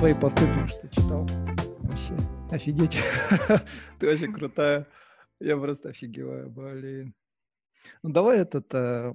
твои 0.00 0.14
посты 0.14 0.46
только 0.54 0.68
что 0.68 0.88
читал. 0.88 1.26
Вообще, 1.80 2.16
офигеть. 2.50 2.98
Ты 3.98 4.10
очень 4.10 4.32
крутая. 4.32 4.86
Я 5.40 5.58
просто 5.58 5.90
офигеваю, 5.90 6.48
блин. 6.48 7.14
Ну, 8.02 8.10
давай 8.10 8.38
этот... 8.38 8.72
Э, 8.72 9.14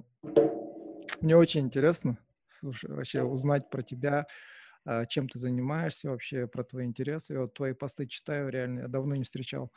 мне 1.20 1.36
очень 1.36 1.62
интересно, 1.62 2.18
слушай, 2.46 2.88
вообще 2.88 3.24
узнать 3.24 3.68
про 3.68 3.82
тебя, 3.82 4.26
э, 4.84 5.06
чем 5.08 5.28
ты 5.28 5.40
занимаешься 5.40 6.08
вообще, 6.10 6.46
про 6.46 6.62
твои 6.62 6.86
интересы. 6.86 7.32
Я 7.32 7.40
вот 7.40 7.54
твои 7.54 7.72
посты 7.72 8.06
читаю, 8.06 8.48
реально, 8.48 8.82
я 8.82 8.88
давно 8.88 9.16
не 9.16 9.24
встречал 9.24 9.72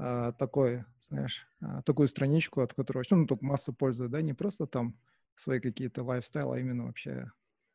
э, 0.00 0.32
такой, 0.38 0.86
знаешь, 1.10 1.46
э, 1.60 1.82
такую 1.84 2.08
страничку, 2.08 2.62
от 2.62 2.72
которой, 2.72 3.04
ну, 3.10 3.26
только 3.26 3.44
масса 3.44 3.74
пользы, 3.74 4.08
да, 4.08 4.22
не 4.22 4.32
просто 4.32 4.66
там 4.66 4.98
свои 5.34 5.60
какие-то 5.60 6.04
лайфстайлы, 6.04 6.56
а 6.56 6.58
именно 6.58 6.86
вообще 6.86 7.30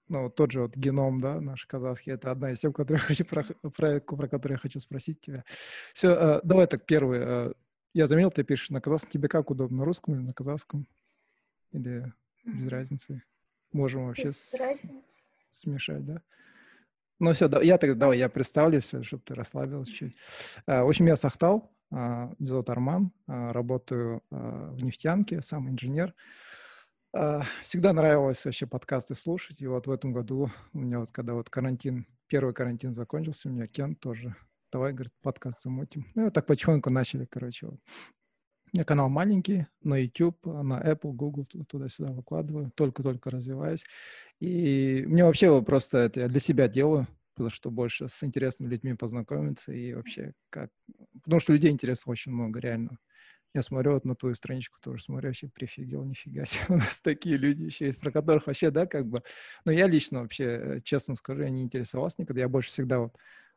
ну, 0.07 0.29
тот 0.29 0.51
же 0.51 0.61
вот 0.61 0.75
геном, 0.75 1.21
да, 1.21 1.39
наш 1.39 1.65
казахский, 1.65 2.13
это 2.13 2.31
одна 2.31 2.51
из 2.51 2.59
тем, 2.59 2.73
которые 2.73 3.01
я 3.01 3.07
хочу, 3.07 3.25
про, 3.25 3.43
про, 3.43 3.99
про 3.99 4.27
которые 4.27 4.55
я 4.55 4.59
хочу 4.59 4.79
спросить 4.79 5.21
тебя. 5.21 5.43
Все, 5.93 6.11
э, 6.11 6.41
давай 6.43 6.67
так, 6.67 6.85
первый. 6.85 7.19
Э, 7.21 7.53
я 7.93 8.07
заметил, 8.07 8.31
ты 8.31 8.43
пишешь 8.43 8.69
на 8.69 8.81
казахском. 8.81 9.11
Тебе 9.11 9.27
как 9.27 9.49
удобно, 9.49 9.77
на 9.79 9.85
русском 9.85 10.15
или 10.15 10.21
на 10.21 10.33
казахском? 10.33 10.87
Или 11.71 12.11
без 12.43 12.67
разницы? 12.67 13.23
Можем 13.71 14.07
вообще 14.07 14.31
с, 14.31 14.53
смешать, 15.49 16.05
да? 16.05 16.21
Ну 17.19 17.31
все, 17.33 17.47
да, 17.47 17.61
я 17.61 17.77
тогда, 17.77 17.95
давай, 17.95 18.17
я 18.17 18.27
представлюсь, 18.27 18.93
чтобы 19.01 19.23
ты 19.25 19.33
расслабилась 19.33 19.87
чуть. 19.87 20.15
Э, 20.67 20.83
в 20.83 20.89
общем, 20.89 21.05
я 21.05 21.15
Сахтал, 21.15 21.71
э, 21.91 22.29
зовут 22.39 22.69
Арман, 22.69 23.11
э, 23.27 23.51
работаю 23.51 24.21
э, 24.31 24.69
в 24.73 24.83
нефтянке, 24.83 25.41
сам 25.41 25.69
инженер. 25.69 26.09
А, 26.09 26.13
всегда 27.61 27.93
нравилось 27.93 28.43
вообще 28.43 28.65
подкасты 28.65 29.15
слушать. 29.15 29.61
И 29.61 29.67
вот 29.67 29.87
в 29.87 29.91
этом 29.91 30.13
году 30.13 30.51
у 30.73 30.79
меня 30.79 30.99
вот, 30.99 31.11
когда 31.11 31.33
вот 31.33 31.49
карантин, 31.49 32.07
первый 32.27 32.53
карантин 32.53 32.93
закончился, 32.93 33.49
у 33.49 33.51
меня 33.51 33.67
Кен 33.67 33.95
тоже, 33.95 34.35
давай, 34.71 34.93
говорит, 34.93 35.13
подкаст 35.21 35.61
замутим. 35.61 36.07
Ну, 36.15 36.23
и 36.23 36.25
вот 36.25 36.33
так 36.33 36.47
потихоньку 36.47 36.91
начали, 36.91 37.25
короче. 37.25 37.67
Вот. 37.67 37.79
У 38.73 38.77
меня 38.77 38.83
канал 38.85 39.07
маленький, 39.07 39.67
на 39.83 39.97
YouTube, 40.01 40.43
на 40.45 40.81
Apple, 40.81 41.11
Google, 41.13 41.45
туда-сюда 41.67 42.11
выкладываю, 42.11 42.71
только-только 42.75 43.29
развиваюсь. 43.29 43.85
И 44.39 45.03
мне 45.05 45.23
вообще 45.23 45.61
просто 45.61 45.99
это 45.99 46.21
я 46.21 46.27
для 46.27 46.39
себя 46.39 46.67
делаю, 46.67 47.07
потому 47.35 47.51
что 47.51 47.69
больше 47.69 48.07
с 48.07 48.23
интересными 48.23 48.69
людьми 48.69 48.95
познакомиться 48.95 49.71
и 49.71 49.93
вообще 49.93 50.33
как... 50.49 50.71
Потому 51.23 51.39
что 51.39 51.53
людей 51.53 51.69
интересно 51.69 52.11
очень 52.11 52.31
много, 52.31 52.59
реально. 52.59 52.97
Я 53.53 53.61
смотрю 53.61 53.93
вот 53.93 54.05
на 54.05 54.15
твою 54.15 54.33
страничку, 54.35 54.79
тоже 54.81 55.03
смотрю, 55.03 55.29
вообще 55.29 55.47
прифигел, 55.47 56.03
нифига 56.03 56.45
себе, 56.45 56.63
у 56.69 56.73
нас 56.77 56.99
такие 56.99 57.37
люди 57.37 57.63
еще 57.63 57.87
есть, 57.87 57.99
про 57.99 58.11
которых 58.11 58.47
вообще, 58.47 58.71
да, 58.71 58.87
как 58.87 59.05
бы, 59.07 59.21
но 59.65 59.71
я 59.71 59.87
лично 59.87 60.21
вообще, 60.21 60.45
э, 60.45 60.81
честно 60.83 61.15
скажу, 61.15 61.43
я 61.43 61.49
не 61.49 61.61
интересовался 61.61 62.15
никогда, 62.19 62.41
я 62.41 62.49
больше 62.49 62.69
всегда 62.69 62.99
вот 62.99 63.15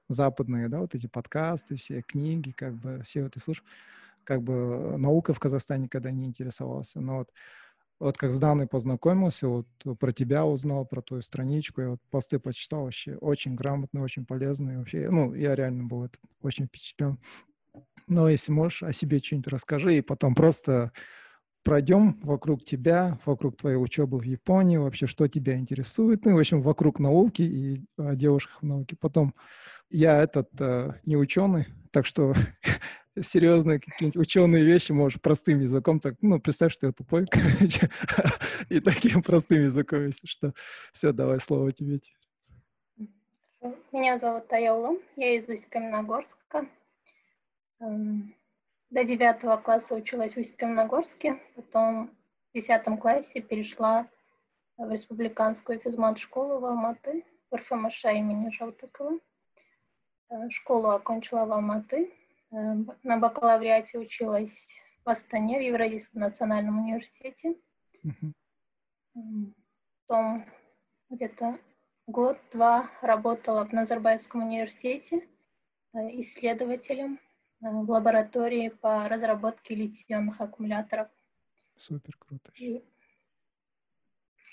западные, 0.08 0.68
да, 0.68 0.80
вот 0.80 0.94
эти 0.94 1.06
подкасты, 1.06 1.76
все 1.76 2.02
книги, 2.02 2.50
как 2.52 2.74
бы, 2.76 3.02
все 3.04 3.26
это 3.26 3.40
слушал, 3.40 3.64
как 4.24 4.42
бы 4.42 4.52
э, 4.52 4.96
наука 4.98 5.34
в 5.34 5.40
Казахстане 5.40 5.84
никогда 5.84 6.10
не 6.10 6.26
интересовался, 6.26 7.00
но 7.00 7.18
вот 7.18 7.32
вот 7.98 8.18
как 8.18 8.32
с 8.32 8.38
Даной 8.38 8.66
познакомился, 8.66 9.48
вот 9.48 9.66
про 9.98 10.12
тебя 10.12 10.44
узнал, 10.44 10.84
про 10.84 11.00
твою 11.00 11.22
страничку, 11.22 11.80
я 11.80 11.88
вот 11.90 12.00
посты 12.10 12.38
почитал 12.38 12.84
вообще, 12.84 13.16
очень 13.16 13.54
грамотно, 13.54 14.02
очень 14.02 14.26
полезно, 14.26 14.78
вообще, 14.78 15.08
ну, 15.10 15.32
я 15.34 15.54
реально 15.54 15.84
был 15.84 16.04
это, 16.04 16.18
очень 16.42 16.66
впечатлен. 16.66 17.18
Но 18.08 18.28
если 18.28 18.52
можешь, 18.52 18.82
о 18.82 18.92
себе 18.92 19.18
что-нибудь 19.18 19.48
расскажи, 19.48 19.98
и 19.98 20.00
потом 20.02 20.34
просто 20.34 20.92
пройдем 21.66 22.16
вокруг 22.22 22.64
тебя, 22.64 23.18
вокруг 23.26 23.56
твоей 23.56 23.76
учебы 23.76 24.18
в 24.18 24.22
Японии, 24.22 24.76
вообще, 24.76 25.08
что 25.08 25.26
тебя 25.26 25.58
интересует, 25.58 26.24
ну, 26.24 26.36
в 26.36 26.38
общем, 26.38 26.62
вокруг 26.62 27.00
науки 27.00 27.42
и 27.42 27.84
о 27.98 28.14
девушках 28.14 28.62
в 28.62 28.66
науке. 28.66 28.96
Потом 29.00 29.34
я 29.90 30.22
этот 30.22 30.48
э, 30.60 30.92
не 31.04 31.16
ученый, 31.16 31.66
так 31.90 32.06
что 32.06 32.34
серьезные 33.20 33.80
какие-нибудь 33.80 34.16
ученые 34.16 34.64
вещи 34.64 34.92
можешь 34.92 35.20
простым 35.20 35.58
языком, 35.58 35.98
так, 35.98 36.14
ну, 36.20 36.38
представь, 36.38 36.72
что 36.72 36.86
я 36.86 36.92
тупой, 36.92 37.26
короче, 37.30 37.90
и 38.68 38.78
таким 38.78 39.22
простым 39.22 39.62
языком, 39.64 40.06
если 40.06 40.28
что. 40.28 40.54
Все, 40.92 41.10
давай 41.10 41.40
слово 41.40 41.72
тебе. 41.72 41.98
Меня 43.90 44.20
зовут 44.20 44.46
Таяулу, 44.46 45.00
я 45.16 45.36
из 45.36 45.48
Усть-Каменогорска. 45.48 46.68
Эм, 47.80 48.34
до 48.90 49.04
девятого 49.04 49.56
класса 49.56 49.94
училась 49.94 50.34
в 50.34 50.38
Усть-Каменогорске, 50.38 51.40
потом 51.54 52.08
в 52.50 52.54
десятом 52.54 52.96
классе 52.96 53.40
перешла 53.40 54.08
в 54.78 54.90
республиканскую 54.90 55.78
физмат-школу 55.80 56.58
в 56.58 56.64
Алматы, 56.64 57.24
в 57.50 57.56
РФМШ 57.56 58.04
имени 58.06 58.50
Жалтыкова. 58.50 59.18
Э, 60.30 60.50
школу 60.50 60.90
окончила 60.90 61.44
в 61.44 61.52
Алматы. 61.52 62.12
Э, 62.50 62.56
на 63.02 63.18
бакалавриате 63.18 63.98
училась 63.98 64.68
в 65.04 65.08
Астане, 65.08 65.58
в 65.58 65.62
Евразийском 65.62 66.20
национальном 66.20 66.78
университете. 66.78 67.56
Mm-hmm. 68.04 69.52
Потом 70.06 70.46
где-то 71.10 71.58
год-два 72.06 72.90
работала 73.02 73.64
в 73.66 73.72
Назарбаевском 73.72 74.42
университете 74.42 75.28
э, 75.92 75.98
исследователем 76.20 77.18
в 77.70 77.90
лаборатории 77.90 78.68
по 78.68 79.08
разработке 79.08 79.74
литионных 79.74 80.40
аккумуляторов. 80.40 81.08
Супер 81.76 82.16
круто. 82.18 82.50
И, 82.56 82.82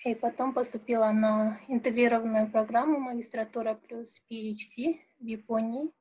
и 0.05 0.15
потом 0.15 0.53
поступила 0.53 1.11
на 1.11 1.59
интегрированную 1.67 2.49
программу 2.49 2.99
магистратура 2.99 3.75
плюс 3.75 4.21
PhD 4.29 4.99
в 5.19 5.25
Японии 5.25 5.91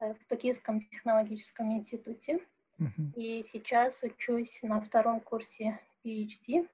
э, 0.00 0.14
в 0.14 0.24
Токийском 0.26 0.80
технологическом 0.80 1.72
институте. 1.72 2.40
Uh-huh. 2.78 3.14
И 3.16 3.44
сейчас 3.44 4.02
учусь 4.02 4.62
на 4.62 4.80
втором 4.80 5.20
курсе 5.20 5.80
PhD. 6.04 6.68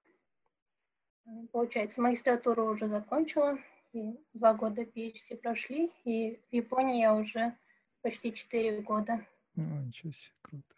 Получается, 1.53 2.00
магистратуру 2.00 2.66
уже 2.66 2.88
закончила, 2.88 3.59
и 3.92 4.19
два 4.32 4.54
года 4.54 4.82
PhD 4.82 5.36
прошли, 5.36 5.92
и 6.04 6.41
в 6.50 6.54
Японии 6.54 7.00
я 7.00 7.14
уже 7.14 7.54
почти 8.03 8.32
четыре 8.32 8.80
года. 8.80 9.26
О, 9.56 9.60
ничего 9.60 10.12
себе, 10.12 10.34
круто. 10.42 10.74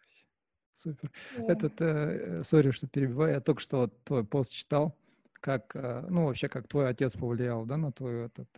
Супер. 0.75 1.11
Yeah. 1.37 1.51
Этот, 1.51 1.81
э, 1.81 2.43
сори, 2.43 2.71
что 2.71 2.87
перебиваю, 2.87 3.33
я 3.33 3.41
только 3.41 3.61
что 3.61 3.81
вот 3.81 4.03
твой 4.03 4.25
пост 4.25 4.51
читал, 4.51 4.97
как, 5.33 5.75
э, 5.75 6.05
ну, 6.09 6.25
вообще, 6.25 6.49
как 6.49 6.67
твой 6.67 6.89
отец 6.89 7.13
повлиял, 7.13 7.65
да, 7.65 7.77
на 7.77 7.91
твою 7.91 8.25
этот, 8.25 8.49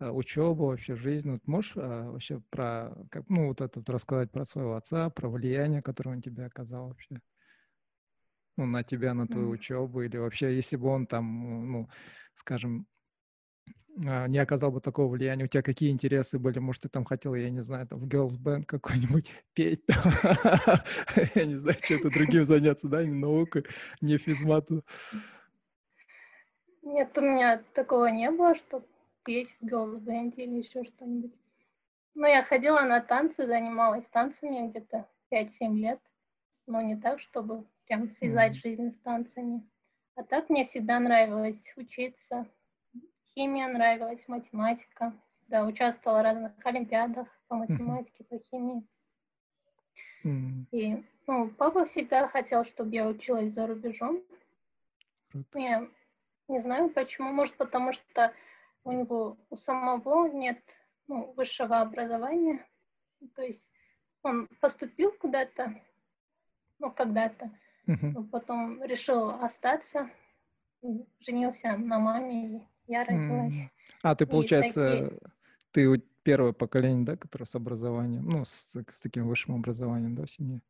э, 0.00 0.10
учебу, 0.10 0.66
вообще 0.66 0.94
жизнь. 0.94 1.30
Вот 1.30 1.46
можешь 1.46 1.74
вообще 1.74 2.40
про, 2.50 2.94
как, 3.10 3.28
ну, 3.30 3.48
вот 3.48 3.60
это 3.62 3.78
вот 3.78 3.88
рассказать 3.88 4.30
про 4.30 4.44
своего 4.44 4.76
отца, 4.76 5.08
про 5.10 5.28
влияние, 5.28 5.80
которое 5.80 6.10
он 6.10 6.20
тебе 6.20 6.44
оказал 6.44 6.88
вообще? 6.88 7.20
Ну, 8.58 8.66
на 8.66 8.82
тебя, 8.82 9.14
на 9.14 9.26
твою 9.26 9.48
mm. 9.48 9.52
учебу, 9.52 10.02
или 10.02 10.18
вообще, 10.18 10.54
если 10.54 10.76
бы 10.76 10.88
он 10.88 11.06
там, 11.06 11.72
ну, 11.72 11.88
скажем, 12.34 12.86
не 13.98 14.38
оказал 14.38 14.70
бы 14.70 14.80
такого 14.80 15.08
влияния, 15.08 15.44
у 15.44 15.48
тебя 15.48 15.62
какие 15.62 15.90
интересы 15.90 16.38
были? 16.38 16.58
Может, 16.60 16.82
ты 16.82 16.88
там 16.88 17.04
хотел, 17.04 17.34
я 17.34 17.50
не 17.50 17.60
знаю, 17.60 17.86
там 17.86 17.98
в 17.98 18.06
girls 18.06 18.38
band 18.38 18.64
какой-нибудь 18.64 19.32
петь, 19.54 19.82
я 21.34 21.44
не 21.44 21.56
знаю, 21.56 21.76
что-то 21.82 22.10
другим 22.10 22.44
заняться, 22.44 22.88
да, 22.88 23.04
не 23.04 23.14
наукой, 23.14 23.64
не 24.00 24.18
физмату. 24.18 24.84
Нет, 26.82 27.16
у 27.18 27.20
меня 27.20 27.62
такого 27.74 28.06
не 28.06 28.30
было, 28.30 28.54
что 28.54 28.86
петь 29.24 29.56
в 29.60 29.66
girls 29.66 30.00
band 30.00 30.34
или 30.36 30.58
еще 30.58 30.84
что-нибудь. 30.84 31.34
Но 32.14 32.26
я 32.26 32.42
ходила 32.42 32.80
на 32.82 33.00
танцы, 33.00 33.46
занималась 33.46 34.06
танцами 34.06 34.68
где-то 34.68 35.08
5-7 35.32 35.76
лет, 35.76 36.00
но 36.66 36.80
не 36.80 36.96
так, 36.96 37.20
чтобы 37.20 37.64
прям 37.86 38.08
связать 38.10 38.54
жизнь 38.56 38.90
с 38.90 38.96
танцами. 38.98 39.68
А 40.14 40.22
так 40.22 40.50
мне 40.50 40.64
всегда 40.64 40.98
нравилось 40.98 41.72
учиться, 41.76 42.46
химия 43.38 43.68
нравилась, 43.68 44.26
математика. 44.26 45.12
Всегда 45.36 45.64
участвовала 45.64 46.18
в 46.18 46.22
разных 46.22 46.52
олимпиадах 46.66 47.28
по 47.46 47.54
математике, 47.54 48.24
по 48.24 48.36
химии. 48.38 48.82
Mm. 50.24 50.64
И 50.72 51.04
ну, 51.28 51.48
папа 51.50 51.84
всегда 51.84 52.26
хотел, 52.26 52.64
чтобы 52.64 52.92
я 52.96 53.06
училась 53.06 53.54
за 53.54 53.68
рубежом. 53.68 54.24
Круто. 55.30 55.58
Я 55.60 55.88
не 56.48 56.58
знаю 56.58 56.90
почему. 56.90 57.32
Может, 57.32 57.54
потому 57.54 57.92
что 57.92 58.32
у 58.82 58.90
него 58.90 59.36
у 59.50 59.56
самого 59.56 60.26
нет 60.26 60.58
ну, 61.06 61.32
высшего 61.36 61.80
образования. 61.80 62.66
То 63.36 63.42
есть 63.42 63.62
он 64.22 64.48
поступил 64.60 65.12
куда-то, 65.12 65.80
ну, 66.80 66.90
когда-то, 66.90 67.56
uh-huh. 67.86 68.28
потом 68.30 68.82
решил 68.82 69.30
остаться, 69.30 70.10
женился 71.20 71.76
на 71.76 72.00
маме 72.00 72.66
я 72.88 73.04
родилась. 73.04 73.56
А, 74.02 74.14
ты, 74.14 74.26
получается, 74.26 75.10
такие... 75.72 75.96
ты 75.96 76.02
первое 76.22 76.52
поколение, 76.52 77.04
да, 77.04 77.16
которое 77.16 77.44
с 77.44 77.54
образованием, 77.54 78.28
ну, 78.28 78.44
с, 78.44 78.74
с 78.74 79.00
таким 79.00 79.26
высшим 79.26 79.54
образованием, 79.54 80.14
да, 80.14 80.26
в 80.26 80.30
семье? 80.30 80.60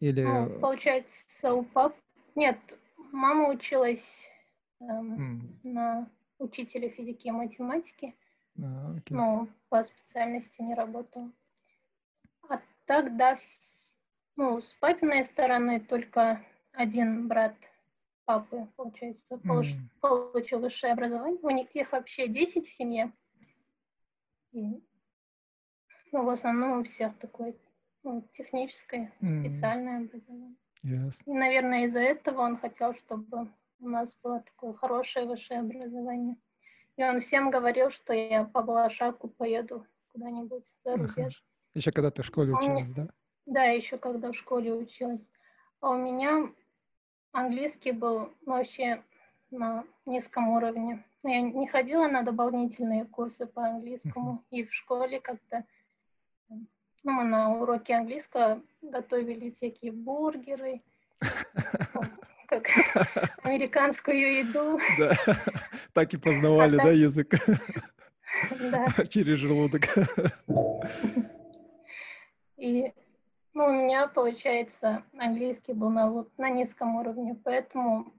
Или... 0.00 0.22
Ну, 0.22 0.60
получается, 0.60 1.54
у 1.54 1.64
пап... 1.64 1.94
Нет, 2.34 2.58
мама 3.12 3.48
училась 3.48 4.28
эм, 4.80 5.14
mm. 5.38 5.72
на 5.72 6.10
учителя 6.38 6.88
физики 6.90 7.28
и 7.28 7.30
математики, 7.30 8.14
А, 8.62 8.94
окей. 8.96 9.16
Ну, 9.16 9.48
по 9.68 9.82
специальности 9.84 10.60
не 10.62 10.74
работала. 10.74 11.30
А 12.48 12.60
тогда, 12.86 13.38
ну, 14.36 14.60
с 14.60 14.72
папиной 14.74 15.24
стороны 15.24 15.80
только 15.80 16.44
один 16.72 17.28
брат 17.28 17.54
папы, 18.26 18.68
получается, 18.76 19.38
получ, 19.38 19.68
М. 19.68 19.90
получил 20.00 20.58
высшее 20.60 20.92
образование. 20.92 21.38
У 21.42 21.50
них 21.50 21.74
их 21.74 21.92
вообще 21.92 22.28
10 22.28 22.66
в 22.68 22.72
семье. 22.74 23.12
И, 24.52 24.82
ну, 26.12 26.24
в 26.24 26.28
основном 26.28 26.80
у 26.80 26.84
всех 26.84 27.16
такое 27.18 27.54
ну, 28.02 28.22
техническое, 28.32 29.12
М, 29.20 29.44
специальное 29.44 29.98
образование. 30.02 30.54
Ясно. 30.82 31.30
И, 31.30 31.34
наверное, 31.34 31.84
из-за 31.86 32.00
этого 32.00 32.42
он 32.42 32.56
хотел, 32.56 32.94
чтобы 32.94 33.48
у 33.80 33.88
нас 33.88 34.14
было 34.22 34.40
такое 34.40 34.72
хорошее 34.74 35.26
высшее 35.26 35.60
образование. 35.60 36.36
И 36.96 37.02
он 37.04 37.20
всем 37.20 37.50
говорил, 37.50 37.90
что 37.90 38.12
я 38.12 38.44
по 38.44 38.62
Балашаку 38.62 39.28
поеду 39.28 39.86
куда-нибудь 40.12 40.64
за 40.84 40.94
Ага. 40.94 41.02
рубеж. 41.08 41.44
Еще 41.74 41.90
когда 41.92 42.10
ты 42.10 42.22
в 42.22 42.26
школе 42.26 42.52
А 42.54 42.58
у 42.58 42.60
меня- 42.62 42.72
училась, 42.74 42.92
да? 42.92 43.08
Да, 43.46 43.64
еще 43.64 43.98
когда 43.98 44.30
в 44.30 44.34
школе 44.36 44.72
училась. 44.72 45.20
А 45.80 45.90
у 45.90 45.96
меня 45.96 46.52
английский 47.36 47.92
был 47.92 48.32
ну, 48.44 48.54
вообще 48.54 49.02
на 49.50 49.84
низком 50.06 50.48
уровне. 50.48 51.04
Ну, 51.22 51.30
Я 51.30 51.40
не 51.42 51.66
ходила 51.68 52.08
на 52.08 52.22
дополнительные 52.22 53.04
курсы 53.04 53.46
по 53.46 53.64
английскому. 53.66 54.44
И 54.50 54.64
в 54.64 54.72
школе 54.72 55.20
как-то... 55.20 55.64
Ну, 56.48 57.12
мы 57.12 57.24
на 57.24 57.52
уроке 57.52 57.94
английского 57.94 58.62
готовили 58.82 59.50
всякие 59.50 59.92
бургеры, 59.92 60.80
как 62.48 62.68
американскую 63.42 64.38
еду. 64.38 64.80
Да. 64.98 65.14
Так 65.92 66.12
и 66.12 66.18
познавали, 66.18 66.76
А 66.78 66.84
да, 66.84 66.90
язык 66.90 67.34
Да. 68.70 68.88
через 69.08 69.38
желудок. 69.38 69.84
И 72.58 72.92
ну, 73.56 73.68
у 73.68 73.72
меня, 73.72 74.06
получается, 74.06 75.02
английский 75.16 75.72
был 75.72 75.88
на, 75.88 76.10
вот- 76.10 76.36
на 76.36 76.50
низком 76.50 76.96
уровне, 76.96 77.34
поэтому 77.42 78.12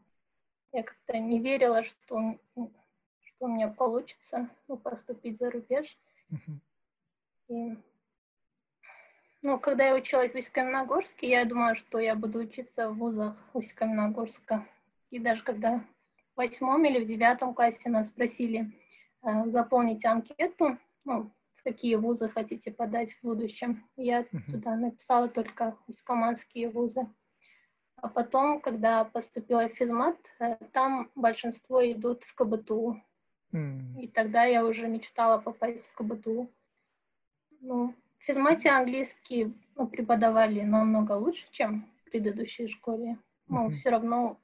я 0.72 0.82
как-то 0.82 1.20
не 1.20 1.40
верила, 1.40 1.84
что, 1.84 2.40
что 2.56 3.46
у 3.46 3.48
меня 3.48 3.68
получится 3.68 4.50
ну, 4.68 4.78
поступить 4.78 5.38
за 5.38 5.52
рубеж. 5.52 5.96
И, 7.50 7.78
ну, 9.44 9.60
когда 9.60 9.86
я 9.86 9.94
училась 9.94 10.32
в 10.32 10.36
Усть-Каменогорске, 10.36 11.30
я 11.30 11.46
думала, 11.46 11.76
что 11.76 12.00
я 12.00 12.16
буду 12.16 12.40
учиться 12.40 12.90
в 12.90 12.98
вузах 12.98 13.38
Усть-Каменогорска. 13.54 14.68
И 15.12 15.20
даже 15.20 15.44
когда 15.44 15.82
в 16.34 16.38
восьмом 16.38 16.84
или 16.84 17.04
в 17.04 17.08
девятом 17.08 17.54
классе 17.54 17.90
нас 17.90 18.08
спросили 18.08 18.72
э, 19.22 19.46
заполнить 19.52 20.04
анкету, 20.04 20.80
ну, 21.06 21.32
какие 21.68 21.96
вузы 21.96 22.30
хотите 22.30 22.72
подать 22.72 23.14
в 23.14 23.24
будущем, 23.24 23.84
я 23.98 24.26
Мгм. 24.32 24.52
туда 24.54 24.76
написала 24.78 25.28
только 25.28 25.76
усть-каманские 25.88 26.70
вузы. 26.70 27.08
А 27.98 28.08
потом, 28.08 28.62
когда 28.62 29.04
поступила 29.04 29.68
в 29.68 29.74
физмат, 29.74 30.16
э, 30.40 30.56
там 30.72 31.12
большинство 31.16 31.82
идут 31.92 32.24
в 32.24 32.36
КБТУ. 32.36 33.04
М, 33.52 33.98
И 34.00 34.08
тогда 34.08 34.46
я 34.46 34.66
уже 34.66 34.88
мечтала 34.88 35.40
попасть 35.42 35.88
в 35.88 35.94
КБТУ. 35.96 36.50
Ну, 37.60 37.94
в 38.20 38.24
физмате 38.24 38.70
английский 38.70 39.54
ну, 39.76 39.88
преподавали 39.88 40.62
намного 40.62 41.14
лучше, 41.14 41.48
чем 41.52 41.86
в 42.06 42.12
предыдущей 42.12 42.68
школе. 42.70 43.18
Но 43.48 43.64
Мгм. 43.66 43.74
все 43.74 43.90
равно 43.90 44.38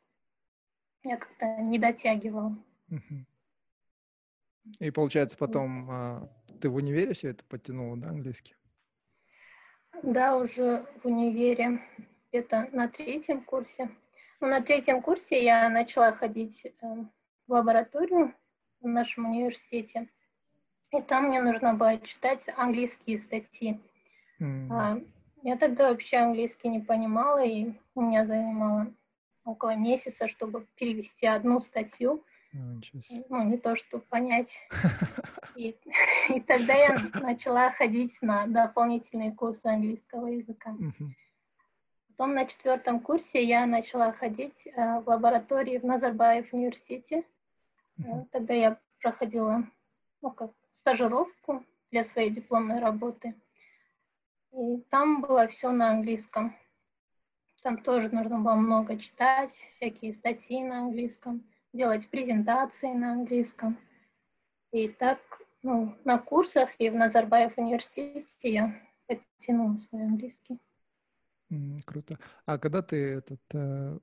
я 1.04 1.16
как-то 1.16 1.46
не 1.62 1.80
дотягивала. 1.80 2.58
мгм. 2.90 3.26
И 4.80 4.92
получается, 4.92 5.38
потом 5.38 5.90
а, 5.92 6.30
ты 6.64 6.70
в 6.70 6.76
универе 6.76 7.14
все 7.14 7.32
это 7.32 7.44
подтянула, 7.44 7.98
да, 7.98 8.08
английский? 8.08 8.56
Да, 10.02 10.38
уже 10.38 10.86
в 11.04 11.06
универе, 11.06 11.82
где-то 12.30 12.70
на 12.72 12.88
третьем 12.88 13.44
курсе. 13.44 13.90
Ну, 14.40 14.48
на 14.48 14.62
третьем 14.62 15.02
курсе 15.02 15.44
я 15.44 15.68
начала 15.68 16.14
ходить 16.14 16.66
э, 16.66 16.72
в 17.48 17.52
лабораторию 17.52 18.34
в 18.80 18.88
нашем 18.88 19.26
университете. 19.26 20.08
И 20.92 21.02
там 21.02 21.26
мне 21.26 21.42
нужно 21.42 21.74
было 21.74 22.00
читать 22.00 22.46
английские 22.56 23.20
статьи. 23.20 23.82
М, 24.40 24.72
А, 24.72 25.02
я 25.44 25.58
тогда 25.58 25.90
вообще 25.90 26.16
английский 26.16 26.70
не 26.70 26.80
понимала, 26.80 27.44
и 27.44 27.74
у 27.94 28.02
меня 28.04 28.26
занимало 28.26 28.88
около 29.44 29.76
месяца, 29.76 30.30
чтобы 30.30 30.66
перевести 30.76 31.28
одну 31.28 31.60
статью. 31.60 32.24
себе. 32.54 33.26
Ну, 33.28 33.44
не 33.44 33.58
то, 33.58 33.76
чтобы 33.76 34.06
понять. 34.06 34.62
И, 35.56 35.76
и 36.30 36.40
тогда 36.42 36.74
я 36.74 37.00
начала 37.14 37.72
ходить 37.72 38.18
на 38.22 38.48
дополнительные 38.48 39.32
курсы 39.32 39.66
английского 39.66 40.28
языка. 40.28 40.76
Потом 42.10 42.36
на 42.36 42.46
четвертом 42.46 43.00
курсе 43.00 43.44
я 43.44 43.66
начала 43.66 44.12
ходить 44.12 44.68
э, 44.68 45.00
в 45.00 45.08
лаборатории 45.08 45.80
в 45.80 45.84
Назарбаев 45.84 46.54
университете. 46.54 47.24
Мгм. 47.98 48.26
Тогда 48.32 48.54
я 48.54 48.80
проходила 49.02 49.64
ну, 50.22 50.32
как, 50.32 50.52
стажировку 50.74 51.66
для 51.92 52.04
своей 52.04 52.30
дипломной 52.30 52.80
работы. 52.80 53.36
И 54.52 54.78
там 54.90 55.22
было 55.22 55.48
все 55.48 55.72
на 55.72 55.90
английском. 55.90 56.56
Там 57.64 57.78
тоже 57.78 58.10
нужно 58.10 58.40
было 58.40 58.56
много 58.56 58.98
читать, 58.98 59.54
всякие 59.54 60.14
статьи 60.14 60.64
на 60.64 60.80
английском, 60.80 61.44
делать 61.72 62.10
презентации 62.10 62.94
на 62.94 63.14
английском. 63.14 63.78
И 64.72 64.88
так 64.90 65.20
ну, 65.64 65.96
на 66.04 66.18
курсах 66.20 66.70
и 66.78 66.90
в 66.90 66.96
Назарбаев 66.96 67.58
университете 67.58 68.54
я 68.54 68.82
подтянула 69.08 69.76
свой 69.78 70.04
английский. 70.04 70.60
М, 71.50 71.80
Круто. 71.86 72.20
А 72.46 72.58
когда 72.58 72.82
ты 72.82 72.98
этот, 72.98 73.42
э, 73.54 73.98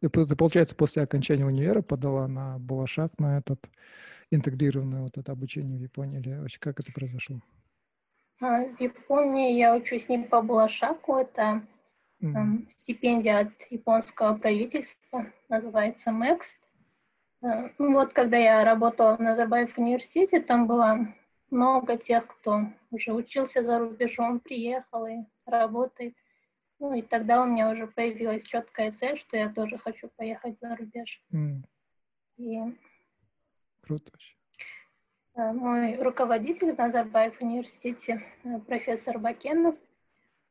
ты, 0.00 0.08
по- 0.08 0.26
ты, 0.26 0.36
получается, 0.36 0.74
после 0.74 1.02
окончания 1.02 1.44
универа 1.46 1.82
подала 1.82 2.26
на 2.28 2.58
Балашах, 2.58 3.10
на 3.18 3.38
этот 3.38 3.68
интегрированное 4.30 5.02
вот 5.02 5.16
это 5.18 5.32
обучение 5.32 5.76
в 5.78 5.82
Японии, 5.82 6.18
или 6.20 6.34
вообще 6.38 6.58
как 6.60 6.80
это 6.80 6.92
произошло? 6.92 7.40
А, 8.40 8.64
В 8.64 8.80
Японии 8.80 9.56
я 9.56 9.74
учусь 9.76 10.08
не 10.08 10.18
по 10.18 10.42
Балашаку, 10.42 11.16
это 11.16 11.62
М, 12.20 12.32
Там 12.32 12.68
стипендия 12.70 13.40
от 13.40 13.52
японского 13.70 14.36
правительства, 14.38 15.26
называется 15.48 16.10
MEXT. 16.10 16.56
Э, 17.44 17.68
Ну 17.78 17.92
вот, 17.92 18.12
когда 18.12 18.36
я 18.38 18.64
работала 18.64 19.16
в 19.16 19.20
Назарбаев 19.20 19.76
университете, 19.78 20.40
там 20.40 20.66
было 20.66 21.14
много 21.50 21.96
тех, 21.96 22.26
кто 22.26 22.62
уже 22.90 23.12
учился 23.12 23.62
за 23.62 23.78
рубежом, 23.78 24.40
приехал 24.40 25.06
и 25.06 25.18
работает. 25.44 26.14
Ну 26.78 26.94
и 26.94 27.02
тогда 27.02 27.42
у 27.42 27.46
меня 27.46 27.70
уже 27.70 27.86
появилась 27.86 28.44
четкая 28.44 28.90
цель, 28.92 29.18
что 29.18 29.36
я 29.36 29.48
тоже 29.48 29.78
хочу 29.78 30.08
поехать 30.16 30.58
за 30.60 30.74
рубеж. 30.74 31.22
м, 31.32 31.64
И 32.36 32.60
Круто 33.82 34.10
э, 35.36 35.52
мой 35.52 35.96
руководитель 35.96 36.72
в 36.72 36.78
Назарбаев 36.78 37.40
университете, 37.40 38.24
э, 38.44 38.58
профессор 38.60 39.18
Бакенов, 39.18 39.76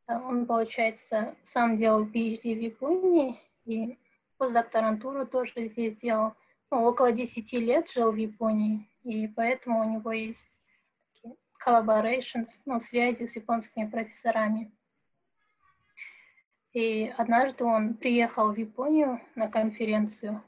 он, 0.08 0.46
получается, 0.46 1.36
сам 1.44 1.77
делал 1.77 2.06
PhD 2.06 2.56
в 2.56 2.62
Японии 2.62 3.39
и 3.65 3.98
постдокторантуру 4.38 5.25
тоже 5.25 5.70
здесь 5.70 5.96
делал. 5.98 6.34
Около 6.82 7.12
10 7.12 7.53
лет 7.53 7.89
жил 7.92 8.12
в 8.12 8.15
Японии, 8.15 8.89
и 9.03 9.27
поэтому 9.27 9.82
у 9.82 9.89
него 9.89 10.12
есть 10.12 10.60
collaborations, 11.65 12.50
ну, 12.65 12.80
связи 12.80 13.25
с 13.25 13.36
японскими 13.36 13.86
профессорами. 13.86 14.72
И 16.74 17.13
однажды 17.18 17.63
он 17.63 17.94
приехал 17.94 18.51
в 18.51 18.58
Японию 18.58 19.22
на 19.36 19.48
конференцию, 19.48 20.44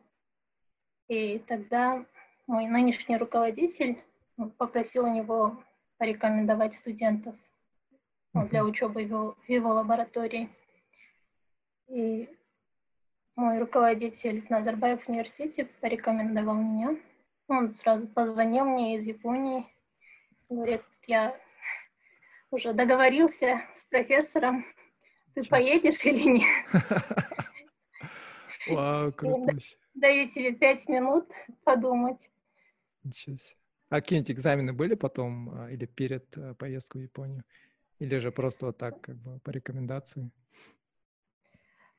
и 1.07 1.39
тогда 1.39 2.03
мой 2.47 2.65
нынешний 2.65 3.17
руководитель 3.17 4.01
ну, 4.37 4.49
попросил 4.49 5.05
у 5.05 5.13
него 5.13 5.63
порекомендовать 5.97 6.73
студентов 6.73 7.35
ну, 8.33 8.47
для 8.47 8.65
учебы 8.65 8.95
в 8.95 9.07
его, 9.07 9.37
в 9.45 9.49
его 9.49 9.73
лаборатории. 9.73 10.49
И 11.87 12.27
мой 13.35 13.59
руководитель 13.59 14.41
в 14.41 14.49
Назарбаев 14.49 15.07
университете 15.07 15.65
порекомендовал 15.81 16.55
меня. 16.55 16.97
Он 17.47 17.73
сразу 17.75 18.07
позвонил 18.07 18.65
мне 18.65 18.97
из 18.97 19.05
Японии. 19.05 19.65
Говорит, 20.49 20.83
я 21.07 21.39
уже 22.51 22.73
договорился 22.73 23.61
с 23.75 23.83
профессором, 23.85 24.65
ты 25.33 25.43
Сейчас. 25.43 25.47
поедешь 25.49 26.05
или 26.05 26.29
нет? 26.29 26.65
Вау, 28.69 29.11
круто. 29.11 29.57
Даю 29.93 30.27
тебе 30.29 30.53
пять 30.53 30.87
минут 30.87 31.29
подумать. 31.63 32.29
Ничего 33.03 33.35
себе. 33.35 33.57
А 33.89 34.01
какие-нибудь 34.01 34.31
экзамены 34.31 34.73
были 34.73 34.95
потом 34.95 35.49
а, 35.49 35.71
или 35.71 35.85
перед 35.85 36.35
а, 36.37 36.55
поездкой 36.55 37.01
в 37.01 37.03
Японию? 37.03 37.43
Или 37.99 38.17
же 38.17 38.31
просто 38.31 38.67
вот 38.67 38.77
так, 38.77 38.99
как 39.01 39.17
бы, 39.17 39.39
по 39.39 39.51
рекомендации? 39.51 40.31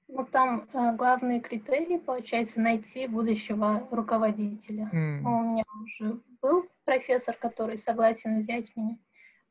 Ну, 0.08 0.24
там 0.24 0.68
э, 0.72 0.94
главный 0.94 1.40
критерий, 1.40 1.98
получается, 1.98 2.60
найти 2.60 3.06
будущего 3.08 3.88
руководителя. 3.90 4.88
Ну, 4.92 5.38
у 5.38 5.42
меня 5.42 5.64
уже 5.82 6.20
был 6.40 6.68
профессор, 6.84 7.36
который 7.36 7.76
согласен 7.76 8.40
взять 8.40 8.74
меня. 8.76 8.98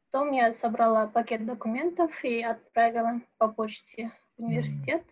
Потом 0.10 0.32
я 0.32 0.54
собрала 0.54 1.08
пакет 1.08 1.46
документов 1.46 2.24
и 2.24 2.42
отправила 2.42 3.22
по 3.38 3.50
почте 3.50 4.12
в 4.38 4.44
университет. 4.44 5.04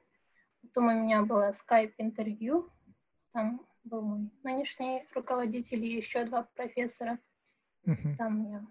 Потом 0.61 0.87
у 0.87 1.03
меня 1.03 1.23
было 1.23 1.51
скайп-интервью. 1.51 2.69
Там 3.33 3.61
был 3.83 4.01
мой 4.01 4.29
нынешний 4.43 5.05
руководитель 5.13 5.83
и 5.83 5.97
еще 5.97 6.23
два 6.23 6.43
профессора. 6.55 7.19
Мгм. 7.85 8.15
Там 8.15 8.49
я 8.49 8.65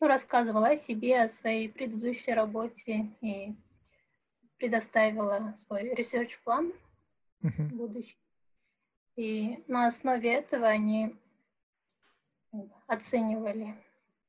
ну, 0.00 0.06
рассказывала 0.06 0.68
о 0.68 0.76
себе, 0.76 1.22
о 1.22 1.28
своей 1.28 1.68
предыдущей 1.68 2.32
работе 2.32 3.10
и 3.20 3.56
предоставила 4.58 5.54
свой 5.66 5.92
research-план 5.94 6.72
Мгм. 7.40 7.68
будущий. 7.76 8.18
И 9.16 9.62
на 9.68 9.86
основе 9.86 10.32
этого 10.34 10.66
они 10.66 11.16
оценивали, 12.86 13.74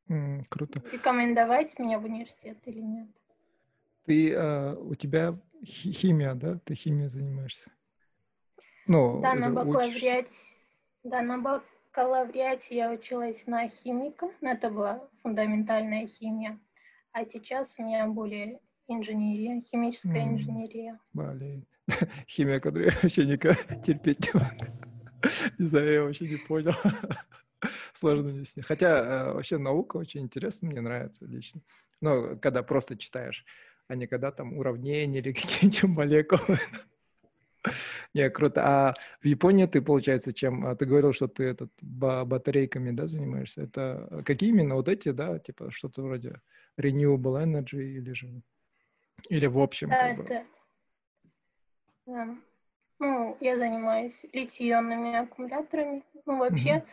М, 0.08 0.46
Круто. 0.50 0.82
рекомендовать 0.91 1.79
меня 1.79 1.98
в 2.00 2.03
университет 2.05 2.58
или 2.65 2.79
нет. 2.79 3.08
Ты, 4.05 4.34
э, 4.34 4.75
у 4.75 4.94
тебя 4.94 5.36
хи- 5.63 5.91
химия, 5.91 6.36
да? 6.36 6.60
Ты 6.60 6.75
химией 6.75 7.08
занимаешься? 7.10 7.72
Ну, 8.88 9.20
Да, 9.22 9.34
на 9.34 9.48
учишься? 9.48 9.65
бакалавриате, 9.65 10.36
да, 11.03 11.22
на 11.24 11.38
бакалавриате 11.39 12.75
я 12.75 12.91
училась 12.91 13.48
на 13.48 13.67
химика, 13.67 14.29
но 14.41 14.51
это 14.51 14.70
была 14.70 15.10
фундаментальная 15.24 16.05
химия. 16.05 16.60
А 17.12 17.25
сейчас 17.25 17.75
у 17.79 17.84
меня 17.84 18.08
более 18.08 18.60
инженерия, 18.88 19.62
химическая 19.62 20.24
М. 20.24 20.36
инженерия. 20.36 21.00
Блин. 21.13 21.65
Химия, 22.27 22.60
которую 22.60 22.88
я 22.92 22.98
вообще 23.01 23.25
никогда 23.25 23.75
терпеть 23.75 24.34
не 24.34 24.39
могу. 24.39 24.65
Не 25.58 25.65
знаю, 25.65 25.92
я 25.94 26.04
вообще 26.04 26.27
не 26.30 26.38
понял. 26.38 26.74
Сложно 27.94 28.30
объяснить. 28.30 28.65
Хотя 28.65 29.00
э, 29.00 29.34
вообще 29.34 29.58
наука 29.58 29.98
очень 29.98 30.22
интересна, 30.22 30.70
мне 30.70 30.82
нравится 30.82 31.25
лично. 31.25 31.62
Ну, 32.00 32.38
когда 32.39 32.62
просто 32.62 32.96
читаешь, 32.96 33.44
а 33.88 33.96
не 33.96 34.06
когда 34.06 34.32
там 34.32 34.54
уравнения 34.58 35.20
или 35.20 35.32
какие-нибудь 35.34 35.84
молекулы. 35.98 36.60
Не, 38.13 38.30
круто. 38.30 38.62
А 38.63 38.94
в 39.22 39.25
Японии 39.25 39.65
ты, 39.65 39.82
получается, 39.82 40.32
чем? 40.32 40.65
а 40.65 40.75
Ты 40.75 40.86
говорил, 40.86 41.12
что 41.13 41.27
ты 41.27 41.46
этот 41.46 41.72
ба- 41.82 42.24
батарейками, 42.24 42.92
да, 42.92 43.08
занимаешься? 43.08 43.63
Это 43.63 44.08
э, 44.12 44.22
какие 44.24 44.50
именно 44.50 44.75
вот 44.75 44.88
эти, 44.88 45.10
да, 45.10 45.39
типа 45.39 45.72
что-то 45.72 46.04
вроде 46.04 46.39
renewable 46.80 47.44
energy 47.44 47.82
или 47.82 48.13
же 48.13 48.42
или 49.29 49.46
в 49.46 49.60
общем 49.60 49.89
Да, 49.89 49.98
как 50.10 50.17
бы? 50.17 50.24
это, 50.24 50.46
эм, 52.08 52.44
ну, 53.00 53.38
я 53.41 53.58
занимаюсь 53.58 54.25
литий-ионными 54.34 55.15
аккумуляторами. 55.15 56.03
Ну, 56.25 56.38
вообще, 56.39 56.84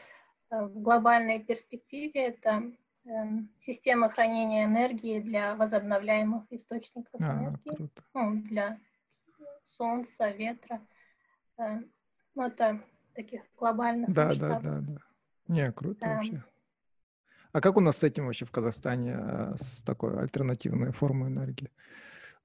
э, 0.51 0.65
в 0.67 0.81
глобальной 0.83 1.41
перспективе 1.41 2.27
это 2.29 2.63
эм, 3.05 3.49
система 3.61 4.09
хранения 4.11 4.65
энергии 4.65 5.21
для 5.21 5.55
возобновляемых 5.55 6.45
источников 6.51 7.21
А, 7.21 7.35
энергии. 7.35 7.77
круто. 7.77 8.03
ну, 8.15 8.43
для 8.43 8.79
солнца, 9.65 10.31
ветра. 10.31 10.81
Э, 11.59 11.81
Ну, 12.35 12.45
это 12.47 12.81
таких 13.15 13.43
глобальных 13.59 14.11
Да, 14.13 14.35
да, 14.35 14.59
да, 14.61 14.81
да. 14.81 14.97
Не, 15.49 15.71
круто 15.73 16.01
Да. 16.01 16.15
вообще. 16.15 16.43
А 17.53 17.61
как 17.61 17.77
у 17.77 17.81
нас 17.81 17.99
с 17.99 18.03
этим 18.05 18.27
вообще 18.27 18.47
в 18.47 18.51
Казахстане, 18.51 19.15
а, 19.15 19.53
с 19.57 19.83
такой 19.83 20.19
альтернативной 20.19 20.93
формой 20.93 21.29
энергии? 21.29 21.71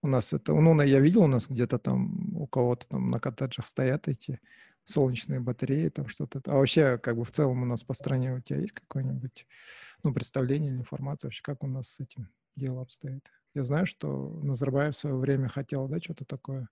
У 0.02 0.08
нас 0.08 0.34
это, 0.34 0.54
ну, 0.54 0.80
я 0.82 1.00
видел 1.00 1.24
у 1.24 1.28
нас 1.28 1.48
где-то 1.48 1.80
там 1.80 2.36
у 2.36 2.48
кого-то 2.48 2.88
там 2.88 3.10
на 3.10 3.20
коттеджах 3.20 3.66
стоят 3.66 4.08
эти 4.08 4.40
солнечные 4.84 5.40
батареи, 5.40 5.90
там 5.90 6.08
что-то. 6.08 6.42
А 6.46 6.56
вообще, 6.56 6.98
как 6.98 7.18
бы 7.18 7.26
в 7.26 7.32
целом 7.32 7.64
у 7.64 7.66
нас 7.66 7.84
по 7.84 7.94
стране 7.94 8.34
у 8.34 8.40
тебя 8.40 8.60
есть 8.60 8.74
какое-нибудь, 8.74 9.46
ну, 10.04 10.14
представление 10.14 10.72
или 10.72 10.80
информация 10.80 11.28
вообще, 11.28 11.44
как 11.44 11.64
у 11.64 11.68
нас 11.68 11.90
с 11.90 12.00
этим 12.00 12.30
дело 12.56 12.82
обстоит? 12.82 13.30
Я 13.54 13.64
знаю, 13.64 13.86
что 13.86 14.40
Назарбаев 14.44 14.96
в 14.96 14.98
свое 14.98 15.18
время 15.18 15.50
хотел, 15.50 15.88
да, 15.88 16.00
что-то 16.00 16.26
такое 16.26 16.70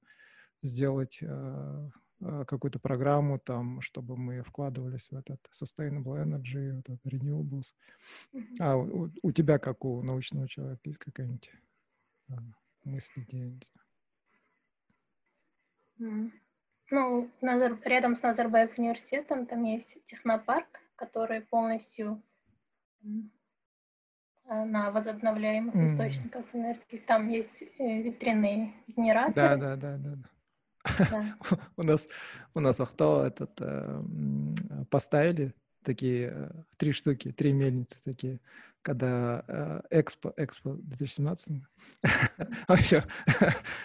сделать, 0.62 1.20
а, 1.24 1.90
а, 2.22 2.46
какую-то 2.46 2.80
программу 2.80 3.40
там, 3.40 3.82
чтобы 3.82 4.16
мы 4.16 4.44
вкладывались 4.44 5.10
в 5.12 5.16
этот 5.16 5.40
sustainable 5.52 6.24
energy, 6.24 6.74
вот 6.74 6.90
этот 6.90 7.06
renewables. 7.06 7.74
А 8.60 8.78
у, 8.78 9.12
у 9.22 9.32
тебя, 9.32 9.60
как 9.60 9.84
у 9.84 10.02
научного 10.02 10.48
человека, 10.48 10.82
есть 10.86 11.00
какая-нибудь 11.00 11.52
мысль, 12.86 13.24
идея? 13.24 13.50
не 13.50 13.60
знаю? 15.98 16.32
Ну, 16.92 17.32
Назар- 17.42 17.80
рядом 17.86 18.16
с 18.16 18.22
Назарбаев 18.22 18.78
университетом 18.78 19.48
там 19.48 19.64
есть 19.64 19.98
технопарк, 20.06 20.80
который 20.96 21.42
полностью 21.42 22.22
а, 24.48 24.66
на 24.66 24.92
возобновляемых 24.92 25.74
М. 25.76 25.86
источниках 25.88 26.46
энергии. 26.54 26.98
Там 26.98 27.30
есть 27.30 27.64
э, 27.80 28.02
ветряные 28.04 28.74
генераторы. 28.88 29.34
Да, 29.34 29.56
да, 29.56 29.76
да, 29.76 29.98
да. 29.98 30.18
да. 31.10 31.36
У 31.78 31.84
нас, 31.84 32.08
у 32.54 32.60
нас 32.60 32.80
Ахтау 32.80 33.22
этот, 33.22 33.60
э, 33.60 34.04
поставили 34.92 35.54
такие 35.82 36.32
э, 36.32 36.52
три 36.78 36.92
штуки, 36.92 37.32
три 37.32 37.54
мельницы 37.54 38.00
такие, 38.04 38.40
когда 38.86 39.44
э, 39.48 39.82
Экспо, 39.90 40.32
Экспо 40.38 40.76
2017, 40.76 41.60
вообще, 42.68 43.04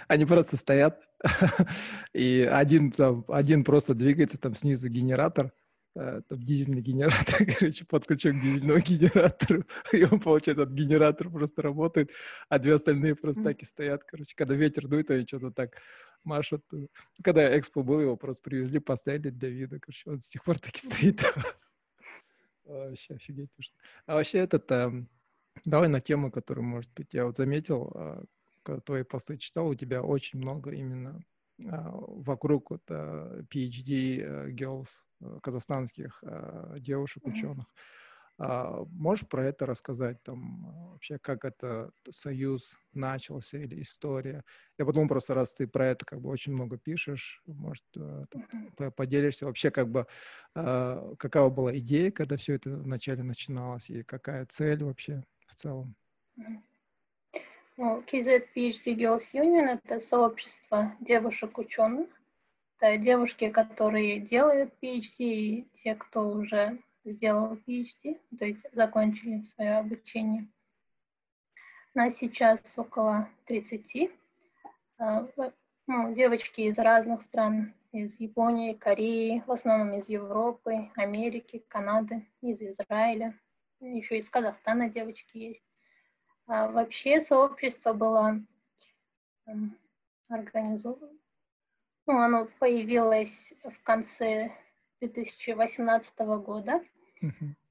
они 0.09 0.27
просто 0.27 0.59
стоят, 0.59 1.01
и 2.13 2.47
один, 2.49 2.93
там, 2.93 3.25
один 3.29 3.65
просто 3.65 3.95
двигается, 3.95 4.39
там 4.39 4.55
снизу 4.55 4.91
генератор, 4.91 5.53
э, 5.97 6.21
там 6.29 6.39
дизельный 6.39 6.83
генератор, 6.83 7.47
короче, 7.59 7.87
подключен 7.87 8.39
к 8.39 8.43
дизельному 8.43 8.79
генератору, 8.81 9.65
и 9.91 10.05
он, 10.05 10.21
получается, 10.21 10.65
от 10.65 10.71
генератора 10.71 11.31
просто 11.31 11.63
работает, 11.63 12.11
а 12.51 12.59
две 12.59 12.75
остальные 12.75 13.17
просто 13.17 13.43
так 13.43 13.63
и 13.63 13.65
стоят, 13.65 14.05
короче, 14.05 14.35
когда 14.37 14.55
ветер 14.55 14.87
дует, 14.87 15.11
они 15.11 15.27
что-то 15.27 15.51
так 15.51 15.79
машут. 16.25 16.63
Когда 17.25 17.59
экспо 17.59 17.83
был, 17.83 18.01
его 18.01 18.17
просто 18.19 18.43
привезли, 18.43 18.81
поставили 18.81 19.31
для 19.31 19.49
вида, 19.49 19.81
короче, 19.81 20.11
он 20.11 20.21
с 20.21 20.29
тех 20.29 20.45
пор 20.45 20.59
так 20.59 20.77
и 20.77 20.79
стоит. 20.79 21.25
Вообще 22.71 23.15
офигеть 23.15 23.51
уж. 23.59 23.73
А 24.07 24.15
вообще 24.15 24.39
этот, 24.39 24.71
эм, 24.71 25.09
давай 25.65 25.89
на 25.89 26.01
тему, 26.01 26.31
которую, 26.31 26.65
может 26.65 26.93
быть, 26.95 27.13
я 27.13 27.27
вот 27.27 27.37
заметил, 27.37 27.91
а, 27.95 28.25
когда 28.63 28.81
твои 28.81 29.03
посты 29.03 29.39
читал, 29.39 29.69
у 29.69 29.75
тебя 29.75 30.03
очень 30.03 30.39
много 30.39 30.71
именно 30.71 31.21
а, 31.67 31.91
вокруг 31.91 32.71
вот 32.71 32.83
а, 32.89 33.43
PhD 33.51 34.21
э, 34.21 34.51
girls, 34.51 34.89
э, 35.21 35.39
казахстанских 35.43 36.23
а, 36.23 36.77
девушек, 36.79 37.27
ученых. 37.27 37.67
А, 38.43 38.85
Можешь 38.93 39.29
про 39.29 39.45
это 39.47 39.67
рассказать, 39.67 40.23
там, 40.23 40.67
а, 40.67 40.93
вообще, 40.93 41.19
как 41.19 41.45
это 41.45 41.93
союз 42.11 42.79
начался 42.95 43.59
или 43.59 43.83
история? 43.83 44.45
Я 44.79 44.87
подумал 44.87 45.09
просто, 45.09 45.35
раз 45.35 45.53
ты 45.55 45.69
про 45.69 45.89
это 45.89 46.07
как 46.07 46.23
бы 46.23 46.31
очень 46.31 46.55
много 46.55 46.79
пишешь, 46.79 47.43
может, 47.47 47.85
э, 47.97 48.25
по- 48.77 48.91
поделишься 48.91 49.45
вообще, 49.45 49.71
как 49.71 49.91
бы, 49.91 50.07
а, 50.55 51.15
какова 51.19 51.51
была 51.51 51.77
идея, 51.79 52.11
когда 52.11 52.39
все 52.39 52.55
это 52.55 52.71
вначале 52.71 53.23
начиналось, 53.23 53.91
и 53.91 54.03
какая 54.05 54.47
цель 54.47 54.85
вообще 54.85 55.23
в 55.47 55.55
целом? 55.55 55.95
Ну, 57.77 58.03
KZ 58.07 58.49
PhD 58.55 58.95
Girls 58.97 59.33
Union— 59.35 59.81
это 59.85 60.01
сообщество 60.01 60.95
девушек-ученых. 61.01 62.09
Это 62.79 62.97
девушки, 62.97 63.51
которые 63.51 64.21
делают 64.21 64.73
PhD, 64.81 65.15
и 65.19 65.69
те, 65.75 65.95
кто 65.95 66.29
уже 66.31 66.79
сделал 67.05 67.55
PhD, 67.67 68.21
то 68.39 68.45
есть 68.45 68.65
закончили 68.73 69.43
свое 69.43 69.79
обучение. 69.79 70.49
Нас 71.95 72.17
сейчас 72.17 72.61
около 72.77 73.29
30. 73.47 74.11
А, 74.99 75.27
Ну, 75.87 76.15
девочки 76.15 76.61
из 76.61 76.79
разных 76.79 77.23
стран, 77.23 77.75
из 77.91 78.21
Японии, 78.21 78.75
Кореи, 78.75 79.43
в 79.45 79.51
основном 79.51 79.99
из 79.99 80.09
Европы, 80.09 80.91
Америки, 80.95 81.65
Канады, 81.67 82.29
из 82.43 82.63
Израиля. 82.63 83.37
Еще 83.81 84.19
из 84.19 84.29
Казахстана 84.29 84.89
девочки 84.89 85.37
есть. 85.39 85.65
А 86.47 86.69
вообще 86.69 87.23
сообщество 87.23 87.93
было 87.93 88.41
организовано. 90.29 91.19
Ну, 92.07 92.21
оно 92.21 92.49
появилось 92.61 93.53
в 93.65 93.83
конце 93.83 94.53
2018 95.01 96.19
года. 96.45 96.83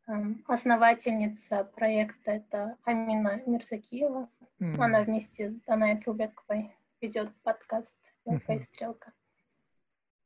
М, 0.07 0.43
Основательница 0.47 1.63
проекта 1.63 2.31
это 2.31 2.77
Амина 2.83 3.41
Мирсакиева. 3.45 4.27
Она 4.59 4.99
М, 4.99 5.05
вместе 5.05 5.51
с 5.51 5.55
Даной 5.67 5.97
Трубековой 6.01 6.71
ведет 6.99 7.29
подкаст 7.43 7.93
«Белка 8.25 8.53
и 8.53 8.59
стрелка». 8.59 9.13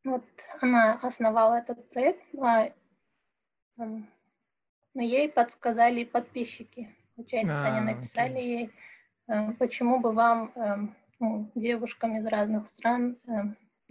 Вот 0.06 0.24
она 0.62 0.94
основала 1.02 1.56
этот 1.60 1.90
проект, 1.90 2.24
а, 2.42 2.72
м, 3.78 4.08
но 4.94 5.02
ей 5.02 5.30
подсказали 5.30 6.04
подписчики. 6.06 6.96
Получается, 7.16 7.56
А, 7.56 7.66
они 7.66 7.80
окей. 7.80 7.96
написали 7.96 8.40
ей, 8.40 8.72
э, 9.28 9.52
почему 9.54 10.00
бы 10.00 10.14
вам, 10.14 10.52
эм, 10.56 10.96
ну, 11.20 11.52
девушкам 11.56 12.18
из 12.18 12.26
разных 12.26 12.68
стран, 12.68 13.18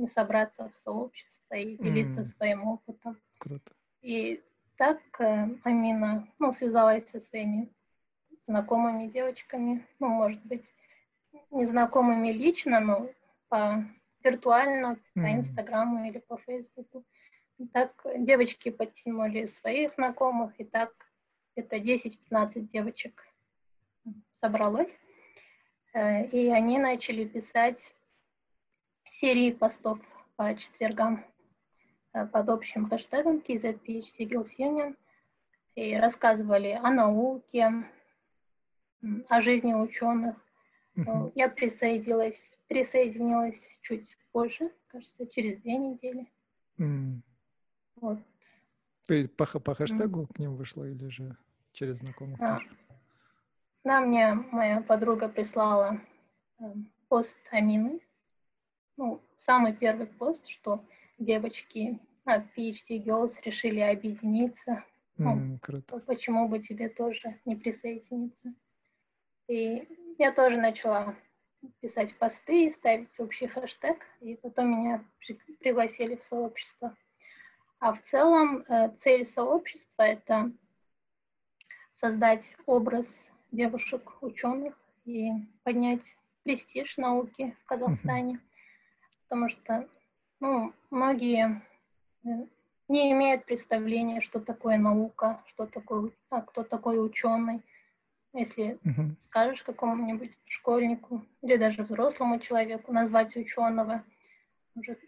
не 0.02 0.08
собраться 0.08 0.68
в 0.68 0.74
сообщество 0.74 1.54
и 1.54 1.76
делиться 1.76 2.20
М. 2.20 2.26
своим 2.26 2.66
опытом. 2.66 3.16
Круто. 3.38 3.72
И 4.02 4.42
так 4.76 4.98
э, 5.20 5.48
Амина 5.62 6.28
ну, 6.40 6.52
связалась 6.52 7.08
со 7.08 7.20
своими 7.20 7.68
знакомыми 8.48 9.06
девочками, 9.06 9.86
ну, 10.00 10.08
может 10.08 10.44
быть, 10.44 10.74
незнакомыми 11.50 12.32
лично, 12.32 12.80
но 12.80 13.08
по 13.48 13.84
виртуально, 14.24 14.96
mm-hmm. 15.14 15.22
по 15.22 15.32
Инстаграму 15.32 16.08
или 16.08 16.18
по 16.18 16.36
Фейсбуку. 16.38 17.04
Так 17.72 18.04
девочки 18.16 18.70
подтянули 18.70 19.46
своих 19.46 19.92
знакомых, 19.92 20.58
и 20.58 20.64
так 20.64 20.92
это 21.54 21.76
10-15 21.76 22.68
девочек 22.72 23.24
собралось. 24.40 24.98
Э, 25.94 26.26
и 26.26 26.48
они 26.48 26.78
начали 26.78 27.24
писать 27.24 27.94
серии 29.12 29.52
постов 29.52 29.98
по 30.36 30.54
четвергам 30.56 31.24
э, 32.14 32.26
под 32.26 32.48
общим 32.48 32.88
хэштегом 32.88 33.38
KZPHT 33.38 34.28
Union 34.58 34.96
и 35.74 35.96
рассказывали 35.96 36.78
о 36.82 36.90
науке, 36.90 37.84
о 39.28 39.40
жизни 39.40 39.74
ученых. 39.74 40.36
Uh-huh. 40.96 41.32
Я 41.34 41.48
присоединилась, 41.48 42.58
присоединилась 42.68 43.78
чуть 43.82 44.18
позже, 44.30 44.70
кажется, 44.88 45.26
через 45.26 45.60
две 45.62 45.78
недели. 45.78 46.30
Mm. 46.78 47.22
Вот. 47.96 48.18
Ты 49.06 49.26
по, 49.28 49.46
по 49.46 49.74
хэштегу 49.74 50.24
mm. 50.24 50.34
к 50.34 50.38
ним 50.38 50.56
вышла 50.56 50.84
или 50.84 51.08
же 51.08 51.36
через 51.72 51.98
знакомых 51.98 52.38
а. 52.42 52.56
тоже? 52.56 52.70
Да, 53.84 54.00
мне 54.00 54.34
моя 54.34 54.82
подруга 54.82 55.28
прислала 55.28 56.00
э, 56.60 56.64
пост 57.08 57.38
Амины. 57.50 58.00
Ну, 58.96 59.22
самый 59.36 59.74
первый 59.74 60.06
пост, 60.06 60.48
что 60.48 60.84
девочки 61.18 61.98
на 62.24 62.38
PhD 62.38 63.02
Girls 63.02 63.34
решили 63.44 63.80
объединиться. 63.80 64.84
Mm, 65.18 65.34
ну, 65.34 65.58
круто. 65.60 65.98
Почему 66.00 66.48
бы 66.48 66.58
тебе 66.58 66.88
тоже 66.88 67.40
не 67.44 67.56
присоединиться? 67.56 68.54
И 69.48 69.88
я 70.18 70.32
тоже 70.32 70.58
начала 70.58 71.16
писать 71.80 72.16
посты, 72.16 72.70
ставить 72.70 73.18
общий 73.20 73.46
хэштег, 73.46 74.04
и 74.20 74.36
потом 74.36 74.70
меня 74.70 75.04
пригласили 75.60 76.16
в 76.16 76.22
сообщество. 76.22 76.96
А 77.78 77.92
в 77.92 78.02
целом 78.02 78.64
э, 78.68 78.90
цель 78.98 79.24
сообщества— 79.24 80.02
это 80.04 80.52
создать 81.94 82.56
образ 82.66 83.30
девушек-ученых 83.50 84.78
и 85.04 85.30
поднять 85.62 86.16
престиж 86.42 86.96
науки 86.96 87.56
в 87.62 87.64
Казахстане, 87.64 88.40
потому 89.32 89.48
что 89.48 89.88
ну, 90.40 90.74
многие 90.90 91.62
э, 92.22 92.28
не 92.88 93.12
имеют 93.12 93.46
представления, 93.46 94.20
что 94.20 94.40
такое 94.40 94.76
наука, 94.76 95.42
что 95.46 95.64
такое, 95.64 96.10
а 96.28 96.42
кто 96.42 96.64
такой 96.64 97.02
ученый. 97.02 97.62
Если 98.34 98.78
uh-huh. 98.84 99.16
скажешь 99.20 99.62
какому-нибудь 99.62 100.36
школьнику 100.44 101.24
или 101.40 101.56
даже 101.56 101.82
взрослому 101.82 102.40
человеку 102.40 102.92
назвать 102.92 103.34
ученого, 103.34 104.04
уже 104.74 104.98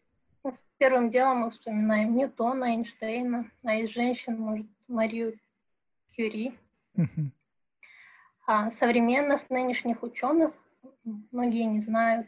ну, 0.42 0.56
первым 0.78 1.10
делом 1.10 1.40
мы 1.40 1.50
вспоминаем 1.50 2.16
Ньютона, 2.16 2.76
Эйнштейна, 2.76 3.50
а 3.62 3.74
из 3.74 3.90
женщин, 3.90 4.40
может, 4.40 4.66
Марию 4.88 5.38
Кюри. 6.16 6.58
Uh-huh. 6.96 7.28
А 8.46 8.70
современных 8.70 9.50
нынешних 9.50 10.02
ученых 10.02 10.54
многие 11.30 11.64
не 11.64 11.80
знают. 11.80 12.26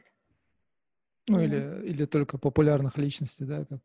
Ну, 1.29 1.41
или, 1.41 1.83
или 1.85 2.05
только 2.05 2.39
популярных 2.39 2.99
личностей, 2.99 3.45
да, 3.45 3.65
как 3.65 3.81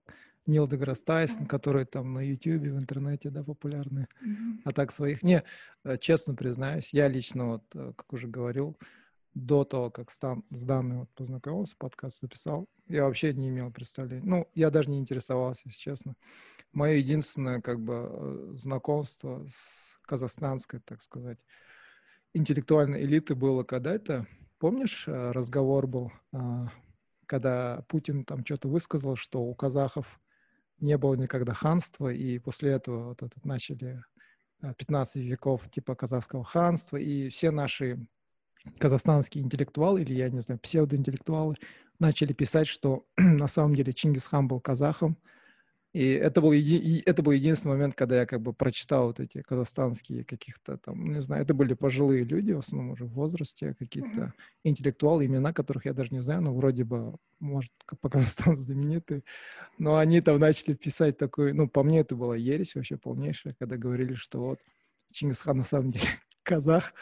Нил 0.47 0.67
Деграсс 0.67 1.01
Тайсон, 1.01 1.45
которые 1.45 1.85
там 1.85 2.13
на 2.13 2.19
Ютубе, 2.19 2.73
в 2.73 2.77
интернете, 2.77 3.29
да, 3.29 3.43
популярны. 3.43 4.07
Mm-hmm. 4.23 4.61
А 4.65 4.71
так 4.71 4.91
своих... 4.91 5.21
Не, 5.23 5.43
э, 5.83 5.97
честно 5.97 6.35
признаюсь, 6.35 6.93
я 6.93 7.07
лично, 7.07 7.47
вот, 7.47 7.63
э, 7.75 7.93
как 7.95 8.11
уже 8.11 8.27
говорил, 8.27 8.77
до 9.33 9.63
того, 9.63 9.91
как 9.91 10.11
Стан, 10.11 10.43
с 10.49 10.63
Данной 10.63 10.97
вот 10.97 11.09
познакомился, 11.11 11.75
подкаст 11.77 12.21
записал, 12.21 12.67
я 12.87 13.05
вообще 13.05 13.33
не 13.33 13.49
имел 13.49 13.71
представления. 13.71 14.25
Ну, 14.25 14.47
я 14.55 14.71
даже 14.71 14.89
не 14.89 14.99
интересовался, 14.99 15.61
если 15.65 15.79
честно. 15.79 16.15
Мое 16.73 16.95
единственное, 16.95 17.61
как 17.61 17.79
бы, 17.79 18.09
э, 18.11 18.53
знакомство 18.55 19.45
с 19.47 19.99
казахстанской, 20.03 20.79
так 20.79 21.01
сказать, 21.01 21.37
интеллектуальной 22.33 23.03
элиты 23.03 23.35
было 23.35 23.63
когда-то. 23.63 24.25
Помнишь, 24.57 25.05
разговор 25.07 25.87
был, 25.87 26.11
а, 26.31 26.71
когда 27.31 27.85
Путин 27.87 28.25
там 28.25 28.43
что-то 28.43 28.67
высказал, 28.67 29.15
что 29.15 29.41
у 29.41 29.55
казахов 29.55 30.19
не 30.81 30.97
было 30.97 31.15
никогда 31.15 31.53
ханства, 31.53 32.09
и 32.09 32.39
после 32.39 32.71
этого 32.71 33.05
вот 33.05 33.23
этот 33.23 33.45
начали 33.45 34.03
15 34.59 35.15
э, 35.15 35.19
веков 35.21 35.69
типа 35.71 35.95
казахского 35.95 36.43
ханства, 36.43 36.97
и 36.97 37.29
все 37.29 37.51
наши 37.51 38.05
казахстанские 38.79 39.45
интеллектуалы, 39.45 40.01
или, 40.01 40.13
я 40.13 40.29
не 40.29 40.41
знаю, 40.41 40.59
псевдоинтеллектуалы, 40.59 41.55
начали 41.99 42.33
писать, 42.33 42.67
что 42.67 43.05
на 43.17 43.47
самом 43.47 43.75
деле 43.75 43.93
Чингисхан 43.93 44.49
был 44.49 44.59
казахом, 44.59 45.17
и 45.93 46.11
это 46.11 46.39
был, 46.39 46.53
еди... 46.53 47.03
это 47.05 47.21
был 47.21 47.33
единственный 47.33 47.73
момент, 47.73 47.95
когда 47.95 48.21
я 48.21 48.25
как 48.25 48.41
бы 48.41 48.53
прочитал 48.53 49.07
вот 49.07 49.19
эти 49.19 49.41
казахстанские 49.41 50.23
каких-то 50.23 50.77
там, 50.77 51.05
ну, 51.05 51.13
не 51.13 51.21
знаю, 51.21 51.43
это 51.43 51.53
были 51.53 51.73
пожилые 51.73 52.23
люди, 52.23 52.53
в 52.53 52.59
основном 52.59 52.91
уже 52.91 53.05
в 53.05 53.11
возрасте, 53.11 53.75
какие-то 53.77 54.21
mm-hmm. 54.21 54.31
интеллектуалы, 54.63 55.25
имена 55.25 55.51
которых 55.51 55.85
я 55.85 55.93
даже 55.93 56.13
не 56.13 56.21
знаю, 56.21 56.41
но 56.43 56.53
вроде 56.53 56.85
бы, 56.85 57.15
может, 57.39 57.73
по 57.99 58.09
Казахстану 58.09 58.55
знаменитые. 58.57 59.23
Но 59.77 59.97
они 59.97 60.21
там 60.21 60.39
начали 60.39 60.75
писать 60.75 61.17
такой, 61.17 61.51
ну, 61.51 61.67
по 61.67 61.83
мне 61.83 61.99
это 61.99 62.15
была 62.15 62.37
ересь 62.37 62.75
вообще 62.75 62.95
полнейшая, 62.95 63.53
когда 63.59 63.75
говорили, 63.75 64.13
что 64.13 64.39
вот 64.39 64.59
Чингисхан 65.11 65.57
на 65.57 65.65
самом 65.65 65.91
деле 65.91 66.07
казах, 66.43 66.93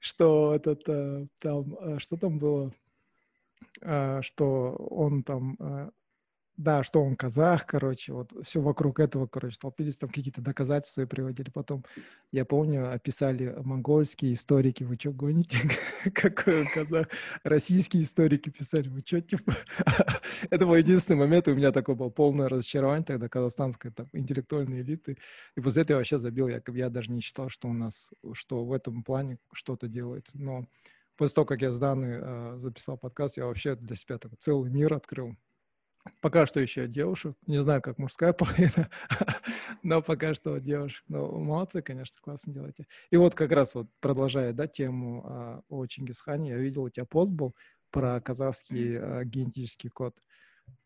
что 0.00 0.54
этот, 0.56 0.82
э, 0.88 1.28
там, 1.38 1.76
э, 1.80 1.98
что 2.00 2.16
там 2.16 2.40
было, 2.40 2.72
э, 3.80 4.22
что 4.22 4.72
он 4.90 5.22
там 5.22 5.56
да, 6.56 6.84
что 6.84 7.02
он 7.02 7.16
казах, 7.16 7.66
короче, 7.66 8.12
вот 8.12 8.32
все 8.44 8.60
вокруг 8.60 9.00
этого, 9.00 9.26
короче, 9.26 9.56
толпились, 9.60 9.98
там 9.98 10.08
какие-то 10.08 10.40
доказательства 10.40 11.04
приводили. 11.04 11.50
Потом, 11.50 11.84
я 12.30 12.44
помню, 12.44 12.92
описали 12.92 13.54
монгольские 13.64 14.34
историки, 14.34 14.84
вы 14.84 14.96
что 14.96 15.10
гоните, 15.10 15.58
какой 16.14 16.62
он 16.62 16.68
казах? 16.72 17.08
Российские 17.42 18.04
историки 18.04 18.50
писали, 18.50 18.88
вы 18.88 19.00
что, 19.04 19.20
типа? 19.20 19.54
Это 20.50 20.66
был 20.66 20.76
единственный 20.76 21.16
момент, 21.16 21.48
у 21.48 21.54
меня 21.54 21.72
такое 21.72 21.96
было 21.96 22.08
полное 22.08 22.48
разочарование 22.48 23.04
тогда 23.04 23.28
казахстанской 23.28 23.90
там, 23.90 24.08
интеллектуальной 24.12 24.82
элиты. 24.82 25.18
И 25.56 25.60
после 25.60 25.82
этого 25.82 25.96
я 25.96 25.98
вообще 25.98 26.18
забил, 26.18 26.46
я, 26.48 26.62
я 26.68 26.88
даже 26.88 27.10
не 27.10 27.20
считал, 27.20 27.48
что 27.48 27.68
у 27.68 27.72
нас, 27.72 28.10
что 28.32 28.64
в 28.64 28.72
этом 28.72 29.02
плане 29.02 29.38
что-то 29.52 29.88
делается. 29.88 30.38
Но 30.38 30.66
после 31.16 31.34
того, 31.34 31.46
как 31.46 31.62
я 31.62 31.72
с 31.72 31.78
Даной 31.80 32.18
э, 32.20 32.54
записал 32.58 32.96
подкаст, 32.96 33.38
я 33.38 33.46
вообще 33.46 33.74
для 33.74 33.96
себя 33.96 34.18
такой 34.18 34.36
целый 34.38 34.70
мир 34.70 34.94
открыл 34.94 35.36
Пока 36.20 36.46
что 36.46 36.60
еще 36.60 36.86
девушек. 36.86 37.36
Не 37.46 37.60
знаю, 37.60 37.80
как 37.80 37.98
мужская 37.98 38.32
половина, 38.34 38.90
но 39.82 40.02
пока 40.02 40.34
что 40.34 40.58
девушек. 40.58 41.04
Но 41.08 41.30
молодцы, 41.30 41.82
конечно, 41.82 42.16
классно 42.20 42.52
делаете. 42.52 42.86
И 43.10 43.16
вот 43.16 43.34
как 43.34 43.52
раз 43.52 43.74
вот 43.74 43.88
продолжая, 44.00 44.52
да, 44.52 44.66
тему 44.66 45.22
а, 45.26 45.62
о 45.68 45.86
Чингисхане, 45.86 46.50
я 46.50 46.56
видел, 46.58 46.84
у 46.84 46.90
тебя 46.90 47.06
пост 47.06 47.32
был 47.32 47.54
про 47.90 48.20
казахский 48.20 48.98
а, 48.98 49.24
генетический 49.24 49.88
код. 49.88 50.16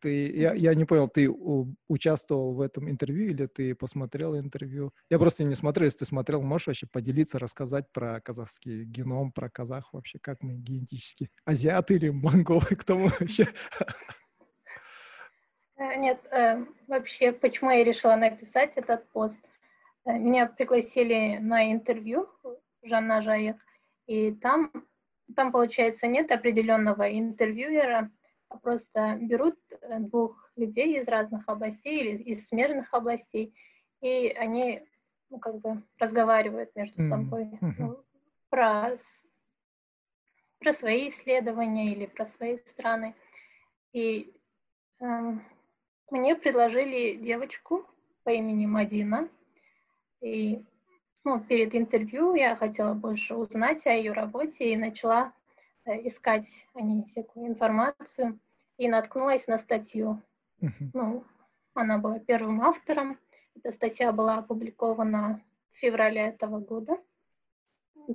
Ты, 0.00 0.30
я, 0.36 0.54
я 0.54 0.74
не 0.74 0.84
понял, 0.84 1.08
ты 1.08 1.28
у, 1.28 1.74
участвовал 1.88 2.54
в 2.54 2.60
этом 2.60 2.88
интервью 2.88 3.30
или 3.30 3.46
ты 3.46 3.74
посмотрел 3.74 4.36
интервью? 4.36 4.92
Я 5.10 5.18
просто 5.18 5.44
не 5.44 5.54
смотрел, 5.54 5.86
если 5.86 6.00
ты 6.00 6.04
смотрел, 6.04 6.42
можешь 6.42 6.68
вообще 6.68 6.86
поделиться, 6.86 7.38
рассказать 7.38 7.90
про 7.92 8.20
казахский 8.20 8.84
геном, 8.84 9.32
про 9.32 9.48
казах 9.50 9.92
вообще, 9.92 10.18
как 10.20 10.42
мы 10.42 10.54
генетически 10.54 11.30
азиаты 11.44 11.94
или 11.94 12.10
монголы, 12.10 12.60
кто 12.78 12.98
мы 12.98 13.12
вообще? 13.18 13.48
Э, 15.78 15.96
нет, 15.96 16.20
э, 16.30 16.64
вообще, 16.88 17.32
почему 17.32 17.70
я 17.70 17.84
решила 17.84 18.16
написать 18.16 18.72
этот 18.74 19.08
пост? 19.10 19.38
Э, 20.04 20.18
меня 20.18 20.46
пригласили 20.46 21.38
на 21.38 21.72
интервью 21.72 22.28
Жанна 22.82 23.22
Жаих, 23.22 23.56
и 24.06 24.32
там, 24.32 24.72
там, 25.36 25.52
получается, 25.52 26.08
нет 26.08 26.32
определенного 26.32 27.16
интервьюера, 27.16 28.10
а 28.48 28.56
просто 28.58 29.18
берут 29.20 29.56
двух 29.98 30.50
людей 30.56 30.98
из 30.98 31.06
разных 31.06 31.48
областей 31.48 32.00
или 32.00 32.22
из 32.22 32.48
смежных 32.48 32.92
областей, 32.92 33.54
и 34.00 34.28
они 34.30 34.82
ну, 35.30 35.38
как 35.38 35.60
бы 35.60 35.82
разговаривают 35.98 36.74
между 36.74 37.02
собой 37.02 37.44
mm-hmm. 37.44 37.74
ну, 37.78 38.04
про, 38.48 38.96
про 40.58 40.72
свои 40.72 41.08
исследования 41.08 41.92
или 41.92 42.06
про 42.06 42.24
свои 42.24 42.58
страны. 42.66 43.14
И 43.92 44.34
эм, 45.00 45.44
мне 46.10 46.34
предложили 46.36 47.16
девочку 47.16 47.86
по 48.24 48.30
имени 48.30 48.66
Мадина. 48.66 49.28
И 50.20 50.64
ну, 51.24 51.40
перед 51.40 51.74
интервью 51.74 52.34
я 52.34 52.56
хотела 52.56 52.94
больше 52.94 53.34
узнать 53.34 53.86
о 53.86 53.92
ее 53.92 54.12
работе 54.12 54.72
и 54.72 54.76
начала 54.76 55.32
э, 55.84 56.06
искать 56.06 56.66
о 56.74 56.80
ней 56.80 57.04
всякую 57.04 57.48
информацию 57.48 58.38
и 58.76 58.88
наткнулась 58.88 59.46
на 59.46 59.58
статью. 59.58 60.22
Uh-huh. 60.60 60.90
Ну, 60.94 61.24
она 61.74 61.98
была 61.98 62.18
первым 62.18 62.62
автором. 62.62 63.18
Эта 63.54 63.72
статья 63.72 64.12
была 64.12 64.38
опубликована 64.38 65.42
в 65.72 65.78
феврале 65.78 66.22
этого 66.22 66.60
года. 66.60 66.98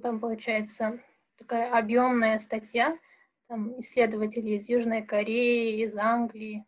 Там, 0.02 0.20
получается, 0.20 1.00
такая 1.38 1.72
объемная 1.72 2.40
статья. 2.40 2.98
Там 3.48 3.80
исследователи 3.80 4.58
из 4.58 4.68
Южной 4.68 5.04
Кореи, 5.04 5.84
из 5.84 5.96
Англии. 5.96 6.66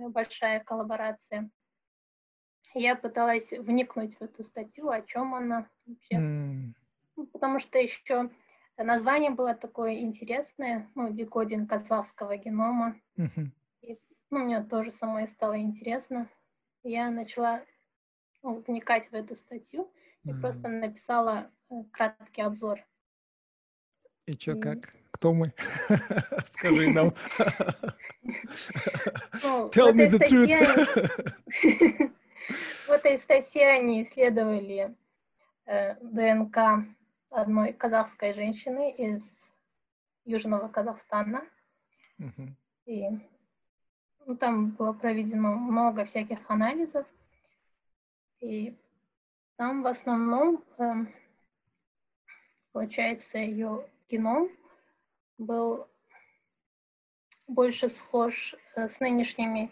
Такая 0.00 0.12
большая 0.12 0.60
коллаборация. 0.60 1.50
Я 2.72 2.96
пыталась 2.96 3.50
вникнуть 3.50 4.16
в 4.16 4.22
эту 4.22 4.42
статью, 4.44 4.88
о 4.88 5.02
чем 5.02 5.34
она 5.34 5.68
вообще. 5.84 6.14
Mm. 6.16 7.26
Потому 7.32 7.60
что 7.60 7.78
еще 7.78 8.30
название 8.78 9.30
было 9.30 9.54
такое 9.54 9.98
интересное, 9.98 10.88
ну, 10.94 11.12
декодинг 11.12 11.68
казахского 11.68 12.38
генома. 12.38 12.98
Mm-hmm. 13.18 13.46
И, 13.82 14.00
ну, 14.30 14.38
мне 14.38 14.62
тоже 14.62 14.90
самой 14.90 15.28
стало 15.28 15.60
интересно. 15.60 16.30
Я 16.82 17.10
начала 17.10 17.62
ну, 18.42 18.64
вникать 18.66 19.10
в 19.10 19.14
эту 19.14 19.36
статью 19.36 19.92
и 20.24 20.30
mm. 20.30 20.40
просто 20.40 20.68
написала 20.68 21.50
э, 21.68 21.74
краткий 21.92 22.40
обзор. 22.40 22.80
И 24.30 24.38
что, 24.38 24.52
и... 24.52 24.60
как? 24.60 24.94
Кто 25.10 25.34
мы? 25.34 25.52
Скажи 26.46 26.90
нам. 26.90 27.12
Ну, 29.42 29.68
Tell 29.70 29.92
me 29.92 30.06
the 30.06 30.18
truth. 30.20 30.50
В 32.86 32.90
этой 32.90 33.18
статье 33.18 33.66
они 33.70 34.02
исследовали 34.02 34.94
э, 35.66 35.94
ДНК 36.02 36.86
одной 37.30 37.72
казахской 37.72 38.34
женщины 38.34 38.92
из 38.92 39.28
Южного 40.24 40.68
Казахстана. 40.68 41.42
И 42.86 43.08
ну, 44.26 44.36
там 44.36 44.70
было 44.70 44.92
проведено 44.92 45.56
много 45.56 46.04
всяких 46.04 46.38
анализов. 46.48 47.06
И 48.40 48.76
там 49.56 49.82
в 49.82 49.86
основном, 49.88 50.62
э, 50.78 51.06
получается, 52.72 53.38
ее 53.38 53.86
геном 54.10 54.50
был 55.38 55.88
больше 57.46 57.88
схож 57.88 58.54
э, 58.76 58.88
с 58.88 59.00
нынешними 59.00 59.70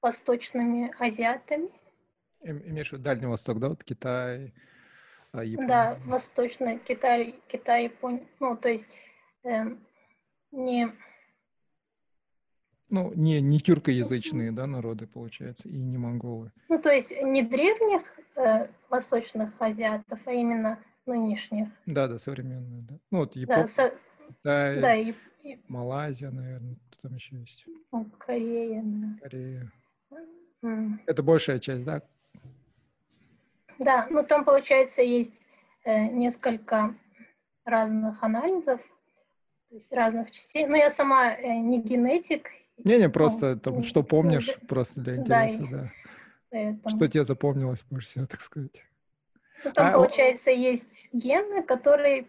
восточными 0.00 0.94
азиатами. 0.98 1.68
Имеешь 2.42 2.88
в 2.88 2.92
виду 2.94 3.04
Дальний 3.04 3.26
Восток, 3.26 3.60
да? 3.60 3.68
Вот 3.68 3.84
Китай, 3.84 4.52
а, 5.32 5.44
Япония? 5.44 5.68
Да, 5.68 5.98
Восточный 6.04 6.78
Китай, 6.78 7.36
Китай, 7.48 7.84
Япония. 7.84 8.26
Ну, 8.40 8.56
то 8.56 8.68
есть 8.68 8.86
э, 9.44 9.76
не... 10.50 10.92
Ну, 12.88 13.12
не, 13.14 13.40
не 13.40 13.58
тюркоязычные, 13.58 14.52
да, 14.52 14.66
народы, 14.66 15.06
получается, 15.06 15.68
и 15.68 15.78
не 15.78 15.96
монголы. 15.96 16.52
Ну, 16.68 16.78
то 16.78 16.90
есть 16.90 17.10
не 17.22 17.42
древних 17.42 18.02
э, 18.36 18.68
восточных 18.90 19.54
азиатов, 19.60 20.18
а 20.26 20.32
именно 20.32 20.78
нынешних. 21.06 21.68
Да, 21.86 22.08
да, 22.08 22.18
современные, 22.18 22.82
да. 22.82 22.94
Ну, 23.10 23.18
вот 23.18 23.36
Япония, 23.36 23.62
да, 23.62 23.68
со... 23.68 23.94
Китай, 24.28 24.80
да, 24.80 24.94
и... 24.94 25.14
Малайзия, 25.68 26.30
наверное, 26.30 26.76
кто 26.90 27.08
там 27.08 27.16
еще 27.16 27.36
есть? 27.36 27.66
Корея, 28.18 28.82
да. 28.84 29.18
Корея. 29.22 29.72
Это 31.06 31.22
большая 31.22 31.58
часть, 31.58 31.84
да? 31.84 32.02
Да, 33.78 34.06
ну 34.10 34.22
там, 34.22 34.44
получается, 34.44 35.02
есть 35.02 35.42
э, 35.84 36.06
несколько 36.06 36.94
разных 37.64 38.22
анализов, 38.22 38.80
то 39.68 39.74
есть 39.74 39.92
разных 39.92 40.30
частей. 40.30 40.66
Но 40.66 40.76
я 40.76 40.90
сама 40.90 41.34
э, 41.34 41.58
не 41.58 41.80
генетик. 41.80 42.50
Не-не, 42.84 43.08
просто 43.08 43.54
ну, 43.54 43.60
там, 43.60 43.82
что 43.82 44.02
помнишь, 44.02 44.46
да, 44.46 44.66
просто 44.68 45.00
для 45.00 45.16
интереса, 45.16 45.66
да. 45.68 45.92
да. 46.52 46.90
Что 46.90 47.08
тебе 47.08 47.24
запомнилось 47.24 47.84
больше 47.90 48.06
всего, 48.06 48.26
так 48.26 48.40
сказать? 48.40 48.84
Ну, 49.64 49.72
там, 49.72 49.86
а, 49.86 49.92
получается, 49.92 50.50
есть 50.50 51.08
гены, 51.12 51.62
которые, 51.62 52.26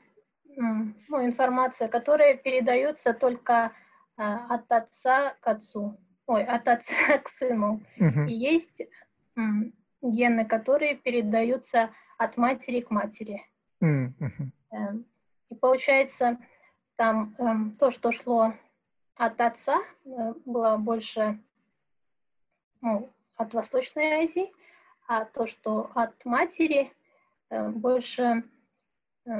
ну, 0.55 1.25
информация, 1.25 1.87
которая 1.87 2.35
передается 2.35 3.13
только 3.13 3.71
а, 4.17 4.55
от 4.55 4.71
отца 4.71 5.35
к 5.39 5.47
отцу 5.47 5.97
ой, 6.27 6.43
от 6.43 6.67
отца 6.67 7.17
к 7.23 7.29
сыну. 7.29 7.81
Uh-huh. 7.99 8.27
И 8.27 8.33
есть 8.33 8.81
гены, 10.01 10.45
которые 10.45 10.95
передаются 10.95 11.91
от 12.17 12.37
матери 12.37 12.81
к 12.81 12.91
матери. 12.91 13.45
Эм, 13.81 15.05
и 15.49 15.55
получается, 15.55 16.37
там 16.95 17.35
эм, 17.37 17.75
то, 17.77 17.91
что 17.91 18.11
шло 18.11 18.53
от 19.15 19.39
отца, 19.41 19.81
э, 20.05 20.33
было 20.45 20.77
больше 20.77 21.39
ну, 22.81 23.09
от 23.35 23.53
Восточной 23.53 24.25
Азии, 24.25 24.51
а 25.07 25.25
то, 25.25 25.47
что 25.47 25.91
от 25.95 26.23
матери, 26.25 26.93
больше 27.49 28.43
э, 29.25 29.31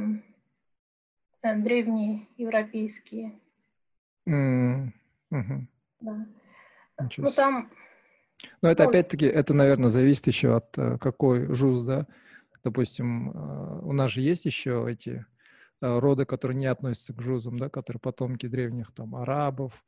э, 1.42 1.56
древние 1.58 2.28
европейские. 2.38 3.40
Mm-hmm. 4.28 5.68
Да. 6.02 6.28
Ну, 7.18 7.32
там... 7.32 7.72
Но 8.62 8.70
это, 8.70 8.84
ну, 8.84 8.90
опять-таки, 8.90 9.26
это, 9.26 9.54
наверное, 9.54 9.90
зависит 9.90 10.28
еще 10.28 10.56
от 10.56 10.78
э, 10.78 10.98
какой 10.98 11.54
жуз, 11.54 11.84
да? 11.84 12.08
Допустим, 12.64 13.32
э, 13.32 13.80
у 13.84 13.94
нас 13.94 14.12
же 14.12 14.22
есть 14.22 14.46
еще 14.46 14.86
эти 14.88 15.26
э, 15.82 16.00
роды, 16.00 16.26
которые 16.26 16.58
не 16.58 16.66
относятся 16.66 17.14
к 17.14 17.22
жузам, 17.22 17.58
да, 17.58 17.70
которые 17.70 18.00
потомки 18.00 18.48
древних 18.48 18.94
там 18.94 19.16
арабов, 19.16 19.84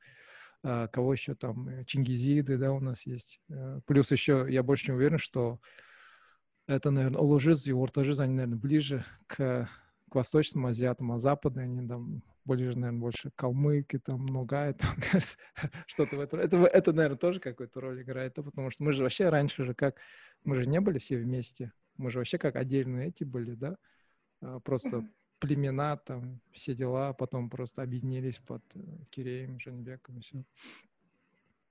кого 0.63 1.13
еще 1.13 1.35
там, 1.35 1.85
чингизиды, 1.85 2.57
да, 2.57 2.71
у 2.71 2.79
нас 2.79 3.05
есть. 3.05 3.39
Плюс 3.85 4.11
еще, 4.11 4.47
я 4.49 4.63
больше 4.63 4.91
не 4.91 4.97
уверен, 4.97 5.19
что 5.19 5.59
это, 6.67 6.91
наверное, 6.91 7.19
Олужиз 7.19 7.67
и 7.67 7.73
Уртажиз, 7.73 8.19
они, 8.19 8.33
наверное, 8.33 8.57
ближе 8.57 9.05
к, 9.27 9.69
к 10.09 10.15
восточным 10.15 10.65
азиатам, 10.65 11.11
а 11.11 11.19
западные, 11.19 11.65
они 11.65 11.87
там 11.87 12.23
более, 12.43 12.67
наверное, 12.69 12.99
больше 12.99 13.31
калмыки, 13.35 13.97
там, 13.99 14.25
ногай, 14.25 14.73
там, 14.75 14.95
кажется, 15.11 15.37
что-то 15.87 16.15
в 16.15 16.19
этом. 16.19 16.39
Это, 16.39 16.57
это, 16.57 16.93
наверное, 16.93 17.17
тоже 17.17 17.39
какую-то 17.39 17.81
роль 17.81 18.01
играет, 18.01 18.35
потому 18.35 18.69
что 18.69 18.83
мы 18.83 18.93
же 18.93 19.03
вообще 19.03 19.29
раньше 19.29 19.65
же 19.65 19.73
как, 19.73 19.97
мы 20.43 20.55
же 20.55 20.69
не 20.69 20.79
были 20.79 20.99
все 20.99 21.17
вместе, 21.17 21.71
мы 21.97 22.11
же 22.11 22.19
вообще 22.19 22.37
как 22.37 22.55
отдельные 22.55 23.09
эти 23.09 23.23
были, 23.23 23.55
да, 23.55 23.77
а, 24.41 24.59
просто 24.59 25.07
племена, 25.39 25.97
там, 25.97 26.39
все 26.53 26.73
дела, 26.73 27.09
а 27.09 27.13
потом 27.13 27.49
просто 27.49 27.81
объединились 27.81 28.37
под 28.39 28.63
э, 28.75 28.79
Киреем, 29.09 29.59
Женбеком 29.59 30.17
и 30.17 30.21
все. 30.21 30.43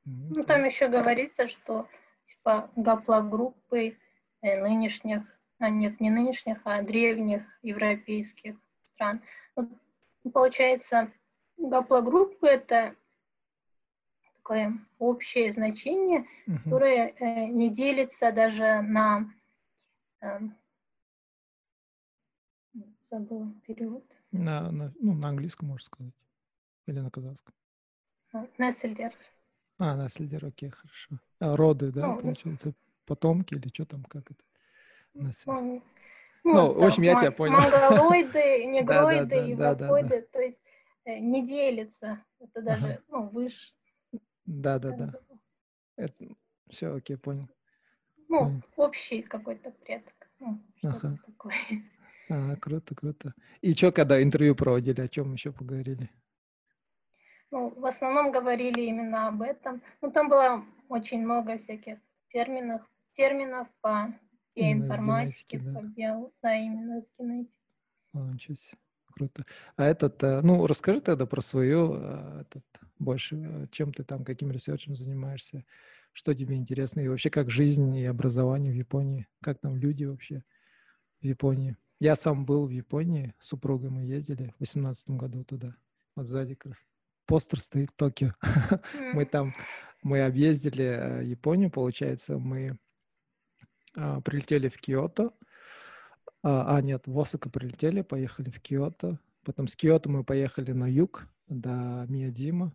Ну, 0.05 0.45
там 0.45 0.65
еще 0.65 0.89
говорится, 0.89 1.49
что, 1.49 1.89
типа, 2.27 2.71
гаплогруппы 2.77 3.97
нынешних, 4.45 5.23
а 5.59 5.71
нет, 5.71 6.01
не 6.01 6.11
нынешних, 6.11 6.61
а 6.65 6.83
древних 6.83 7.45
европейских 7.63 8.57
стран. 8.95 9.23
Вот 9.57 9.69
Получается, 10.33 11.13
гаплогруппы— 11.59 12.47
это 12.49 12.97
такое 14.37 14.73
общее 14.99 15.53
значение, 15.53 16.27
uh-huh. 16.47 16.63
которое 16.65 17.15
э, 17.19 17.47
не 17.47 17.71
делится 17.71 18.33
даже 18.33 18.81
на... 18.81 19.31
Э, 20.21 20.41
забыла 23.11 23.53
перевод. 23.67 24.05
На, 24.33 24.71
на, 24.71 24.93
ну, 24.99 25.15
на 25.15 25.29
английском, 25.29 25.69
можно 25.69 25.85
сказать. 25.85 26.15
Или 26.87 27.01
на 27.01 27.11
казахском. 27.11 27.55
Наследер. 28.59 29.13
А, 29.79 29.97
наследер, 29.97 30.45
окей, 30.47 30.71
хорошо. 30.71 31.19
А, 31.39 31.55
роды, 31.55 31.93
да, 31.93 32.07
ну, 32.07 32.21
получается, 32.21 32.75
потомки 33.05 33.55
или 33.55 33.69
что 33.69 33.85
там, 33.85 34.05
как 34.05 34.31
это? 34.31 34.43
Наследер. 35.15 35.83
Ну, 36.45 36.53
ну 36.53 36.75
в 36.75 36.85
общем, 36.85 37.03
я 37.03 37.19
тебя 37.19 37.33
понял. 37.33 37.57
Монголоиды, 37.57 38.65
негроиды 38.67 39.51
и 39.51 39.55
вакоиды, 39.55 40.29
то 40.33 40.41
есть 40.41 40.59
э, 41.05 41.19
не 41.19 41.47
делится. 41.47 42.23
Это 42.39 42.63
даже, 42.63 43.03
ну, 43.09 43.29
выше. 43.29 43.73
Да, 44.45 44.79
да, 44.79 44.91
да. 44.93 45.15
Это... 45.97 46.15
Все, 46.69 46.95
окей, 46.95 47.17
понял. 47.17 47.49
Ну, 48.29 48.61
общий 48.77 49.23
какой-то 49.23 49.71
предок. 49.71 50.15
Ну, 50.41 50.61
ага. 50.83 51.19
такое. 51.25 51.55
А, 52.29 52.57
круто, 52.57 52.95
круто. 52.95 53.35
И 53.61 53.75
что, 53.75 53.93
когда 53.93 54.23
интервью 54.23 54.55
проводили, 54.55 55.01
о 55.01 55.09
чем 55.09 55.33
еще 55.33 55.53
поговорили? 55.53 56.11
Ну, 57.51 57.71
в 57.71 57.87
основном 57.87 58.33
говорили 58.33 58.81
именно 58.81 59.29
об 59.29 59.43
этом. 59.43 59.83
Ну, 60.01 60.11
там 60.11 60.29
было 60.29 60.65
очень 60.89 61.23
много 61.23 61.59
всяких 61.59 61.99
терминов, 62.29 62.83
терминов 63.15 63.69
по 63.81 64.15
я 64.55 64.73
информатики, 64.73 65.57
да? 65.57 65.81
побел, 65.81 66.33
да, 66.43 66.55
именно 66.55 67.03
с 67.03 67.07
генетики. 67.19 67.53
О, 68.13 68.19
ничего 68.31 68.55
себе. 68.55 68.79
Круто. 69.15 69.45
А 69.77 69.87
этот, 69.87 70.23
э, 70.25 70.41
ну, 70.43 70.67
расскажи 70.67 71.01
тогда 71.01 71.27
про 71.27 71.41
свою, 71.41 71.95
э, 71.95 72.41
этот, 72.43 72.65
больше, 72.99 73.37
э, 73.37 73.67
чем 73.71 73.93
ты 73.93 74.03
там, 74.03 74.25
каким 74.25 74.51
ресерчем 74.51 74.97
занимаешься, 74.97 75.65
что 76.13 76.35
тебе 76.35 76.57
интересно, 76.57 77.01
и 77.01 77.09
вообще 77.09 77.31
как 77.31 77.51
жизнь 77.51 77.95
и 77.97 78.05
образование 78.07 78.73
в 78.73 78.77
Японии, 78.77 79.29
как 79.41 79.61
там 79.61 79.77
люди 79.77 80.05
вообще 80.05 80.43
в 81.21 81.25
Японии. 81.25 81.77
Я 82.01 82.17
сам 82.17 82.45
был 82.45 82.67
в 82.67 82.71
Японии, 82.71 83.35
с 83.39 83.49
супругой 83.49 83.91
мы 83.91 84.03
ездили 84.03 84.53
в 84.57 84.59
2018 84.59 85.11
году 85.11 85.45
туда, 85.45 85.77
вот 86.17 86.27
сзади 86.27 86.55
как 86.55 86.73
раз. 86.73 86.85
Постер 87.27 87.61
стоит 87.61 87.95
Токио. 87.97 88.35
мы 89.15 89.25
там 89.25 89.53
Мы 90.03 90.21
объездили 90.21 91.25
Японию, 91.25 91.71
получается, 91.71 92.37
мы 92.37 92.77
а, 93.97 94.21
прилетели 94.21 94.69
в 94.69 94.79
Киото. 94.79 95.33
А, 96.43 96.77
а, 96.77 96.81
нет, 96.83 97.07
в 97.07 97.19
Осака 97.19 97.51
прилетели, 97.51 98.03
поехали 98.03 98.51
в 98.51 98.61
Киото. 98.61 99.19
Потом 99.45 99.69
с 99.69 99.77
Киото 99.77 100.09
мы 100.09 100.25
поехали 100.25 100.73
на 100.73 100.91
юг 100.91 101.27
до 101.49 102.07
Миядима. 102.09 102.75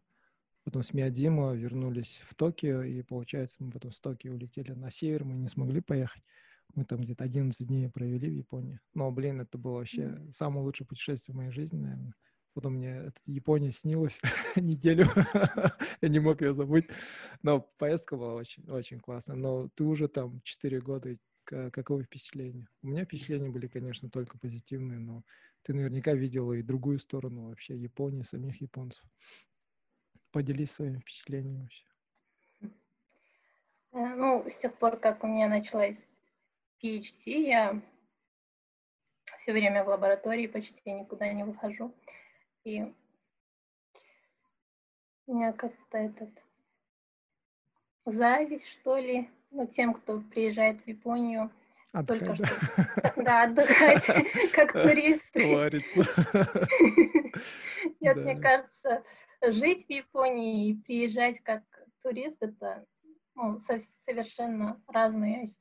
Потом 0.63 0.83
с 0.83 0.93
Миядима 0.93 1.53
вернулись 1.53 2.21
в 2.27 2.35
Токио, 2.35 2.83
и, 2.83 3.01
получается, 3.01 3.57
мы 3.59 3.71
потом 3.71 3.91
с 3.91 3.99
Токио 3.99 4.33
улетели 4.33 4.71
на 4.71 4.91
север, 4.91 5.23
мы 5.23 5.35
не 5.35 5.47
смогли 5.47 5.81
поехать. 5.81 6.21
Мы 6.75 6.85
там 6.85 7.01
где-то 7.01 7.23
11 7.23 7.67
дней 7.67 7.89
провели 7.89 8.29
в 8.29 8.33
Японии. 8.33 8.79
Но, 8.93 9.09
блин, 9.11 9.41
это 9.41 9.57
было 9.57 9.77
вообще 9.77 10.19
самое 10.31 10.63
лучшее 10.63 10.85
путешествие 10.85 11.33
в 11.33 11.37
моей 11.37 11.51
жизни, 11.51 11.77
наверное. 11.77 12.13
Потом 12.53 12.73
мне 12.73 13.11
Япония 13.25 13.71
снилась 13.71 14.19
неделю. 14.55 15.07
Я 16.01 16.09
не 16.09 16.19
мог 16.19 16.41
ее 16.41 16.53
забыть. 16.53 16.87
Но 17.41 17.61
поездка 17.61 18.17
была 18.17 18.33
очень, 18.33 18.69
очень 18.69 18.99
классная. 18.99 19.35
Но 19.35 19.69
ты 19.69 19.83
уже 19.83 20.07
там 20.07 20.41
4 20.41 20.81
года. 20.81 21.17
Какое 21.45 22.03
впечатление? 22.03 22.67
У 22.83 22.87
меня 22.87 23.05
впечатления 23.05 23.49
были, 23.49 23.65
конечно, 23.65 24.07
только 24.07 24.37
позитивные, 24.37 24.99
но 24.99 25.23
ты 25.63 25.73
наверняка 25.73 26.13
видела 26.13 26.53
и 26.53 26.61
другую 26.61 26.99
сторону 26.99 27.47
вообще 27.47 27.75
Японии, 27.75 28.21
самих 28.21 28.61
японцев. 28.61 29.03
Поделись 30.31 30.71
своими 30.71 30.99
впечатлениями 30.99 31.61
вообще. 31.61 31.85
Э, 33.91 34.15
ну, 34.15 34.47
с 34.47 34.57
тех 34.57 34.77
пор, 34.77 34.97
как 34.97 35.23
у 35.23 35.27
меня 35.27 35.47
началась 35.47 35.97
PhD, 36.83 37.47
я 37.47 37.81
все 39.41 39.53
время 39.53 39.83
в 39.83 39.87
лаборатории, 39.87 40.47
почти 40.47 40.91
никуда 40.91 41.31
не 41.33 41.43
выхожу. 41.43 41.93
И 42.63 42.83
у 45.25 45.33
меня 45.33 45.53
как-то 45.53 45.97
этот 45.97 46.29
зависть, 48.05 48.67
что 48.67 48.97
ли, 48.97 49.29
ну, 49.51 49.67
тем, 49.67 49.93
кто 49.93 50.19
приезжает 50.21 50.81
в 50.83 50.87
Японию, 50.87 51.51
Отдыхать, 51.91 52.37
только 52.37 52.45
что, 52.45 53.13
да, 53.23 53.43
отдыхать, 53.43 54.05
как 54.53 54.73
туристы. 54.73 55.41
Творится. 55.41 56.05
Нет, 57.99 58.17
мне 58.17 58.39
кажется, 58.39 59.03
жить 59.41 59.87
в 59.87 59.89
Японии 59.89 60.69
и 60.69 60.75
приезжать 60.75 61.41
как 61.41 61.63
турист, 62.03 62.37
это 62.41 62.85
ну, 63.33 63.59
совершенно 64.05 64.79
разные 64.87 65.55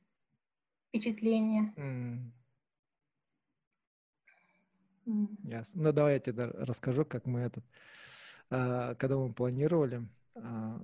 впечатления. 0.87 1.73
Ясно. 5.43 5.83
Ну, 5.83 5.91
давай 5.91 6.13
я 6.13 6.19
тебе 6.19 6.43
расскажу, 6.43 7.05
как 7.05 7.25
мы 7.25 7.41
этот... 7.41 7.63
А, 8.51 8.95
когда 8.95 9.17
мы 9.17 9.31
планировали, 9.33 10.07
а, 10.35 10.81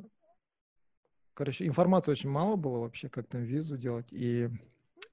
короче, 1.33 1.65
информации 1.67 2.11
очень 2.11 2.29
мало 2.29 2.55
было 2.55 2.79
вообще, 2.79 3.09
как 3.09 3.27
там 3.27 3.43
визу 3.43 3.77
делать, 3.77 4.07
и 4.11 4.49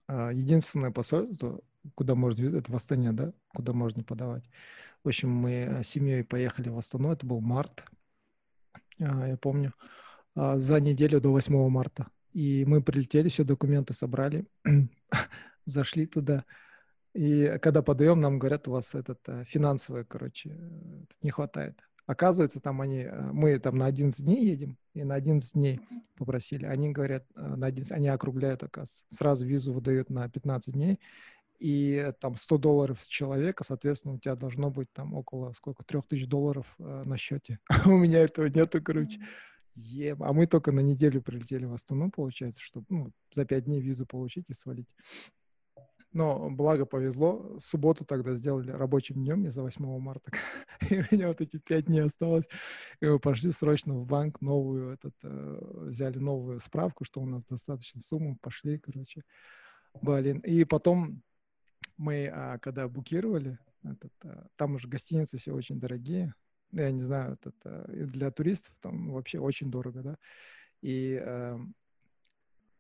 а, 0.07 0.31
единственное 0.31 0.91
посольство, 0.91 1.61
куда 1.95 2.15
можно 2.15 2.57
это 2.57 2.71
в 2.71 2.75
Астане, 2.75 3.13
да, 3.13 3.33
куда 3.55 3.73
можно 3.73 4.03
подавать. 4.03 4.45
В 5.03 5.09
общем, 5.09 5.31
мы 5.31 5.81
с 5.83 5.89
семьей 5.89 6.25
поехали 6.25 6.69
в 6.69 6.79
Астану, 6.79 7.11
это 7.11 7.27
был 7.27 7.41
март, 7.41 7.85
я 8.99 9.37
помню, 9.41 9.73
за 10.35 10.81
неделю 10.81 11.21
до 11.21 11.31
8 11.31 11.69
марта. 11.69 12.07
И 12.33 12.65
мы 12.67 12.83
прилетели, 12.83 13.29
все 13.29 13.43
документы 13.43 13.95
собрали, 13.95 14.47
зашли 15.65 16.07
туда, 16.07 16.45
и 17.15 17.59
когда 17.61 17.83
подаем, 17.83 18.21
нам 18.21 18.39
говорят, 18.39 18.69
у 18.69 18.73
вас 18.73 18.95
этот 18.95 19.21
э, 19.27 19.45
финансовый, 19.45 20.05
короче, 20.05 20.59
не 21.21 21.31
хватает. 21.31 21.79
Оказывается, 22.07 22.61
там 22.61 22.81
они, 22.81 23.01
э, 23.01 23.31
мы 23.33 23.59
там 23.59 23.77
на 23.77 23.87
11 23.87 24.25
дней 24.25 24.45
едем, 24.45 24.79
и 24.95 25.05
на 25.05 25.15
11 25.15 25.53
дней 25.53 25.81
попросили. 26.17 26.67
Они 26.67 26.91
говорят, 26.91 27.25
э, 27.37 27.41
на 27.41 27.67
11, 27.67 27.93
они 27.93 28.09
округляют, 28.09 28.63
оказывается, 28.63 29.05
сразу 29.11 29.47
визу 29.47 29.73
выдают 29.73 30.11
на 30.11 30.29
15 30.29 30.75
дней, 30.75 30.99
и 31.59 32.13
там 32.21 32.37
100 32.37 32.59
долларов 32.59 33.01
с 33.01 33.07
человека, 33.07 33.63
соответственно, 33.63 34.15
у 34.15 34.19
тебя 34.19 34.35
должно 34.35 34.71
быть 34.71 34.93
там 34.93 35.15
около, 35.15 35.53
сколько, 35.53 35.85
3000 35.85 36.27
долларов 36.27 36.75
э, 36.79 37.03
на 37.05 37.17
счете. 37.17 37.61
у 37.87 37.97
меня 37.97 38.19
этого 38.21 38.47
нету, 38.47 38.83
короче. 38.83 39.21
Ем. 39.75 40.23
А 40.23 40.33
мы 40.33 40.47
только 40.47 40.73
на 40.73 40.81
неделю 40.81 41.23
прилетели 41.23 41.65
в 41.65 41.73
Астану, 41.73 42.11
получается, 42.11 42.61
чтобы 42.61 42.87
ну, 42.89 43.13
за 43.31 43.45
5 43.45 43.65
дней 43.65 43.81
визу 43.81 44.07
получить 44.07 44.51
и 44.51 44.55
свалить. 44.55 44.89
Но 46.13 46.51
благо 46.51 46.85
повезло, 46.85 47.57
субботу 47.59 48.05
тогда 48.05 48.35
сделали 48.35 48.71
рабочим 48.71 49.17
днем, 49.17 49.43
не 49.43 49.51
за 49.51 49.63
8 49.63 49.99
марта. 49.99 50.31
И 50.91 51.01
у 51.01 51.05
меня 51.11 51.29
вот 51.29 51.41
эти 51.41 51.59
пять 51.59 51.87
дней 51.87 52.03
осталось. 52.03 52.49
И 53.01 53.07
мы 53.07 53.19
пошли 53.19 53.51
срочно 53.53 53.95
в 53.95 54.05
банк, 54.05 54.41
новую, 54.43 54.93
этот, 54.93 55.15
э, 55.23 55.87
взяли 55.89 56.19
новую 56.19 56.61
справку, 56.61 57.05
что 57.05 57.21
у 57.21 57.27
нас 57.27 57.43
достаточно 57.49 58.01
суммы, 58.01 58.37
пошли, 58.41 58.79
короче. 58.79 59.23
Блин. 60.03 60.39
И 60.41 60.65
потом 60.65 61.23
мы, 61.97 62.29
а, 62.33 62.59
когда 62.59 62.89
букировали, 62.89 63.59
этот, 63.83 64.13
а, 64.25 64.47
там 64.57 64.75
уже 64.75 64.89
гостиницы 64.89 65.39
все 65.39 65.53
очень 65.53 65.81
дорогие. 65.81 66.35
Я 66.73 66.91
не 66.91 67.03
знаю, 67.03 67.35
этот, 67.35 67.55
а, 67.65 67.87
для 67.89 68.31
туристов 68.31 68.75
там 68.81 69.13
вообще 69.13 69.39
очень 69.39 69.71
дорого, 69.71 70.03
да. 70.03 70.19
И 70.81 71.19
э, 71.23 71.59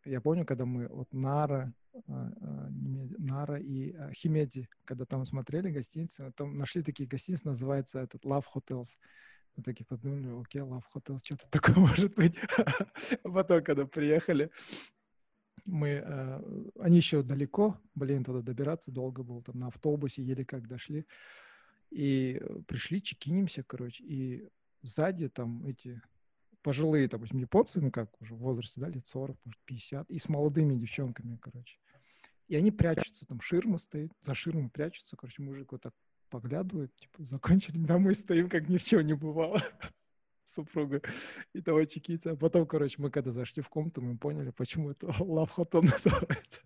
я 0.04 0.20
помню, 0.20 0.44
когда 0.44 0.64
мы 0.64 0.88
вот 0.88 1.12
Нара, 1.12 1.72
Нара 2.06 3.58
и 3.58 3.92
а, 3.92 4.12
Химеди, 4.12 4.68
когда 4.84 5.04
там 5.04 5.24
смотрели 5.24 5.70
гостиницы, 5.70 6.32
там 6.36 6.56
нашли 6.56 6.82
такие 6.82 7.08
гостиницы, 7.08 7.46
называется 7.46 8.00
этот 8.00 8.24
Love 8.24 8.44
Hotels. 8.54 8.96
Мы 9.56 9.62
такие 9.62 9.84
подумали, 9.84 10.40
окей, 10.40 10.62
Love 10.62 10.84
Hotels, 10.94 11.18
что-то 11.22 11.46
такое 11.50 11.76
может 11.76 12.14
быть. 12.14 12.36
А 12.56 13.28
потом, 13.28 13.62
когда 13.62 13.86
приехали, 13.86 14.50
мы, 15.64 16.42
они 16.80 16.96
еще 16.96 17.22
далеко, 17.22 17.78
блин, 17.94 18.24
туда 18.24 18.40
добираться 18.40 18.90
долго 18.90 19.22
было, 19.22 19.42
там 19.42 19.58
на 19.58 19.68
автобусе 19.68 20.22
еле 20.22 20.44
как 20.44 20.66
дошли. 20.66 21.06
И 21.90 22.42
пришли, 22.66 23.02
чекинимся, 23.02 23.62
короче, 23.62 24.02
и 24.04 24.48
сзади 24.82 25.28
там 25.28 25.64
эти 25.66 26.00
пожилые, 26.62 27.08
допустим, 27.08 27.38
японцы, 27.38 27.80
ну 27.80 27.90
как 27.90 28.08
уже 28.20 28.34
в 28.34 28.38
возрасте, 28.38 28.80
да, 28.80 28.88
лет 28.88 29.06
40, 29.06 29.36
может, 29.44 29.60
50, 29.64 30.10
и 30.10 30.18
с 30.18 30.28
молодыми 30.28 30.74
девчонками, 30.76 31.36
короче. 31.36 31.78
И 32.52 32.54
они 32.54 32.70
прячутся, 32.70 33.26
там 33.26 33.40
ширма 33.40 33.78
стоит, 33.78 34.12
за 34.20 34.34
ширмой 34.34 34.68
прячутся, 34.68 35.16
короче, 35.16 35.40
мужик 35.40 35.72
вот 35.72 35.80
так 35.80 35.94
поглядывает, 36.28 36.94
типа, 36.96 37.24
закончили, 37.24 37.78
мы 37.78 38.12
стоим, 38.12 38.50
как 38.50 38.68
ни 38.68 38.76
в 38.76 38.84
чем 38.84 39.06
не 39.06 39.14
бывало 39.14 39.62
супруга 40.44 41.00
и 41.54 41.62
того 41.62 41.82
чекица. 41.86 42.32
А 42.32 42.36
потом, 42.36 42.66
короче, 42.66 42.96
мы 42.98 43.10
когда 43.10 43.30
зашли 43.30 43.62
в 43.62 43.70
комнату, 43.70 44.02
мы 44.02 44.18
поняли, 44.18 44.50
почему 44.50 44.90
это 44.90 45.06
Hotel 45.18 45.80
называется. 45.80 46.60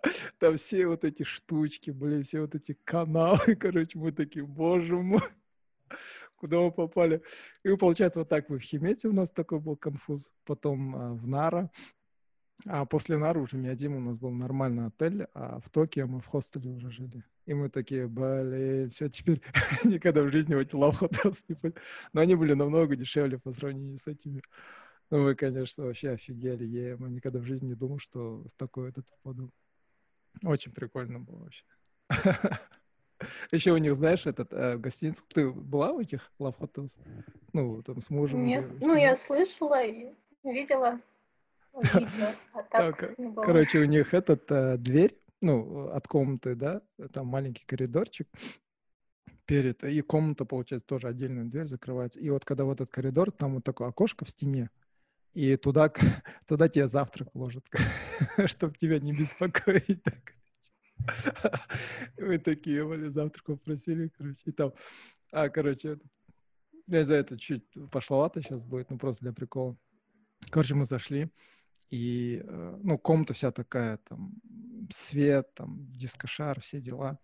Там 0.38 0.56
все 0.58 0.86
вот 0.86 1.02
эти 1.02 1.24
штучки 1.24 1.90
были, 1.90 2.22
все 2.22 2.42
вот 2.42 2.54
эти 2.54 2.78
каналы, 2.84 3.56
короче, 3.56 3.98
мы 3.98 4.12
такие, 4.12 4.46
боже 4.46 4.96
мой 4.96 5.22
куда 6.36 6.60
мы 6.60 6.70
попали. 6.70 7.20
И 7.64 7.74
получается 7.74 8.20
вот 8.20 8.28
так 8.28 8.48
мы 8.48 8.60
в 8.60 8.62
Химете 8.62 9.08
у 9.08 9.12
нас 9.12 9.32
такой 9.32 9.58
был 9.58 9.76
конфуз, 9.76 10.30
потом 10.44 10.94
а, 10.94 11.14
в 11.14 11.26
Нара, 11.26 11.68
а 12.66 12.84
после 12.86 13.18
Нары 13.18 13.40
уже 13.40 13.56
Миядима 13.56 13.96
у 13.96 14.00
нас 14.00 14.16
был 14.16 14.30
нормальный 14.30 14.86
отель, 14.86 15.26
а 15.34 15.60
в 15.60 15.68
Токио 15.70 16.06
мы 16.06 16.20
в 16.20 16.26
хостеле 16.26 16.70
уже 16.70 16.90
жили. 16.90 17.24
И 17.46 17.52
мы 17.52 17.68
такие, 17.68 18.06
блин, 18.08 18.88
все, 18.88 19.08
теперь 19.08 19.42
никогда 19.84 20.22
в 20.22 20.30
жизни 20.30 20.54
в 20.54 20.58
эти 20.58 20.74
лав 20.74 21.02
не 21.02 21.56
были. 21.60 21.74
Но 22.12 22.20
они 22.22 22.34
были 22.34 22.54
намного 22.54 22.96
дешевле 22.96 23.38
по 23.38 23.52
сравнению 23.52 23.98
с 23.98 24.06
этими. 24.06 24.40
Ну, 25.10 25.22
мы, 25.24 25.34
конечно, 25.34 25.84
вообще 25.84 26.10
офигели. 26.10 26.64
Я 26.64 26.96
никогда 26.96 27.38
в 27.38 27.44
жизни 27.44 27.68
не 27.68 27.74
думал, 27.74 27.98
что 27.98 28.44
с 28.48 28.54
такой 28.54 28.88
этот 28.88 29.06
попаду. 29.10 29.50
Очень 30.42 30.72
прикольно 30.72 31.20
было 31.20 31.40
вообще. 31.40 31.64
Еще 33.52 33.72
у 33.72 33.76
них, 33.76 33.94
знаешь, 33.94 34.26
этот 34.26 34.52
э, 34.52 34.76
гостиница. 34.78 35.22
Ты 35.28 35.50
была 35.50 35.92
у 35.92 36.00
этих 36.00 36.32
Love 36.38 36.58
Hotels? 36.58 36.98
Ну, 37.52 37.82
там 37.82 38.00
с 38.00 38.10
мужем? 38.10 38.44
Нет, 38.44 38.66
ну 38.80 38.94
я 38.96 39.16
слышала 39.16 39.84
и 39.84 40.14
видела 40.42 41.00
видео, 41.82 42.28
а 42.52 42.62
так 42.62 43.18
не 43.18 43.28
было. 43.28 43.44
Короче, 43.44 43.78
у 43.80 43.84
них 43.84 44.14
этот 44.14 44.50
э, 44.50 44.76
дверь, 44.78 45.16
ну, 45.40 45.88
от 45.88 46.06
комнаты, 46.08 46.54
да, 46.54 46.82
там 47.12 47.26
маленький 47.26 47.64
коридорчик 47.66 48.28
перед, 49.46 49.84
и 49.84 50.00
комната, 50.00 50.44
получается, 50.44 50.86
тоже 50.86 51.08
отдельная 51.08 51.44
дверь 51.44 51.66
закрывается. 51.66 52.20
И 52.20 52.30
вот 52.30 52.44
когда 52.44 52.64
в 52.64 52.70
этот 52.70 52.90
коридор, 52.90 53.30
там 53.30 53.54
вот 53.54 53.64
такое 53.64 53.88
окошко 53.88 54.24
в 54.24 54.30
стене, 54.30 54.70
и 55.34 55.56
туда, 55.56 55.92
туда 56.46 56.68
тебе 56.68 56.88
завтрак 56.88 57.34
ложат, 57.34 57.64
чтобы 58.46 58.74
тебя 58.76 58.98
не 58.98 59.12
беспокоить. 59.12 60.02
Мы 62.16 62.38
такие, 62.44 62.86
были 62.86 63.08
завтрак 63.08 63.44
попросили, 63.44 64.08
короче, 64.08 64.40
и 64.44 64.52
там, 64.52 64.72
а, 65.32 65.48
короче, 65.48 65.98
я 66.86 67.04
за 67.04 67.16
это 67.16 67.38
чуть 67.38 67.64
пошловато 67.90 68.42
сейчас 68.42 68.62
будет, 68.62 68.90
ну, 68.90 68.98
просто 68.98 69.24
для 69.24 69.32
прикола. 69.32 69.76
Короче, 70.50 70.74
мы 70.74 70.84
зашли, 70.84 71.30
и, 71.90 72.42
э, 72.44 72.78
ну, 72.82 72.98
комната 72.98 73.34
вся 73.34 73.50
такая, 73.50 73.98
там, 74.08 74.32
свет, 74.90 75.54
там, 75.54 75.86
дискошар, 75.94 76.60
все 76.60 76.80
дела. 76.80 77.18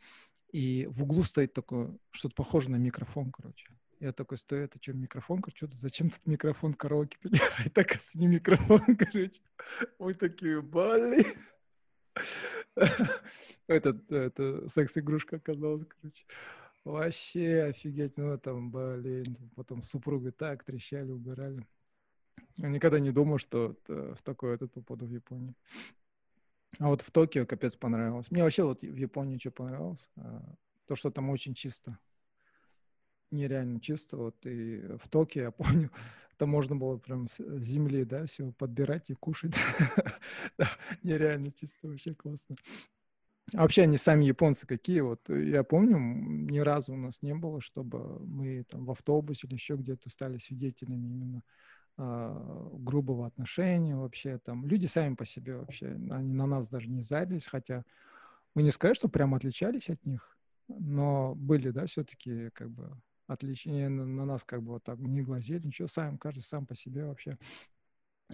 И 0.53 0.87
в 0.91 1.03
углу 1.05 1.23
стоит 1.23 1.53
такое, 1.53 1.97
что-то 2.11 2.35
похоже 2.35 2.71
на 2.71 2.77
микрофон, 2.77 3.31
короче. 3.31 3.69
Я 4.01 4.13
такой 4.13 4.39
стою, 4.39 4.65
это 4.65 4.79
что, 4.81 4.95
микрофон? 4.95 5.43
Тут, 5.43 5.75
зачем 5.79 6.09
тут 6.09 6.27
микрофон 6.27 6.73
караоке? 6.73 7.19
И 7.65 7.69
так, 7.75 7.99
не 8.15 8.27
микрофон, 8.27 8.81
короче. 8.97 9.41
Мы 9.99 10.15
такие, 10.15 10.63
блин. 10.63 11.25
Это, 13.67 13.97
это 14.09 14.69
секс-игрушка 14.69 15.37
оказалась, 15.37 15.87
короче. 15.87 16.25
Вообще 16.85 17.63
офигеть. 17.69 18.17
Ну, 18.17 18.37
там, 18.39 18.71
блин, 18.71 19.37
потом 19.55 19.81
с 19.83 19.91
супругой 19.91 20.33
так 20.33 20.65
трещали, 20.65 21.11
убирали. 21.11 21.67
Никогда 22.57 23.01
не 23.01 23.11
думал, 23.11 23.39
что 23.39 23.77
в 23.87 24.23
такое 24.23 24.55
этот 24.55 24.73
попаду 24.73 25.07
в 25.07 25.11
Японию. 25.11 25.55
А 26.79 26.89
вот 26.89 27.03
в 27.03 27.11
Токио 27.11 27.47
капец 27.47 27.77
понравилось. 27.77 28.31
Мне 28.31 28.43
вообще 28.43 28.65
вот 28.65 28.83
в 28.83 28.97
Японии 28.97 29.39
что 29.39 29.51
понравилось? 29.51 30.09
А, 30.17 30.55
то, 30.87 30.95
что 30.95 31.11
там 31.11 31.31
очень 31.31 31.55
чисто 31.55 31.99
нереально 33.31 33.81
чисто. 33.81 34.17
Вот 34.17 34.47
и 34.47 34.81
в 34.99 35.09
Токио, 35.09 35.43
я 35.43 35.51
помню, 35.51 35.91
там 36.39 36.51
можно 36.51 36.77
было 36.77 36.97
прям 36.97 37.29
с 37.29 37.39
земли, 37.61 38.05
да, 38.05 38.27
все 38.27 38.53
подбирать 38.53 39.11
и 39.11 39.15
кушать. 39.15 39.55
нереально 41.03 41.53
чисто, 41.53 41.89
вообще 41.89 42.15
классно. 42.15 42.57
А 43.55 43.63
вообще 43.63 43.83
они 43.83 43.97
сами 43.97 44.25
японцы 44.27 44.67
какие? 44.67 45.01
Вот 45.01 45.29
я 45.29 45.65
помню, 45.65 45.99
ни 45.99 46.61
разу 46.61 46.93
у 46.93 46.97
нас 46.97 47.21
не 47.21 47.35
было, 47.35 47.61
чтобы 47.61 48.21
мы 48.25 48.65
там 48.65 48.85
в 48.85 48.91
автобусе 48.93 49.49
или 49.49 49.55
еще 49.55 49.75
где-то 49.75 50.09
стали 50.09 50.39
свидетелями 50.39 51.09
именно 51.09 51.39
э, 51.39 51.43
грубого 52.01 53.27
отношения 53.27 53.97
вообще. 53.97 54.39
Там 54.39 54.67
люди 54.67 54.87
сами 54.87 55.15
по 55.15 55.27
себе 55.27 55.57
вообще, 55.57 55.89
они 56.11 56.33
на 56.33 56.47
нас 56.47 56.69
даже 56.69 56.89
не 56.89 57.03
зарились, 57.03 57.47
хотя 57.47 57.85
мы 58.55 58.63
не 58.63 58.71
сказать, 58.71 58.97
что 58.97 59.09
прям 59.09 59.35
отличались 59.35 59.91
от 59.91 60.05
них, 60.05 60.37
но 60.69 61.35
были, 61.35 61.71
да, 61.71 61.87
все-таки 61.87 62.51
как 62.51 62.71
бы 62.71 62.97
отличие 63.27 63.89
на, 63.89 64.05
на 64.05 64.25
нас 64.25 64.45
как 64.45 64.63
бы 64.63 64.73
вот 64.73 64.85
так 64.85 64.99
не 64.99 65.23
глазели, 65.23 65.67
ничего, 65.67 65.89
сам, 65.89 66.19
каждый 66.19 66.43
сам 66.43 66.67
по 66.67 66.75
себе 66.75 67.05
вообще. 67.05 67.39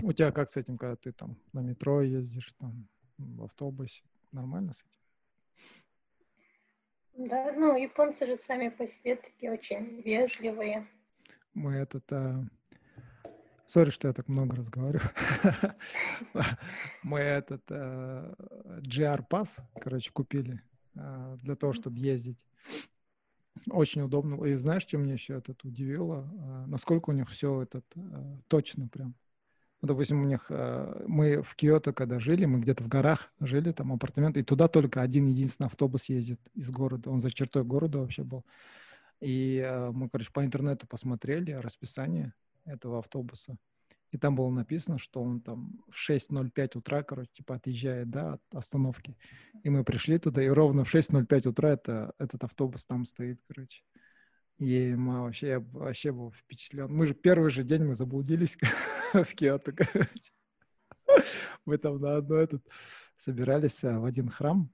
У 0.03 0.13
тебя 0.13 0.33
как 0.33 0.51
с 0.51 0.57
этим, 0.57 0.79
когда 0.79 0.97
ты 0.97 1.13
там 1.13 1.37
на 1.53 1.61
метро 1.61 2.03
ездишь, 2.03 2.53
там 2.59 2.89
в 3.19 3.45
автобусе, 3.45 4.03
нормально 4.33 4.75
с 4.75 4.83
этим? 4.83 7.29
Да, 7.29 7.53
ну, 7.53 7.77
японцы 7.77 8.27
же 8.27 8.37
сами 8.37 8.69
по 8.69 8.87
себе 8.87 9.17
такие 9.17 9.53
очень 9.53 10.03
вежливые. 10.03 10.87
Мы 11.55 11.75
этот... 11.75 12.13
А... 12.13 12.45
Сори, 13.67 13.91
что 13.91 14.07
я 14.07 14.15
так 14.15 14.29
много 14.29 14.57
разговариваю. 14.57 15.11
Мы 17.03 17.19
этот 17.19 17.63
а, 17.71 18.33
GR 18.81 19.25
Pass, 19.29 19.61
короче, 19.81 20.13
купили 20.13 20.63
а, 20.95 21.37
для 21.39 21.57
того, 21.57 21.73
чтобы 21.73 21.99
ездить. 21.99 22.39
Очень 23.69 24.03
удобно. 24.03 24.45
И 24.45 24.55
знаешь, 24.55 24.83
что 24.83 24.99
меня 24.99 25.15
еще 25.15 25.35
этот 25.35 25.65
удивило? 25.65 26.31
А, 26.39 26.67
насколько 26.69 27.11
у 27.11 27.13
них 27.13 27.29
все 27.29 27.63
этот 27.63 27.85
а, 27.97 28.39
точно 28.47 28.87
прям. 28.87 29.17
Ну, 29.83 29.89
допустим, 29.89 30.23
у 30.23 30.25
них 30.25 30.51
мы 31.07 31.43
в 31.43 31.55
Киото, 31.55 31.93
когда 31.93 32.19
жили, 32.19 32.47
мы 32.47 32.61
где-то 32.61 32.83
в 32.83 32.89
горах 32.89 33.31
жили, 33.41 33.73
там 33.73 33.93
апартаменты, 33.93 34.41
и 34.41 34.43
туда 34.43 34.69
только 34.69 35.03
один 35.03 35.27
единственный 35.27 35.67
автобус 35.67 36.05
ездит 36.09 36.41
из 36.55 36.71
города. 36.71 37.11
Он 37.11 37.21
за 37.21 37.31
чертой 37.31 37.63
города 37.63 37.99
вообще 37.99 38.25
был. 38.25 38.47
И 39.21 39.63
мы, 39.93 40.09
короче, 40.09 40.31
по 40.33 40.43
интернету 40.43 40.87
посмотрели 40.87 41.53
расписание 41.53 42.33
этого 42.67 42.99
автобуса. 42.99 43.57
И 44.13 44.19
там 44.19 44.37
было 44.37 44.51
написано, 44.51 44.99
что 44.99 45.23
он 45.23 45.41
там 45.41 45.83
в 45.89 46.11
6.05 46.11 46.79
утра, 46.79 47.03
короче, 47.03 47.31
типа 47.35 47.57
отъезжает, 47.57 48.09
да, 48.11 48.35
от 48.35 48.43
остановки. 48.55 49.17
И 49.63 49.69
мы 49.71 49.85
пришли 49.85 50.19
туда, 50.19 50.43
и 50.43 50.49
ровно 50.49 50.85
в 50.85 50.95
6.05 50.95 51.49
утра 51.49 51.71
это, 51.71 52.15
этот 52.19 52.45
автобус 52.45 52.85
там 52.85 53.05
стоит, 53.05 53.41
короче. 53.49 53.83
И 54.59 54.95
мы 54.95 55.23
вообще, 55.23 55.49
я 55.49 55.61
вообще 55.61 56.13
был 56.13 56.33
впечатлен. 56.33 56.91
Мы 56.91 57.07
же 57.07 57.15
первый 57.15 57.51
же 57.51 57.63
день 57.63 57.85
мы 57.85 57.95
заблудились 57.95 58.57
в 59.13 59.35
Киото, 59.35 59.73
короче. 59.73 60.33
Мы 61.67 61.79
там 61.79 62.01
на 62.01 62.17
одно 62.17 62.37
этот 62.37 62.67
собирались 63.17 63.85
а, 63.85 63.99
в 63.99 64.05
один 64.05 64.29
храм. 64.29 64.71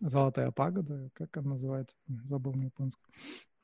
Золотая 0.00 0.50
пагода, 0.50 1.10
как 1.14 1.36
он 1.36 1.44
называется, 1.44 1.96
забыл 2.06 2.54
на 2.54 2.64
японском. 2.64 3.10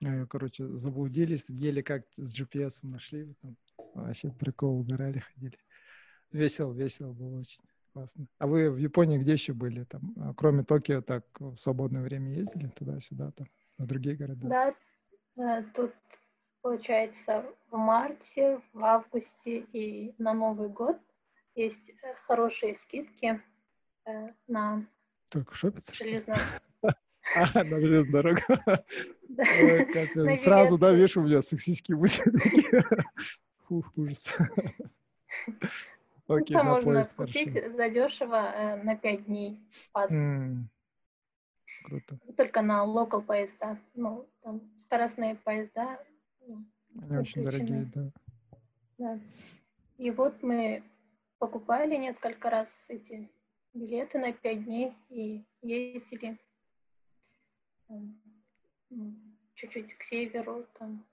Э, 0.05 0.27
короче, 0.27 0.69
заблудились, 0.77 1.49
еле 1.49 1.83
как 1.83 2.05
с 2.17 2.39
GPS 2.39 2.81
нашли. 2.83 3.35
Там 3.41 3.57
Вообще 3.95 4.31
прикол, 4.31 4.81
угорали, 4.81 5.19
ходили. 5.19 5.59
Весело, 6.31 6.73
весело 6.73 7.13
было 7.13 7.41
очень. 7.41 7.61
Классно. 7.93 8.27
А 8.39 8.47
вы 8.47 8.71
в 8.71 8.79
Японии 8.79 9.19
где 9.19 9.33
еще 9.33 9.53
были? 9.53 9.85
Там, 9.85 10.15
а, 10.17 10.33
кроме 10.35 10.65
Токио, 10.65 11.03
так 11.03 11.27
в 11.39 11.57
свободное 11.57 12.03
время 12.03 12.33
ездили 12.33 12.69
туда-сюда, 12.69 13.33
там, 13.33 13.49
на 13.77 13.87
другие 13.87 14.17
города? 14.17 14.49
Да, 14.49 14.75
э, 15.37 15.63
тут, 15.75 15.93
получается, 16.63 17.45
в 17.71 17.77
марте, 17.77 18.63
в 18.73 18.83
августе 18.83 19.67
и 19.73 20.15
на 20.17 20.33
Новый 20.33 20.71
год 20.71 20.97
есть 21.55 21.91
э, 22.03 22.15
хорошие 22.27 22.75
скидки 22.77 23.43
на 24.49 24.87
Только? 25.33 25.55
Железную. 25.95 26.39
А, 27.37 27.63
на 27.63 27.81
железную 27.81 28.11
дорогу. 28.11 28.41
Сразу, 30.39 30.77
да, 30.77 30.93
видишь, 30.93 31.17
у 31.17 31.23
меня 31.23 31.41
сексистские 31.41 31.97
мысли. 31.97 32.25
Фух, 33.69 33.93
ужас. 33.97 34.35
Окей, 36.27 36.57
Это 36.57 36.65
можно 36.65 37.05
купить 37.05 37.55
задешево 37.77 38.53
э, 38.53 38.83
на 38.83 38.97
5 38.97 39.27
дней 39.27 39.61
пас. 39.93 40.11
Круто. 41.85 42.19
Только 42.37 42.61
на 42.61 42.83
локал 42.83 43.23
поезда. 43.23 43.79
Ну, 43.95 44.29
там 44.43 44.61
скоростные 44.77 45.37
поезда. 45.37 46.05
Ну, 46.41 46.65
Они 47.03 47.19
очень 47.19 47.45
дорогие, 47.45 47.89
да. 47.95 48.11
Да. 48.99 49.21
И 49.97 50.11
вот 50.11 50.43
мы 50.43 50.83
покупали 51.39 51.97
несколько 51.97 52.51
раз 52.51 52.69
эти 52.89 53.31
билеты 53.75 54.19
на 54.19 54.33
5 54.33 54.65
дней 54.65 54.95
и 55.09 55.45
ездили 55.63 56.39
ну, 57.89 59.15
чуть-чуть 59.55 59.95
к 59.95 60.03
северу, 60.03 60.67
там, 60.79 61.05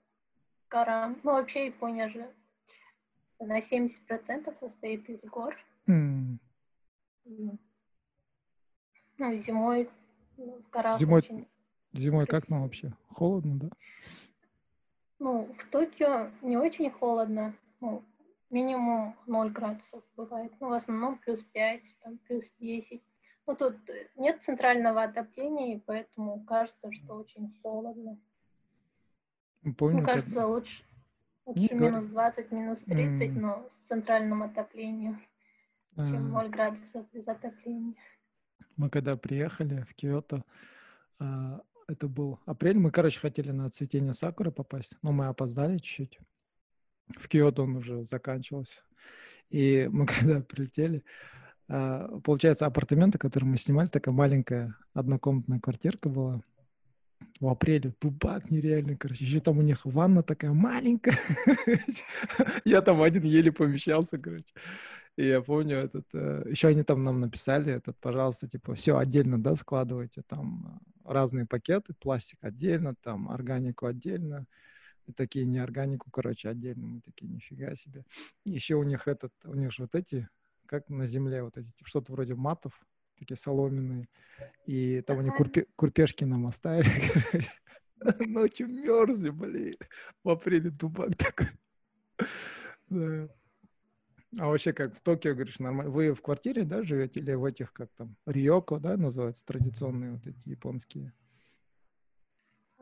к 0.68 0.72
горам. 0.72 1.18
Ну, 1.22 1.32
вообще 1.32 1.66
Япония 1.66 2.08
же 2.08 2.32
на 3.38 3.60
70% 3.60 4.54
состоит 4.58 5.08
из 5.08 5.24
гор. 5.24 5.56
Mm. 5.86 6.38
Ну, 9.18 9.36
зимой 9.36 9.90
в 10.36 10.70
горах 10.70 10.98
Зимой, 10.98 11.18
очень 11.18 11.46
зимой 11.92 12.26
как 12.26 12.48
нам 12.48 12.62
вообще? 12.62 12.92
Холодно, 13.08 13.58
да? 13.58 13.68
Ну, 15.18 15.54
в 15.58 15.64
Токио 15.70 16.30
не 16.40 16.56
очень 16.56 16.90
холодно. 16.90 17.54
Ну, 17.80 18.02
минимум 18.50 19.16
0 19.26 19.50
градусов 19.50 20.02
бывает. 20.16 20.52
Ну, 20.60 20.68
в 20.68 20.72
основном 20.72 21.18
плюс 21.18 21.40
5, 21.40 21.96
там, 22.02 22.18
плюс 22.18 22.52
10. 22.58 23.02
Ну, 23.46 23.56
тут 23.56 23.76
нет 24.16 24.42
центрального 24.42 25.02
отопления, 25.02 25.76
и 25.76 25.80
поэтому 25.80 26.44
кажется, 26.44 26.92
что 26.92 27.14
очень 27.14 27.52
холодно. 27.62 28.18
Помню, 29.76 29.98
Мне 29.98 30.06
кажется, 30.06 30.34
когда... 30.34 30.46
лучше, 30.46 30.82
Лучше 31.44 31.74
минус 31.74 32.06
20, 32.06 32.52
минус 32.52 32.80
30, 32.82 33.30
mm. 33.30 33.38
но 33.38 33.66
с 33.68 33.74
центральным 33.88 34.42
отоплением, 34.42 35.20
чем 35.96 36.30
0 36.30 36.48
градусов 36.48 37.06
без 37.12 37.26
отопления. 37.26 37.96
Мы 38.76 38.88
когда 38.88 39.16
приехали 39.16 39.82
в 39.82 39.94
Киото, 39.94 40.44
а, 41.18 41.60
это 41.88 42.08
был 42.08 42.38
апрель, 42.46 42.78
мы, 42.78 42.90
короче, 42.90 43.20
хотели 43.20 43.50
на 43.50 43.68
цветение 43.70 44.14
сакуры 44.14 44.52
попасть, 44.52 44.96
но 45.02 45.12
мы 45.12 45.26
опоздали 45.26 45.78
чуть-чуть. 45.78 46.20
В 47.16 47.28
Киото 47.28 47.62
он 47.62 47.76
уже 47.76 48.04
заканчивался. 48.04 48.82
И 49.50 49.88
мы 49.90 50.06
когда 50.06 50.40
прилетели, 50.40 51.04
а, 51.68 52.18
получается, 52.20 52.66
апартаменты, 52.66 53.18
которые 53.18 53.50
мы 53.50 53.56
снимали, 53.56 53.88
такая 53.88 54.14
маленькая 54.14 54.76
однокомнатная 54.92 55.60
квартирка 55.60 56.08
была 56.08 56.42
в 57.38 57.48
апреле 57.48 57.94
дубак 58.00 58.50
нереальный, 58.50 58.96
короче. 58.96 59.24
Еще 59.24 59.40
там 59.40 59.58
у 59.58 59.62
них 59.62 59.84
ванна 59.84 60.22
такая 60.22 60.52
маленькая. 60.52 61.18
Я 62.64 62.82
там 62.82 63.02
один 63.02 63.22
еле 63.22 63.52
помещался, 63.52 64.18
короче. 64.18 64.52
И 65.16 65.26
я 65.26 65.42
помню 65.42 65.76
этот... 65.76 66.06
Э, 66.14 66.44
еще 66.48 66.68
они 66.68 66.82
там 66.82 67.02
нам 67.02 67.20
написали, 67.20 67.72
этот, 67.72 67.98
пожалуйста, 67.98 68.48
типа, 68.48 68.74
все 68.74 68.96
отдельно, 68.96 69.42
да, 69.42 69.54
складывайте. 69.54 70.22
Там 70.22 70.80
э, 71.04 71.12
разные 71.12 71.46
пакеты, 71.46 71.94
пластик 71.98 72.38
отдельно, 72.42 72.94
там 73.02 73.28
органику 73.28 73.86
отдельно. 73.86 74.46
И 75.10 75.12
такие 75.12 75.44
неорганику, 75.44 76.08
короче, 76.10 76.48
отдельно. 76.48 76.86
Мы 76.86 77.00
такие, 77.00 77.26
нифига 77.26 77.74
себе. 77.74 78.04
Еще 78.44 78.76
у 78.76 78.84
них 78.84 79.08
этот, 79.08 79.32
у 79.44 79.54
них 79.54 79.72
же 79.72 79.82
вот 79.82 79.96
эти, 79.96 80.28
как 80.66 80.88
на 80.88 81.04
земле, 81.04 81.42
вот 81.42 81.58
эти, 81.58 81.72
что-то 81.84 82.12
вроде 82.12 82.36
матов, 82.36 82.72
такие 83.18 83.36
соломенные. 83.36 84.08
И 84.66 85.00
там 85.02 85.18
они 85.18 85.30
курпе, 85.30 85.66
курпешки 85.74 86.22
нам 86.22 86.46
оставили. 86.46 86.88
Ночью 88.28 88.68
мерзли, 88.68 89.30
блин. 89.30 89.74
В 90.22 90.30
апреле 90.30 90.70
дубак 90.70 91.16
такой. 91.16 91.48
Да. 92.88 93.28
А 94.38 94.46
вообще, 94.46 94.72
как 94.72 94.94
в 94.94 95.00
Токио, 95.00 95.34
говоришь, 95.34 95.58
нормально. 95.58 95.90
Вы 95.90 96.14
в 96.14 96.22
квартире, 96.22 96.62
да, 96.62 96.84
живете? 96.84 97.18
Или 97.18 97.32
в 97.32 97.44
этих, 97.44 97.72
как 97.72 97.90
там, 97.96 98.14
Риоко, 98.26 98.78
да, 98.78 98.96
называются, 98.96 99.44
традиционные 99.44 100.12
вот 100.12 100.24
эти 100.24 100.48
японские? 100.48 101.12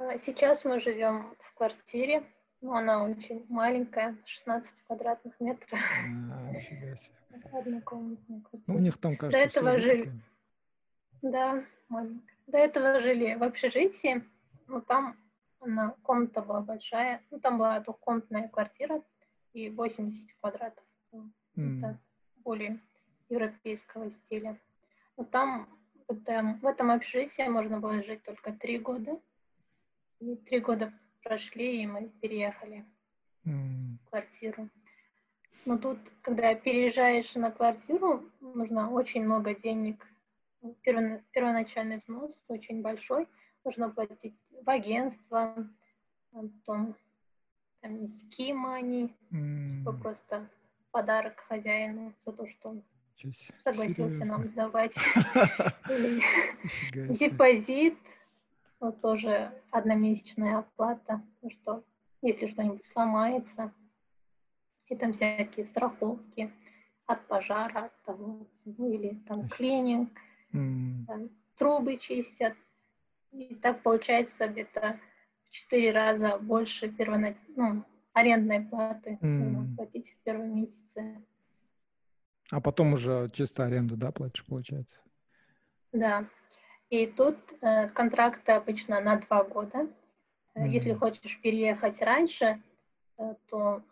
А, 0.08 0.16
сейчас 0.16 0.64
мы 0.64 0.80
живем 0.80 1.34
в 1.38 1.54
квартире. 1.54 2.22
Ну, 2.62 2.72
она 2.72 3.04
очень 3.04 3.44
маленькая, 3.50 4.16
16 4.24 4.82
квадратных 4.86 5.38
метров. 5.38 5.78
А, 6.02 6.06
нифига 6.50 6.96
себе. 6.96 7.14
Однокомнатная 7.52 8.40
квартира. 8.40 8.62
Ну, 8.66 8.74
у 8.76 8.78
них 8.78 8.96
там, 8.96 9.16
кажется, 9.18 9.38
До 9.38 9.46
этого 9.46 9.78
жили. 9.78 10.04
такое. 10.04 10.22
Да, 11.20 11.64
маленькая. 11.90 12.34
До 12.46 12.56
этого 12.58 13.00
жили 13.00 13.34
в 13.34 13.42
общежитии, 13.42 14.24
но 14.66 14.80
там 14.80 15.14
она, 15.60 15.94
комната 16.02 16.40
была 16.40 16.62
большая. 16.62 17.20
Ну, 17.30 17.38
там 17.38 17.58
была 17.58 17.78
двухкомнатная 17.80 18.48
квартира 18.48 19.02
и 19.52 19.68
80 19.68 20.32
квадратов. 20.40 20.84
М, 21.12 21.34
Это 21.54 21.98
более 22.36 22.80
европейского 23.28 24.10
стиля. 24.10 24.56
Но 25.18 25.24
там 25.24 25.68
в 26.06 26.12
этом, 26.12 26.58
в 26.60 26.66
этом 26.66 26.90
общежитии 26.92 27.46
можно 27.46 27.78
было 27.78 28.02
жить 28.02 28.22
только 28.22 28.52
три 28.52 28.78
года. 28.78 29.20
И 30.20 30.36
три 30.36 30.60
года 30.60 30.92
прошли, 31.22 31.82
и 31.82 31.86
мы 31.86 32.08
переехали 32.20 32.84
м, 33.44 33.98
в 34.04 34.10
квартиру. 34.10 34.68
Но 35.64 35.78
тут, 35.78 35.98
когда 36.22 36.54
переезжаешь 36.54 37.34
на 37.34 37.50
квартиру, 37.50 38.30
нужно 38.40 38.90
очень 38.90 39.24
много 39.24 39.54
денег. 39.54 40.04
Перво- 40.84 41.22
Первоначальный 41.32 41.98
взнос 41.98 42.44
очень 42.48 42.82
большой. 42.82 43.28
Нужно 43.64 43.90
платить 43.90 44.34
в 44.50 44.68
агентство, 44.68 45.54
а 46.32 46.42
потом 46.42 46.96
там 47.80 48.00
есть 48.02 48.28
кимани, 48.36 49.14
м, 49.30 49.84
просто 50.00 50.48
подарок 50.90 51.38
хозяину 51.46 52.12
за 52.24 52.32
то, 52.32 52.46
что 52.48 52.70
он 52.70 52.82
согласился 53.58 54.24
нам 54.24 54.42
Серьезно? 54.42 54.48
сдавать. 54.50 54.94
Нифига 55.88 57.14
себе. 57.14 57.30
депозит, 57.30 57.98
вот 58.80 59.00
тоже 59.00 59.52
одномесячная 59.70 60.58
оплата, 60.58 61.22
что 61.50 61.84
если 62.22 62.48
что-нибудь 62.48 62.86
сломается, 62.86 63.72
и 64.88 64.96
там 64.96 65.12
всякие 65.12 65.66
страховки 65.66 66.52
от 67.06 67.26
пожара, 67.26 67.86
от 67.86 68.02
того, 68.02 68.46
или 68.64 69.14
там 69.26 69.48
клининг, 69.48 70.10
там 70.52 71.30
трубы 71.56 71.96
чистят. 71.98 72.54
И 73.32 73.54
так 73.56 73.82
получается 73.82 74.48
где-то 74.48 74.98
в 75.44 75.50
четыре 75.50 75.92
раза 75.92 76.38
больше 76.38 76.88
первонач... 76.88 77.36
ну, 77.48 77.84
арендной 78.12 78.60
платы 78.60 79.18
платить 79.76 80.12
в 80.12 80.22
первом 80.24 80.56
месяце. 80.56 81.22
А 82.50 82.60
потом 82.60 82.94
уже 82.94 83.28
чисто 83.32 83.64
аренду, 83.64 83.96
да, 83.96 84.10
платишь, 84.10 84.44
получается? 84.46 85.00
Да. 85.92 86.26
И 86.90 87.06
тут 87.06 87.36
э, 87.60 87.88
контракты 87.90 88.52
обычно 88.52 89.00
на 89.00 89.16
два 89.16 89.44
года. 89.44 89.88
Э, 90.54 90.66
Если 90.66 90.94
хочешь 90.94 91.38
переехать 91.40 92.00
раньше, 92.00 92.62
э, 93.18 93.34
то, 93.48 93.82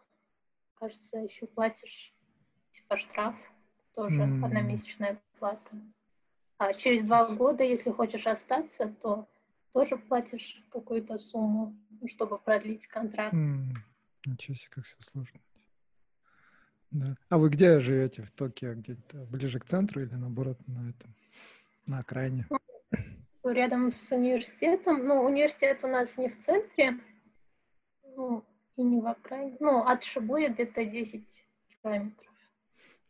кажется, 0.74 1.18
еще 1.18 1.46
платишь 1.46 2.14
типа 2.72 2.96
штраф, 2.96 3.34
тоже 3.94 4.22
М. 4.22 4.44
одномесячная 4.44 5.20
плата. 5.38 5.70
А 6.58 6.72
через 6.72 7.02
два 7.04 7.26
года, 7.34 7.64
если 7.64 7.90
хочешь 7.90 8.26
остаться, 8.26 8.88
то 9.02 9.28
тоже 9.72 9.98
платишь 9.98 10.62
какую-то 10.72 11.18
сумму, 11.18 11.76
ну, 12.00 12.08
чтобы 12.08 12.38
продлить 12.38 12.86
контракт. 12.86 13.34
М, 13.34 13.74
Ничего 14.24 14.54
себе, 14.54 14.70
как 14.70 14.84
все 14.84 14.96
сложно. 15.00 15.40
Да. 16.90 17.16
А 17.28 17.38
вы 17.38 17.50
где 17.50 17.78
живете 17.80 18.22
в 18.22 18.30
Токио? 18.30 18.74
Где-то 18.74 19.18
ближе 19.26 19.60
к 19.60 19.66
центру 19.66 20.02
или 20.02 20.14
наоборот 20.14 20.58
на 20.66 20.88
этом, 20.90 21.14
на 21.86 21.98
окраине? 21.98 22.46
Рядом 23.52 23.92
с 23.92 24.10
университетом, 24.12 25.06
ну, 25.06 25.22
университет 25.22 25.84
у 25.84 25.88
нас 25.88 26.18
не 26.18 26.28
в 26.28 26.40
центре, 26.40 26.98
ну, 28.16 28.44
и 28.76 28.82
не 28.82 29.00
в 29.00 29.06
окраине. 29.06 29.56
Ну, 29.60 29.82
от 29.82 30.04
Шибуя 30.04 30.48
где-то 30.48 30.84
10 30.84 31.44
километров. 31.82 32.26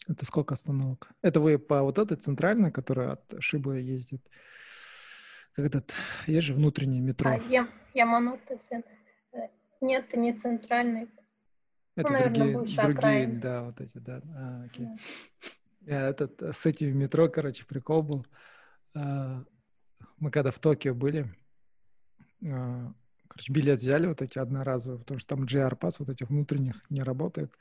Это 0.08 0.24
сколько 0.24 0.54
остановок? 0.54 1.10
Это 1.22 1.40
вы 1.40 1.58
по 1.58 1.82
вот 1.82 1.98
этой 1.98 2.16
центральной, 2.16 2.70
которая 2.70 3.12
от 3.12 3.34
Шибы 3.40 3.80
ездит? 3.80 4.22
Как 5.52 5.66
этот, 5.66 5.92
есть 6.26 6.46
же 6.46 6.54
внутреннее 6.54 7.00
метро. 7.00 7.30
А 7.30 7.36
Я, 7.48 7.68
Яманотэ-сен. 7.94 8.84
Э, 9.32 9.48
Нет, 9.80 10.14
не 10.14 10.32
центральный. 10.34 11.08
Это 11.96 12.12
наверное, 12.12 12.34
другие, 12.34 12.58
больше 12.58 12.76
другие, 12.76 12.98
окраин. 12.98 13.40
да, 13.40 13.62
вот 13.62 13.80
эти, 13.80 13.98
да. 13.98 14.20
А, 14.36 14.64
окей. 14.66 14.86
Да. 14.86 15.92
Я 15.94 16.08
этот, 16.08 16.42
э, 16.42 16.52
с 16.52 16.66
этим 16.66 16.96
метро, 16.98 17.28
короче, 17.28 17.64
прикол 17.64 18.02
был. 18.02 18.26
Мы 20.18 20.30
когда 20.30 20.50
в 20.50 20.58
Токио 20.58 20.94
были, 20.94 21.34
а, 22.44 22.92
короче, 23.28 23.52
билет 23.52 23.80
взяли 23.80 24.06
вот 24.06 24.22
эти 24.22 24.38
одноразовые, 24.38 25.00
потому 25.00 25.20
что 25.20 25.36
там 25.36 25.44
GR 25.44 25.78
Pass 25.78 25.96
вот 25.98 26.08
этих 26.08 26.28
внутренних 26.28 26.82
не 26.90 27.02
работает. 27.02 27.52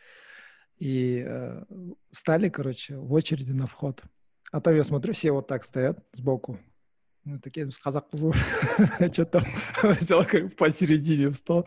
И 0.77 1.23
э, 1.25 1.63
стали, 2.11 2.49
короче, 2.49 2.97
в 2.97 3.13
очереди 3.13 3.51
на 3.51 3.65
вход. 3.65 4.01
А 4.51 4.59
там 4.61 4.75
я 4.75 4.83
смотрю, 4.83 5.13
все 5.13 5.31
вот 5.31 5.47
так 5.47 5.63
стоят 5.63 6.05
сбоку. 6.11 6.59
Ну, 7.23 7.39
такие, 7.39 7.69
казак 7.81 8.07
что 9.13 9.25
там 9.25 9.43
взял, 9.83 10.25
как 10.25 10.55
посередине 10.55 11.31
встал. 11.31 11.65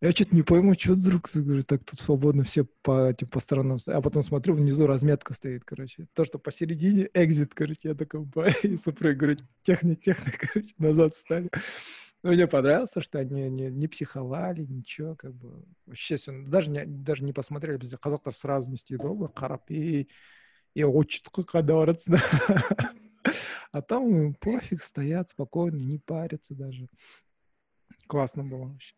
Я 0.00 0.12
что-то 0.12 0.34
не 0.34 0.42
пойму, 0.42 0.74
что 0.74 0.92
вдруг, 0.92 1.30
говорю, 1.34 1.62
так 1.62 1.84
тут 1.84 2.00
свободно 2.00 2.44
все 2.44 2.64
по, 2.82 3.12
типа, 3.12 3.32
по 3.32 3.40
сторонам 3.40 3.78
стоят. 3.78 3.98
А 3.98 4.02
потом 4.02 4.22
смотрю, 4.22 4.54
внизу 4.54 4.86
разметка 4.86 5.34
стоит, 5.34 5.64
короче. 5.64 6.06
То, 6.14 6.24
что 6.24 6.38
посередине, 6.38 7.08
экзит, 7.14 7.54
короче, 7.54 7.88
я 7.88 7.94
такой, 7.94 8.20
ба, 8.20 8.50
и 8.62 8.76
супруг, 8.76 9.16
говорю, 9.16 9.36
техник, 9.62 10.00
техник, 10.02 10.38
короче, 10.38 10.74
назад 10.78 11.14
встали. 11.14 11.50
Ну, 12.22 12.32
мне 12.32 12.46
понравилось, 12.46 12.90
что 13.00 13.18
они 13.18 13.48
не, 13.48 13.70
не 13.70 13.88
психовали, 13.88 14.66
ничего, 14.66 15.16
как 15.16 15.34
бы. 15.34 15.64
Вообще, 15.86 16.16
всё, 16.16 16.44
даже 16.46 16.70
не, 16.70 16.84
даже 16.84 17.24
не 17.24 17.32
посмотрели, 17.32 17.78
бізде 17.78 17.96
қазақтар 17.96 18.34
сразу 18.34 18.68
не 18.68 18.76
істейді 18.76 19.06
ғой 19.06 19.16
былай 19.16 19.32
қарап 19.32 19.70
и 19.70 20.08
и 20.74 20.84
очередьқа 20.84 21.42
қадаватсың 21.48 22.20
а 23.72 23.82
там 23.82 24.06
м, 24.12 24.34
пофиг, 24.34 24.82
стоят 24.82 25.30
спокойно, 25.30 25.76
не 25.76 25.98
парятся 25.98 26.54
даже. 26.54 26.88
Классно 28.06 28.44
было 28.44 28.66
вообще. 28.66 28.94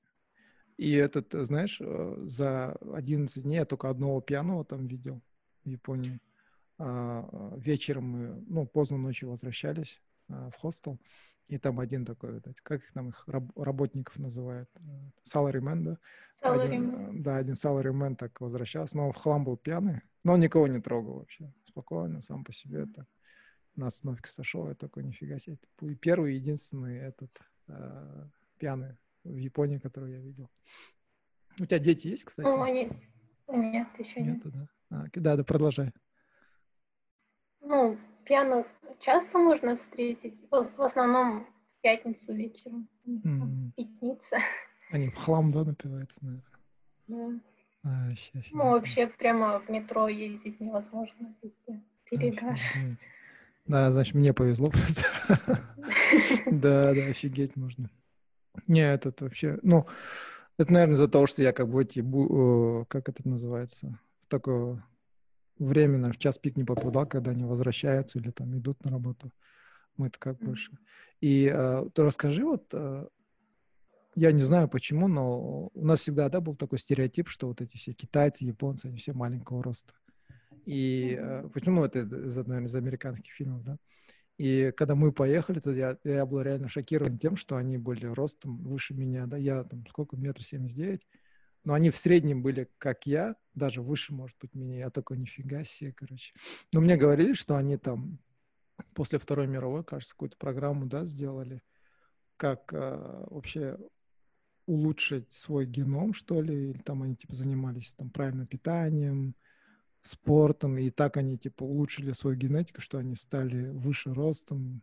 и 0.78 0.92
этот, 0.94 1.34
э, 1.34 1.44
знаешь, 1.44 1.80
э, 1.82 2.16
за 2.26 2.74
11 2.94 3.44
дней 3.44 3.56
я 3.58 3.66
только 3.66 3.90
одного 3.90 4.22
пьяного 4.22 4.64
там 4.64 4.88
видел 4.88 5.22
в 5.64 5.70
Японии. 5.70 6.20
А, 6.78 7.28
а, 7.32 7.58
Вечером 7.58 8.04
мы, 8.04 8.44
ну, 8.48 8.68
поздно 8.68 8.98
ночью 8.98 9.30
возвращались 9.30 10.02
а, 10.30 10.50
в 10.52 10.56
хостел, 10.56 11.00
и 11.48 11.58
там 11.58 11.80
один 11.80 12.06
такой, 12.06 12.38
эти, 12.38 12.54
как 12.62 12.84
их 12.84 12.94
там 12.94 13.10
их 13.10 13.24
раб- 13.28 13.58
работников 13.58 14.18
называют, 14.20 14.70
salaryman, 15.24 15.82
да? 15.82 15.98
Один, 16.42 16.92
Salaryman. 16.92 17.20
э, 17.20 17.22
да, 17.24 17.38
один 17.38 17.56
salaryman 17.56 18.16
так 18.16 18.40
возвращался, 18.40 18.98
но 18.98 19.12
в 19.12 19.16
хлам 19.16 19.44
был 19.44 19.58
пьяный, 19.58 20.02
но 20.24 20.38
никого 20.38 20.68
не 20.68 20.80
трогал 20.80 21.16
вообще, 21.20 21.52
спокойно, 21.64 22.22
сам 22.22 22.44
по 22.44 22.54
себе 22.54 22.86
так 22.86 23.08
на 23.76 23.88
остановке 23.88 24.30
сошел, 24.30 24.68
я 24.68 24.76
такой, 24.76 25.04
нифига 25.04 25.40
себе, 25.40 25.56
это 25.56 25.68
был 25.80 25.96
первый, 25.96 26.36
единственный 26.36 26.98
этот 26.98 27.32
э, 27.68 28.28
пьяный 28.60 28.98
в 29.28 29.38
Японии, 29.38 29.78
который 29.78 30.14
я 30.14 30.20
видел. 30.20 30.50
У 31.60 31.66
тебя 31.66 31.80
дети 31.80 32.08
есть, 32.08 32.24
кстати? 32.26 32.46
Ну, 32.46 32.62
они... 32.62 32.90
Нет, 33.48 33.88
еще 33.98 34.22
нет. 34.22 34.36
Нету, 34.36 34.52
да? 34.52 34.68
А, 34.90 35.06
да, 35.14 35.36
да, 35.36 35.44
продолжай. 35.44 35.92
Ну, 37.62 37.98
пьяных 38.26 38.68
часто 39.00 39.38
можно 39.38 39.76
встретить. 39.76 40.36
В 40.50 40.82
основном 40.82 41.46
в 41.46 41.82
пятницу 41.82 42.34
вечером. 42.34 42.88
М. 43.06 43.74
Пятница. 43.76 44.38
Они 44.92 45.10
в 45.10 45.16
хлам, 45.16 45.52
да, 45.52 45.64
напиваются, 45.64 46.24
наверное. 46.24 46.44
Да. 47.08 47.40
А, 47.84 48.16
ща, 48.16 48.42
ща, 48.42 48.50
Ну, 48.52 48.72
вообще 48.72 49.08
прямо 49.08 49.60
в 49.60 49.70
метро 49.70 50.08
ездить 50.08 50.60
невозможно. 50.60 51.36
Везде 51.42 51.82
перегар. 52.06 52.60
Да, 53.66 53.92
значит, 53.92 54.16
мне 54.16 54.34
повезло 54.34 54.70
просто. 54.70 55.04
Да, 56.46 56.94
да, 56.94 57.06
офигеть 57.08 57.56
можно. 57.56 57.90
Не, 58.66 58.94
этот 58.94 59.22
вообще, 59.22 59.60
ну, 59.62 59.86
это, 60.58 60.74
наверное, 60.74 60.96
из-за 60.96 61.08
того, 61.08 61.28
что 61.28 61.42
я 61.42 61.54
как 61.54 61.70
бы 61.70 61.84
эти, 61.84 62.00
бу- 62.00 62.82
э, 62.82 62.86
как 62.88 63.10
это 63.10 63.28
называется, 63.28 64.00
в 64.22 64.26
такое 64.28 64.84
время, 65.60 65.94
наверное, 65.94 66.14
в 66.14 66.18
час 66.18 66.38
пик 66.38 66.58
не 66.58 66.64
попадал, 66.64 67.06
когда 67.06 67.32
они 67.32 67.44
возвращаются 67.44 68.20
или 68.20 68.32
там 68.32 68.58
идут 68.58 68.84
на 68.84 68.92
работу. 68.92 69.32
Мы 69.98 70.08
это 70.08 70.20
как 70.20 70.38
больше. 70.40 70.72
И 71.22 71.52
э, 71.54 71.90
ты 71.94 72.04
расскажи, 72.04 72.44
вот, 72.44 72.68
э, 72.74 73.08
я 74.16 74.32
не 74.32 74.42
знаю 74.42 74.68
почему, 74.68 75.08
но 75.08 75.70
у 75.74 75.86
нас 75.86 76.00
всегда, 76.00 76.30
да, 76.30 76.42
был 76.42 76.56
такой 76.56 76.80
стереотип, 76.80 77.28
что 77.28 77.48
вот 77.48 77.62
эти 77.62 77.78
все 77.78 77.94
китайцы, 77.94 78.46
японцы, 78.46 78.88
они 78.88 78.98
все 78.98 79.14
маленького 79.14 79.64
роста. 79.64 79.94
И 80.66 81.18
э, 81.20 81.50
почему 81.54 81.86
это 81.86 82.00
из, 82.00 82.36
наверное, 82.36 82.66
из 82.66 82.76
американских 82.76 83.32
фильмов, 83.32 83.64
да? 83.64 83.78
И 84.38 84.72
когда 84.78 84.94
мы 84.94 85.12
поехали, 85.12 85.60
то 85.60 85.72
я, 85.72 85.98
я 86.04 86.26
был 86.26 86.42
реально 86.42 86.70
шокирован 86.70 87.18
тем, 87.18 87.36
что 87.36 87.58
они 87.58 87.78
были 87.78 88.06
ростом 88.06 88.58
выше 88.58 88.94
меня, 88.94 89.26
да, 89.26 89.36
я 89.38 89.64
там 89.64 89.86
сколько, 89.88 90.16
метр 90.16 90.44
семьдесят 90.44 90.78
девять, 90.78 91.08
но 91.64 91.74
они 91.74 91.90
в 91.90 91.98
среднем 91.98 92.44
были, 92.44 92.70
как 92.78 93.08
я, 93.08 93.36
даже 93.56 93.82
выше, 93.82 94.14
может 94.14 94.38
быть, 94.40 94.54
меня. 94.54 94.78
Я 94.78 94.90
такой, 94.90 95.18
нифига 95.18 95.64
себе, 95.64 95.92
короче. 95.92 96.34
Но 96.74 96.82
мне 96.82 96.98
говорили, 96.98 97.34
что 97.34 97.58
они 97.58 97.78
там 97.78 98.20
после 98.94 99.18
Второй 99.20 99.48
мировой, 99.48 99.84
кажется, 99.84 100.14
какую-то 100.14 100.38
программу, 100.38 100.86
да, 100.86 101.06
сделали, 101.06 101.64
как 102.38 102.72
э, 102.74 103.26
вообще 103.30 103.78
улучшить 104.68 105.34
свой 105.34 105.66
геном, 105.66 106.14
что 106.14 106.42
ли, 106.42 106.70
или 106.70 106.78
там 106.80 107.02
они 107.02 107.16
типа 107.16 107.36
занимались 107.36 107.94
там 107.96 108.12
правильным 108.12 108.46
питанием, 108.46 109.36
спортом, 110.08 110.78
и 110.78 110.90
так 110.90 111.18
они 111.18 111.38
типа 111.38 111.64
улучшили 111.64 112.12
свою 112.14 112.38
генетику, 112.38 112.82
что 112.82 112.98
они 112.98 113.16
стали 113.16 113.70
выше 113.70 114.14
ростом. 114.14 114.82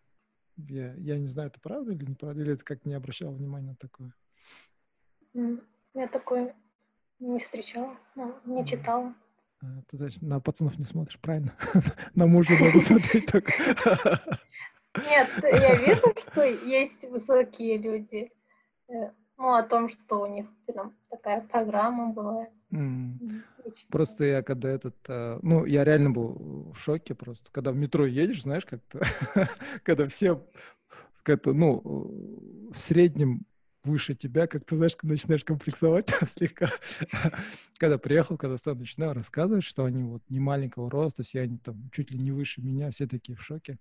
Я, 0.57 0.95
я 0.95 1.19
не 1.19 1.27
знаю, 1.27 1.49
это 1.49 1.61
правда 1.61 1.93
или 1.93 2.05
неправда, 2.05 2.43
или 2.43 2.53
это 2.53 2.65
как 2.65 2.85
не 2.85 2.95
обращал 2.95 3.33
внимания 3.33 3.71
на 3.71 3.77
такое? 3.77 4.15
Я 5.95 6.09
такое 6.09 6.55
не 7.19 7.39
встречала, 7.39 7.97
ну, 8.15 8.35
не 8.45 8.67
читала. 8.67 9.15
А, 9.61 9.83
ты, 9.89 9.97
значит, 9.97 10.23
на 10.23 10.41
пацанов 10.41 10.79
не 10.79 10.85
смотришь, 10.85 11.19
правильно? 11.21 11.55
на 12.15 12.27
мужа 12.27 12.55
надо 12.61 12.81
смотреть 12.81 13.27
только. 13.27 13.53
Нет, 14.97 15.29
я 15.43 15.77
вижу, 15.77 16.15
что 16.19 16.45
есть 16.45 17.05
высокие 17.05 17.79
люди. 17.79 18.31
Ну, 19.37 19.53
о 19.53 19.63
том, 19.63 19.89
что 19.89 20.23
у 20.23 20.27
них 20.27 20.47
прям 20.67 20.95
такая 21.11 21.41
программа 21.43 22.13
была. 22.13 22.47
Mm. 22.71 23.43
Просто 23.89 24.25
я 24.25 24.43
когда 24.43 24.69
этот, 24.69 24.97
э, 25.09 25.39
ну, 25.43 25.65
я 25.65 25.85
реально 25.85 26.11
был 26.11 26.73
в 26.73 26.79
шоке 26.79 27.15
просто, 27.15 27.51
когда 27.53 27.73
в 27.73 27.77
метро 27.77 28.07
едешь, 28.07 28.43
знаешь, 28.43 28.65
как-то, 28.65 29.01
когда 29.83 30.09
все, 30.09 30.45
как-то, 31.23 31.53
ну, 31.53 31.81
в 32.73 32.79
среднем 32.79 33.47
выше 33.85 34.15
тебя, 34.15 34.47
как 34.47 34.65
ты 34.65 34.77
знаешь, 34.77 34.97
начинаешь 35.03 35.45
комплексовать 35.45 36.11
слегка. 36.29 36.71
когда 37.79 37.99
приехал, 37.99 38.37
когда 38.37 38.57
сам 38.57 38.79
начинал 38.79 39.13
рассказывать, 39.13 39.65
что 39.65 39.85
они 39.85 40.03
вот 40.03 40.23
не 40.29 40.41
маленького 40.41 40.91
роста, 40.91 41.23
все 41.23 41.43
они 41.43 41.59
там 41.59 41.91
чуть 41.93 42.11
ли 42.11 42.19
не 42.19 42.33
выше 42.33 42.63
меня, 42.63 42.91
все 42.91 43.07
такие 43.07 43.37
в 43.37 43.43
шоке. 43.43 43.79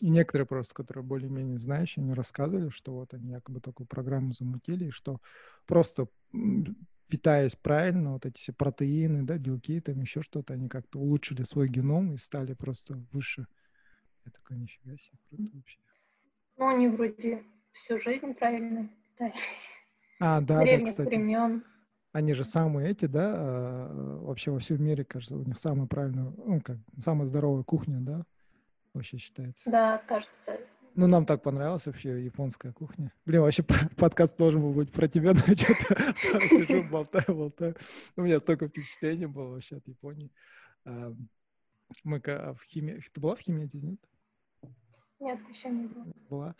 И 0.00 0.08
некоторые 0.08 0.46
просто, 0.46 0.74
которые 0.74 1.04
более-менее 1.04 1.58
знающие, 1.58 2.02
они 2.02 2.12
рассказывали, 2.12 2.68
что 2.70 2.92
вот 2.92 3.14
они 3.14 3.30
якобы 3.30 3.60
такую 3.60 3.86
программу 3.86 4.32
замутили, 4.32 4.86
и 4.86 4.90
что 4.90 5.20
просто 5.66 6.06
питаясь 7.08 7.56
правильно, 7.56 8.14
вот 8.14 8.24
эти 8.24 8.38
все 8.38 8.52
протеины, 8.54 9.22
да, 9.22 9.36
белки, 9.36 9.80
там 9.80 10.00
еще 10.00 10.22
что-то, 10.22 10.54
они 10.54 10.68
как-то 10.68 10.98
улучшили 10.98 11.42
свой 11.42 11.68
геном 11.68 12.14
и 12.14 12.16
стали 12.16 12.54
просто 12.54 12.94
выше. 13.12 13.46
Я 14.24 14.32
такой, 14.32 14.56
нифига 14.56 14.96
себе, 14.96 15.18
круто 15.28 15.50
вообще. 15.54 15.78
Ну, 16.56 16.68
они 16.68 16.88
вроде 16.88 17.44
всю 17.72 18.00
жизнь 18.00 18.32
правильно 18.32 18.88
питались. 19.04 19.50
А, 20.20 20.40
да, 20.40 20.60
Древних 20.60 20.86
да, 20.86 20.90
кстати. 20.90 21.08
времен. 21.08 21.64
Они 22.12 22.32
же 22.32 22.44
самые 22.44 22.90
эти, 22.90 23.04
да, 23.04 23.32
а, 23.34 24.18
вообще 24.22 24.50
во 24.50 24.58
всем 24.60 24.82
мире, 24.82 25.04
кажется, 25.04 25.36
у 25.36 25.44
них 25.44 25.58
самая 25.58 25.86
правильная, 25.86 26.32
ну, 26.34 26.62
как, 26.62 26.78
самая 26.98 27.26
здоровая 27.26 27.62
кухня, 27.62 27.98
да, 28.00 28.24
вообще 28.94 29.18
считается. 29.18 29.70
Да, 29.70 29.98
кажется. 30.06 30.58
Ну, 30.94 31.06
нам 31.06 31.24
так 31.24 31.42
понравилась 31.42 31.86
вообще 31.86 32.22
японская 32.22 32.72
кухня. 32.72 33.12
Блин, 33.24 33.40
вообще 33.40 33.62
подкаст 33.96 34.36
должен 34.36 34.60
был 34.60 34.72
быть 34.72 34.92
про 34.92 35.08
тебя, 35.08 35.32
но 35.34 35.40
что-то 35.40 36.48
сижу, 36.48 36.82
болтаю, 36.90 37.24
болтаю. 37.28 37.76
У 38.16 38.22
меня 38.22 38.40
столько 38.40 38.68
впечатлений 38.68 39.26
было 39.26 39.52
вообще 39.52 39.76
от 39.76 39.88
Японии. 39.88 40.30
Мы 40.84 42.20
в 42.20 42.62
химии... 42.66 43.02
Ты 43.12 43.20
была 43.20 43.36
в 43.36 43.40
Химеде, 43.40 43.78
нет? 43.78 44.00
Нет, 45.20 45.38
еще 45.48 45.70
не 45.70 45.86
была. 45.86 46.06
Была. 46.28 46.54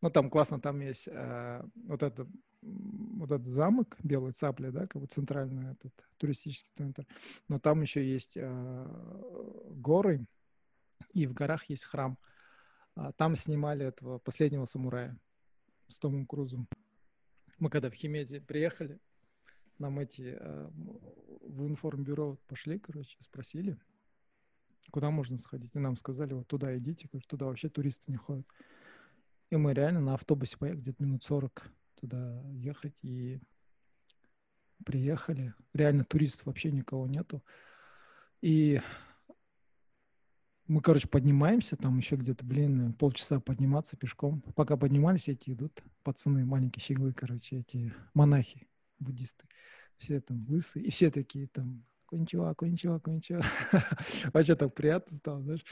Ну, 0.00 0.10
там 0.10 0.30
классно, 0.30 0.60
там 0.60 0.80
есть 0.80 1.08
э, 1.10 1.62
вот 1.86 2.02
это 2.02 2.26
вот 2.62 3.30
этот 3.30 3.46
замок 3.46 3.96
Белой 4.02 4.32
Цапли, 4.32 4.70
да, 4.70 4.86
как 4.86 5.00
бы 5.00 5.06
центральный 5.06 5.72
этот 5.72 5.92
туристический 6.16 6.70
центр. 6.74 7.06
Но 7.48 7.58
там 7.58 7.82
еще 7.82 8.04
есть 8.04 8.36
э, 8.36 8.86
горы, 9.70 10.26
и 11.12 11.26
в 11.26 11.32
горах 11.32 11.64
есть 11.64 11.84
храм. 11.84 12.18
А 12.94 13.12
там 13.12 13.36
снимали 13.36 13.86
этого 13.86 14.18
последнего 14.18 14.64
самурая 14.64 15.18
с 15.88 15.98
Томом 15.98 16.26
Крузом. 16.26 16.68
Мы 17.58 17.70
когда 17.70 17.90
в 17.90 17.94
Химеде 17.94 18.40
приехали, 18.40 18.98
нам 19.78 19.98
эти 19.98 20.36
э, 20.38 20.70
в 21.42 21.66
информбюро 21.66 22.38
пошли, 22.48 22.78
короче, 22.78 23.16
спросили, 23.20 23.78
куда 24.90 25.10
можно 25.10 25.38
сходить. 25.38 25.74
И 25.74 25.78
нам 25.78 25.96
сказали, 25.96 26.32
вот 26.32 26.46
туда 26.46 26.76
идите, 26.76 27.08
туда 27.26 27.46
вообще 27.46 27.68
туристы 27.68 28.10
не 28.10 28.16
ходят. 28.16 28.46
И 29.50 29.56
мы 29.56 29.74
реально 29.74 30.00
на 30.00 30.14
автобусе 30.14 30.56
поехали, 30.56 30.80
где-то 30.80 31.02
минут 31.04 31.24
40 31.24 31.70
туда 31.96 32.42
ехать, 32.52 32.94
и 33.02 33.40
приехали. 34.84 35.54
Реально 35.72 36.04
туристов 36.04 36.46
вообще 36.46 36.72
никого 36.72 37.06
нету. 37.06 37.44
И 38.40 38.80
мы, 40.68 40.80
короче, 40.80 41.08
поднимаемся, 41.08 41.76
там 41.76 41.96
еще 41.98 42.16
где-то, 42.16 42.44
блин, 42.44 42.92
полчаса 42.94 43.40
подниматься 43.40 43.96
пешком. 43.96 44.42
Пока 44.54 44.76
поднимались, 44.76 45.28
эти 45.28 45.50
идут 45.50 45.82
пацаны, 46.02 46.44
маленькие 46.44 46.82
щеглы, 46.82 47.12
короче, 47.12 47.58
эти 47.60 47.92
монахи, 48.14 48.66
буддисты. 48.98 49.46
Все 49.96 50.20
там 50.20 50.44
лысые, 50.48 50.84
и 50.84 50.90
все 50.90 51.10
такие 51.10 51.46
там, 51.46 51.84
кончила, 52.06 52.52
кончила, 52.54 52.98
кончила. 52.98 53.42
Вообще 54.32 54.56
так 54.56 54.74
приятно 54.74 55.16
стало, 55.16 55.42
знаешь. 55.42 55.64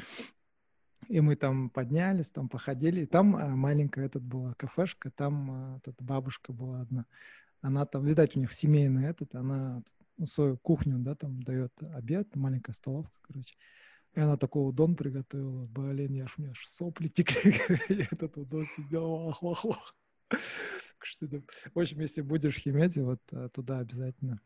И 1.08 1.20
мы 1.20 1.36
там 1.36 1.70
поднялись, 1.70 2.30
там 2.30 2.48
походили. 2.48 3.02
И 3.02 3.06
там 3.06 3.36
а, 3.36 3.48
маленькая 3.48 4.06
этот 4.06 4.22
была 4.22 4.54
кафешка, 4.54 5.10
там 5.10 5.50
а, 5.50 5.80
эта 5.84 6.02
бабушка 6.02 6.52
была 6.52 6.82
одна. 6.82 7.06
Она 7.60 7.84
там, 7.84 8.04
видать, 8.04 8.36
у 8.36 8.40
них 8.40 8.52
семейный 8.52 9.06
этот, 9.06 9.34
она 9.34 9.82
ну, 10.16 10.26
свою 10.26 10.56
кухню, 10.56 10.98
да, 10.98 11.14
там 11.14 11.42
дает 11.42 11.72
обед, 11.82 12.34
маленькая 12.36 12.72
столовка, 12.72 13.18
короче. 13.22 13.56
И 14.14 14.20
она 14.20 14.36
такой 14.36 14.68
удон 14.68 14.94
приготовила. 14.94 15.66
Блин, 15.66 16.14
я 16.14 16.26
ж, 16.26 16.34
меня 16.38 16.50
аж 16.50 16.64
сопли 16.66 17.08
текли. 17.08 17.54
Я 17.88 18.06
этот 18.10 18.36
удон 18.36 18.66
сидел, 18.66 19.28
ах, 19.28 19.42
ах, 19.42 19.64
ах. 19.64 19.94
В 21.74 21.78
общем, 21.78 22.00
если 22.00 22.22
будешь 22.22 22.56
в 22.56 22.60
Химеде, 22.60 23.02
вот 23.02 23.20
а, 23.32 23.48
туда 23.48 23.80
обязательно. 23.80 24.40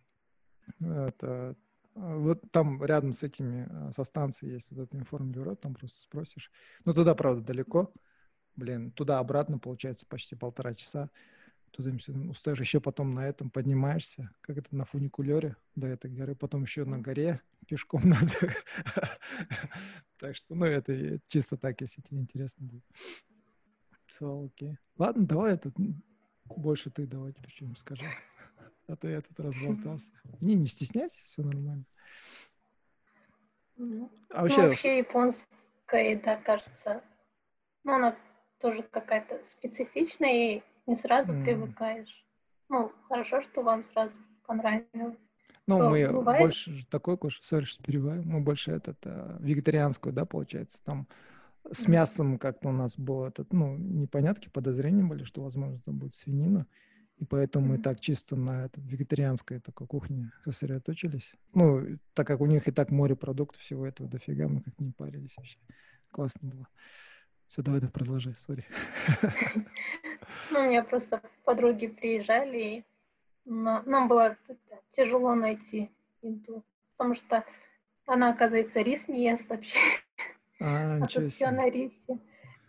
Это, 0.80 1.56
вот 1.94 2.40
там 2.50 2.82
рядом 2.82 3.12
с 3.12 3.22
этими, 3.22 3.68
а, 3.70 3.92
со 3.92 4.04
станцией 4.04 4.54
есть 4.54 4.70
вот 4.70 4.80
это 4.84 4.96
информбюро, 4.96 5.54
там 5.54 5.74
просто 5.74 5.98
спросишь. 6.00 6.50
Ну, 6.84 6.94
туда, 6.94 7.14
правда, 7.14 7.42
далеко. 7.42 7.92
Блин, 8.56 8.90
туда-обратно, 8.90 9.58
получается, 9.58 10.06
почти 10.06 10.34
полтора 10.34 10.74
часа. 10.74 11.10
Туда 11.70 11.90
устаешь, 12.28 12.60
еще 12.60 12.80
потом 12.80 13.14
на 13.14 13.26
этом 13.26 13.50
поднимаешься, 13.50 14.30
как 14.40 14.58
это 14.58 14.74
на 14.74 14.84
фуникулере 14.84 15.56
до 15.74 15.86
этой 15.86 16.10
горы, 16.10 16.34
потом 16.34 16.62
еще 16.62 16.84
на 16.84 16.98
горе 16.98 17.40
пешком 17.66 18.02
надо. 18.08 18.54
Так 20.18 20.34
что, 20.34 20.54
ну, 20.54 20.64
это 20.64 21.20
чисто 21.28 21.56
так, 21.56 21.80
если 21.80 22.00
тебе 22.02 22.20
интересно 22.20 22.66
будет. 22.66 22.84
Все, 24.06 24.44
окей. 24.46 24.78
Ладно, 24.96 25.26
давай 25.26 25.54
это 25.54 25.70
больше 26.44 26.90
ты 26.90 27.06
давай 27.06 27.32
почему 27.34 27.74
скажи. 27.76 28.04
А 28.86 28.96
то 28.96 29.06
я 29.06 29.20
тут 29.20 29.38
разболтался. 29.38 30.10
Не, 30.40 30.54
не 30.54 30.66
стесняйся, 30.66 31.22
все 31.24 31.42
нормально. 31.42 31.84
А 34.30 34.42
вообще... 34.42 34.62
Ну, 34.62 34.68
вообще 34.68 34.98
японская 34.98 36.10
еда, 36.10 36.36
кажется, 36.36 37.04
ну, 37.84 37.92
она 37.94 38.16
тоже 38.58 38.82
какая-то 38.82 39.44
специфичная, 39.44 40.56
и 40.56 40.62
не 40.88 40.96
сразу 40.96 41.32
mm. 41.32 41.44
привыкаешь. 41.44 42.24
Ну, 42.68 42.92
хорошо, 43.08 43.42
что 43.42 43.62
вам 43.62 43.84
сразу 43.84 44.16
понравилось. 44.46 45.16
Ну, 45.66 45.76
что, 45.76 45.90
мы 45.90 46.12
бывает? 46.12 46.42
больше 46.42 46.86
такой 46.90 47.18
кушаем, 47.18 47.42
сори, 47.42 47.64
что 47.64 47.82
перебиваю, 47.82 48.22
мы 48.24 48.40
больше 48.40 48.72
этот, 48.72 48.98
а, 49.04 49.36
вегетарианскую, 49.38 50.14
да, 50.14 50.24
получается, 50.24 50.82
там 50.82 51.06
с 51.70 51.86
мясом 51.86 52.38
как-то 52.38 52.70
у 52.70 52.72
нас 52.72 52.96
было 52.96 53.28
этот, 53.28 53.52
ну, 53.52 53.76
непонятки, 53.76 54.48
подозрения 54.48 55.04
были, 55.04 55.24
что, 55.24 55.42
возможно, 55.42 55.78
там 55.84 55.98
будет 55.98 56.14
свинина. 56.14 56.66
И 57.18 57.24
поэтому 57.24 57.66
mm-hmm. 57.66 57.78
мы 57.78 57.78
так 57.78 58.00
чисто 58.00 58.36
на 58.36 58.64
это, 58.64 58.80
вегетарианской 58.80 59.60
такой 59.60 59.86
кухне 59.86 60.32
сосредоточились. 60.44 61.34
Ну, 61.52 61.98
так 62.14 62.26
как 62.26 62.40
у 62.40 62.46
них 62.46 62.68
и 62.68 62.70
так 62.70 62.90
море 62.90 63.16
продуктов, 63.16 63.60
всего 63.60 63.86
этого 63.86 64.08
дофига, 64.08 64.48
мы 64.48 64.62
как 64.62 64.78
не 64.78 64.92
парились 64.92 65.36
вообще. 65.36 65.58
Классно 66.10 66.48
было. 66.48 66.68
Все, 67.48 67.62
давай 67.62 67.80
ты 67.80 67.88
продолжай, 67.88 68.34
сори. 68.34 68.64
Ну, 70.50 70.60
у 70.60 70.62
меня 70.64 70.82
просто 70.82 71.22
подруги 71.44 71.88
приезжали, 71.88 72.58
и 72.58 72.84
нам 73.44 74.08
было 74.08 74.36
тяжело 74.90 75.34
найти 75.34 75.90
еду, 76.22 76.64
потому 76.96 77.14
что 77.14 77.44
она, 78.06 78.30
оказывается, 78.30 78.80
рис 78.80 79.08
не 79.08 79.24
ест 79.24 79.48
вообще. 79.48 79.78
А, 80.60 80.98
а 81.02 81.06
тут 81.06 81.30
все 81.30 81.50
на 81.50 81.68
рисе. 81.68 82.18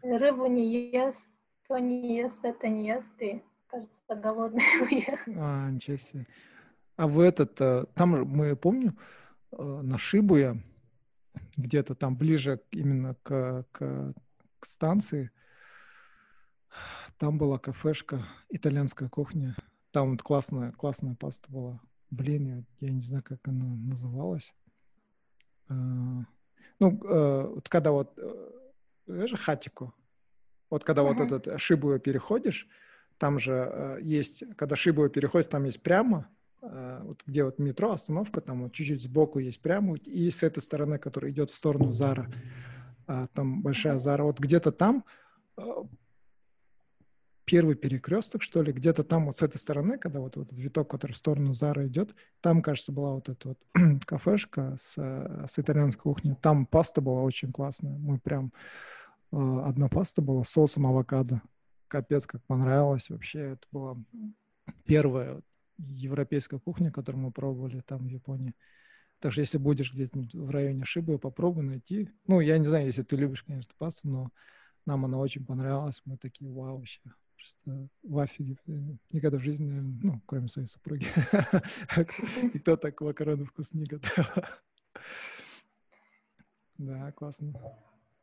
Рыбу 0.02 0.48
не 0.48 0.92
ест, 0.92 1.26
то 1.68 1.78
не 1.78 2.18
ест, 2.18 2.38
это 2.44 2.68
не 2.70 2.88
ест, 2.88 3.22
и 3.22 3.42
кажется, 3.68 4.16
голодный 4.16 4.64
уехал. 4.90 5.34
А, 5.38 5.70
ничего 5.70 5.98
себе. 5.98 6.28
А 6.96 7.08
в 7.08 7.20
этот, 7.20 7.60
э, 7.62 7.86
там 7.96 8.26
мы, 8.26 8.56
помню, 8.56 8.96
э, 9.52 9.62
на 9.62 9.98
Шибуя, 9.98 10.58
где-то 11.56 11.96
там 11.96 12.16
ближе 12.16 12.62
именно 12.72 13.16
к, 13.24 13.66
к, 13.72 14.14
к 14.60 14.66
станции, 14.66 15.32
там 17.18 17.38
была 17.38 17.58
кафешка, 17.58 18.26
итальянская 18.50 19.10
кухня. 19.10 19.56
Там 19.92 20.12
вот 20.12 20.22
классная, 20.22 20.72
классная 20.72 21.16
паста 21.16 21.52
была. 21.52 21.82
Блин, 22.12 22.66
я, 22.80 22.88
я 22.88 22.94
не 22.94 23.02
знаю, 23.02 23.24
как 23.24 23.48
она 23.48 23.66
называлась. 23.66 24.54
А, 25.68 25.74
ну, 26.80 27.00
вот 27.56 27.68
когда 27.68 27.92
вот, 27.92 28.18
знаешь, 29.06 29.34
хатику, 29.34 29.94
вот 30.70 30.84
когда 30.84 31.02
uh-huh. 31.02 31.16
вот 31.16 31.32
этот 31.32 31.60
Шибуя 31.60 32.00
переходишь, 32.00 32.68
там 33.20 33.38
же 33.38 33.70
э, 33.72 34.00
есть, 34.02 34.44
когда 34.56 34.76
Шибова 34.76 35.10
переходит, 35.10 35.50
там 35.50 35.66
есть 35.66 35.84
прямо, 35.84 36.30
э, 36.62 37.02
вот 37.04 37.24
где 37.26 37.44
вот 37.44 37.60
метро, 37.60 37.92
остановка, 37.92 38.40
там 38.40 38.64
вот 38.64 38.74
чуть-чуть 38.74 39.04
сбоку 39.04 39.40
есть 39.40 39.62
прямо, 39.62 39.98
и 39.98 40.32
с 40.32 40.42
этой 40.42 40.62
стороны, 40.62 40.98
которая 41.00 41.32
идет 41.32 41.50
в 41.50 41.56
сторону 41.56 41.92
Зара, 41.92 42.32
э, 42.32 42.79
там 43.34 43.62
большая 43.62 44.00
Зара, 44.00 44.24
вот 44.24 44.40
где-то 44.40 44.72
там 44.72 45.04
э, 45.58 45.64
первый 47.50 47.74
перекресток, 47.74 48.44
что 48.44 48.62
ли, 48.62 48.72
где-то 48.72 49.04
там 49.04 49.26
вот 49.26 49.38
с 49.38 49.42
этой 49.42 49.58
стороны, 49.58 49.98
когда 49.98 50.20
вот, 50.20 50.38
вот 50.38 50.48
этот 50.48 50.60
виток, 50.60 50.88
который 50.88 51.14
в 51.14 51.18
сторону 51.18 51.54
Зара 51.54 51.88
идет, 51.88 52.14
там, 52.42 52.62
кажется, 52.62 52.92
была 52.92 53.16
вот 53.16 53.28
эта 53.28 53.50
вот 53.50 53.60
кафешка 54.06 54.78
с, 54.80 54.94
с 54.96 55.58
итальянской 55.58 56.04
кухней. 56.04 56.36
Там 56.36 56.68
паста 56.68 57.02
была 57.02 57.24
очень 57.24 57.52
классная. 57.52 57.98
Мы 57.98 58.20
прям... 58.20 58.54
Одна 59.32 59.90
паста 59.90 60.22
была 60.22 60.44
с 60.44 60.50
соусом 60.50 60.86
авокадо. 60.86 61.42
Капец, 61.88 62.28
как 62.28 62.44
понравилось 62.44 63.10
вообще. 63.10 63.54
Это 63.54 63.66
была 63.72 63.98
первая 64.86 65.42
европейская 65.80 66.60
кухня, 66.60 66.92
которую 66.92 67.24
мы 67.24 67.32
пробовали 67.32 67.82
там 67.82 68.06
в 68.06 68.10
Японии. 68.10 68.54
Так 69.20 69.34
что 69.34 69.42
если 69.42 69.58
будешь 69.58 69.94
где-то 69.94 70.20
в 70.34 70.50
районе 70.50 70.86
Шибы, 70.86 71.20
попробуй 71.20 71.64
найти. 71.64 72.10
Ну, 72.28 72.40
я 72.40 72.58
не 72.58 72.66
знаю, 72.66 72.86
если 72.86 73.04
ты 73.04 73.18
любишь, 73.18 73.44
конечно, 73.44 73.74
пасту, 73.78 74.08
но 74.08 74.32
нам 74.86 75.06
она 75.06 75.18
очень 75.18 75.46
понравилась. 75.46 76.02
Мы 76.06 76.18
такие, 76.18 76.50
вау, 76.50 76.78
вообще. 76.78 77.02
Просто 77.36 77.90
в 78.04 78.20
афиге. 78.20 78.58
Никогда 79.12 79.38
в 79.38 79.44
жизни, 79.44 79.66
наверное, 79.66 80.00
ну, 80.02 80.22
кроме 80.26 80.48
своей 80.48 80.68
супруги. 80.68 81.06
Никто 82.54 82.76
так 82.76 83.00
макароны 83.02 83.46
вкус 83.46 83.74
не 83.74 83.86
готовил. 83.86 84.26
Да, 86.78 87.12
классно. 87.12 87.54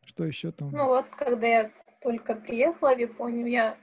Что 0.04 0.24
еще 0.24 0.50
там? 0.50 0.70
Ну 0.70 0.86
вот, 0.86 1.06
когда 1.16 1.46
я 1.46 1.72
только 2.02 2.34
приехала 2.34 2.94
в 2.94 2.98
Японию, 2.98 3.48
я 3.48 3.78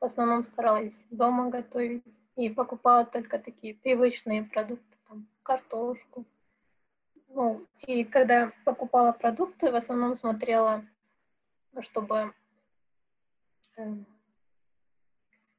в 0.00 0.04
основном 0.04 0.42
старалась 0.42 1.04
дома 1.10 1.48
готовить 1.50 2.02
и 2.36 2.50
покупала 2.50 3.04
только 3.04 3.38
такие 3.38 3.74
привычные 3.74 4.44
продукты, 4.44 4.96
там, 5.08 5.28
картошку. 5.42 6.26
Ну, 7.36 7.66
и 7.86 8.02
когда 8.02 8.50
покупала 8.64 9.12
продукты, 9.12 9.70
в 9.70 9.74
основном 9.74 10.16
смотрела, 10.16 10.82
чтобы 11.80 12.32
эм, 13.76 14.06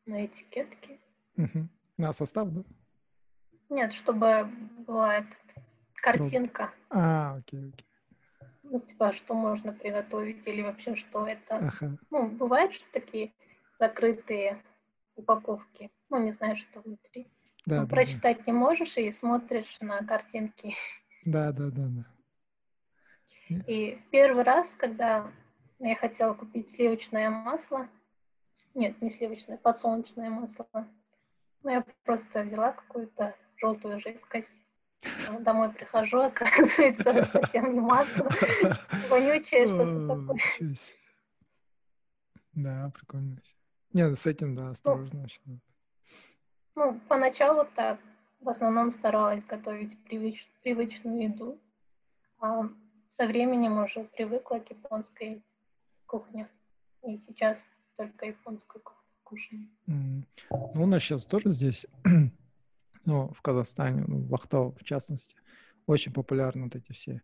на 0.08 0.26
этикетке. 0.26 1.00
Угу. 1.38 1.68
На 1.98 2.14
состав, 2.14 2.50
да? 2.50 2.64
Нет, 3.70 3.94
чтобы 3.94 4.50
была 4.88 5.18
этот, 5.18 5.38
картинка. 5.94 6.74
А, 6.90 7.36
окей, 7.36 7.70
окей. 7.70 7.86
Ну, 8.64 8.80
типа, 8.80 9.14
что 9.14 9.36
можно 9.36 9.72
приготовить 9.72 10.48
или 10.48 10.64
вообще 10.64 10.96
что 10.96 11.28
это. 11.28 11.58
Ага. 11.58 11.96
Ну, 12.10 12.28
бывают 12.28 12.74
же 12.74 12.82
такие 12.92 13.34
закрытые 13.80 14.64
упаковки. 15.16 15.92
Ну, 16.10 16.24
не 16.24 16.32
знаю, 16.32 16.58
что 16.58 16.82
внутри. 16.82 17.28
Да, 17.68 17.82
ну, 17.82 17.88
да, 17.88 17.96
прочитать 17.96 18.38
да. 18.40 18.44
не 18.48 18.54
можешь 18.54 18.98
и 18.98 19.12
смотришь 19.12 19.78
на 19.80 20.04
картинки. 20.04 20.74
Да, 21.28 21.52
да, 21.52 21.70
да, 21.70 21.88
да. 21.90 22.06
И 23.68 24.02
первый 24.12 24.44
раз, 24.44 24.76
когда 24.76 25.30
я 25.80 25.96
хотела 25.98 26.34
купить 26.34 26.72
сливочное 26.72 27.30
масло, 27.30 27.90
нет, 28.74 29.02
не 29.02 29.12
сливочное, 29.12 29.58
подсолнечное 29.58 30.30
масло. 30.30 30.66
Ну, 31.64 31.70
я 31.70 31.86
просто 32.06 32.44
взяла 32.44 32.72
какую-то 32.72 33.36
желтую 33.58 34.00
жидкость. 34.00 34.54
Домой 35.42 35.74
прихожу, 35.74 36.20
оказывается, 36.22 37.26
совсем 37.26 37.74
не 37.74 37.82
масло. 37.82 38.30
Вонючее 39.10 39.68
что-то 39.68 40.08
такое. 40.08 40.40
Да, 42.54 42.90
прикольно. 42.96 43.42
Нет, 43.92 44.10
ну, 44.12 44.16
с 44.16 44.26
этим, 44.26 44.56
да, 44.56 44.70
осторожно 44.70 45.20
вообще. 45.20 45.42
Ну, 46.76 47.02
поначалу 47.10 47.68
так. 47.76 48.00
В 48.48 48.50
основном 48.50 48.92
старалась 48.92 49.44
готовить 49.44 50.02
привыч, 50.06 50.48
привычную 50.64 51.22
еду. 51.22 51.60
А 52.40 52.70
со 53.10 53.28
временем 53.28 53.78
уже 53.78 54.06
привыкла 54.16 54.60
к 54.60 54.70
японской 54.70 55.44
кухне. 56.06 56.48
И 57.04 57.18
сейчас 57.28 57.60
только 57.98 58.28
японскую 58.28 58.82
кушаем. 59.26 59.70
Mm. 59.88 60.24
Ну, 60.76 60.84
у 60.84 60.86
нас 60.86 61.04
сейчас 61.04 61.26
тоже 61.26 61.50
здесь, 61.50 61.86
ну, 63.06 63.34
в 63.34 63.42
Казахстане, 63.42 64.06
ну, 64.08 64.26
в 64.26 64.34
Ахтау, 64.34 64.78
в 64.80 64.84
частности, 64.86 65.36
очень 65.86 66.14
популярны 66.14 66.64
вот 66.64 66.76
эти 66.78 66.94
все 66.94 67.24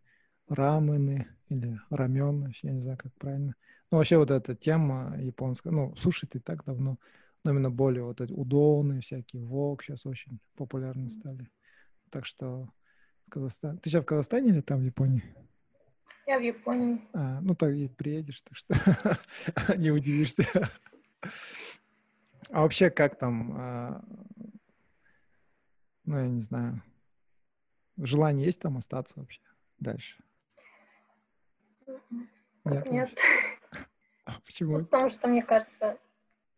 рамены 0.50 1.30
или 1.48 1.80
рамены, 1.90 2.52
я 2.64 2.74
не 2.74 2.82
знаю, 2.82 2.98
как 2.98 3.14
правильно. 3.14 3.56
Ну, 3.92 3.98
вообще 3.98 4.18
вот 4.18 4.30
эта 4.30 4.56
тема 4.56 5.16
японская, 5.18 5.72
ну, 5.72 5.96
суши-то 5.96 6.40
и 6.40 6.42
так 6.42 6.66
давно, 6.66 6.98
но 7.44 7.52
именно 7.52 7.70
более 7.70 8.04
вот 8.04 8.22
эти 8.22 8.32
удоны, 8.32 9.02
всякие 9.02 9.44
вок 9.44 9.84
сейчас 9.84 10.06
очень 10.06 10.40
популярны 10.56 11.10
стали. 11.10 11.50
Так 12.10 12.26
что 12.26 12.70
в 13.28 13.30
Казахстане... 13.30 13.80
Ты 13.80 13.90
сейчас 13.90 14.04
в 14.04 14.06
Казахстане 14.08 14.50
или 14.50 14.62
там 14.62 14.80
в 14.80 14.84
Японии? 14.84 15.24
Я 16.26 16.40
в 16.40 16.42
Японии. 16.42 17.02
А, 17.14 17.42
ну, 17.42 17.54
так 17.54 17.74
и 17.74 17.90
приедешь, 17.90 18.42
так 18.42 18.56
что 18.56 18.76
не 19.78 19.92
удивишься. 19.92 20.46
А 22.50 22.62
вообще, 22.62 22.90
как 22.90 23.18
там, 23.18 23.54
а, 23.58 24.06
ну, 26.06 26.18
я 26.18 26.28
не 26.28 26.42
знаю, 26.42 26.82
желание 27.98 28.46
есть 28.46 28.62
там 28.62 28.78
остаться 28.78 29.20
вообще 29.20 29.42
дальше? 29.80 30.24
Нет. 32.66 32.90
Нет. 32.90 33.18
А 34.26 34.40
почему? 34.46 34.78
Ну, 34.78 34.86
потому 34.86 35.10
что, 35.10 35.28
мне 35.28 35.44
кажется, 35.44 35.98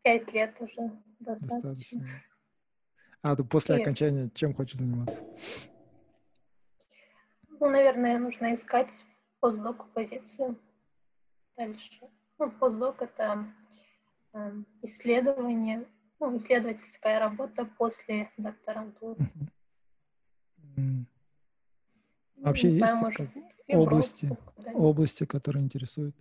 пять 0.05 0.31
лет 0.33 0.55
уже 0.61 0.91
достаточно. 1.19 1.61
достаточно. 1.61 2.07
А, 3.23 3.35
ты 3.35 3.43
после 3.43 3.79
и... 3.79 3.81
окончания 3.81 4.29
чем 4.35 4.53
хочешь 4.53 4.77
заниматься? 4.77 5.19
Ну, 7.59 7.69
наверное, 7.69 8.19
нужно 8.19 8.53
искать 8.53 8.91
постдоку 9.39 9.87
позицию 9.93 10.59
дальше. 11.57 11.89
Ну, 12.37 12.51
постдок— 12.51 12.97
это 13.01 13.51
э, 14.33 14.51
исследование, 14.83 15.87
ну, 16.19 16.37
исследовательская 16.37 17.19
работа 17.19 17.65
после 17.65 18.29
докторантуры. 18.37 19.27
Mm. 20.75 21.05
Вообще 22.37 22.67
есть 22.67 22.77
знаю, 22.77 22.97
может, 22.97 23.29
области, 23.69 24.37
области, 24.73 25.25
которые 25.25 25.63
интересуют? 25.63 26.15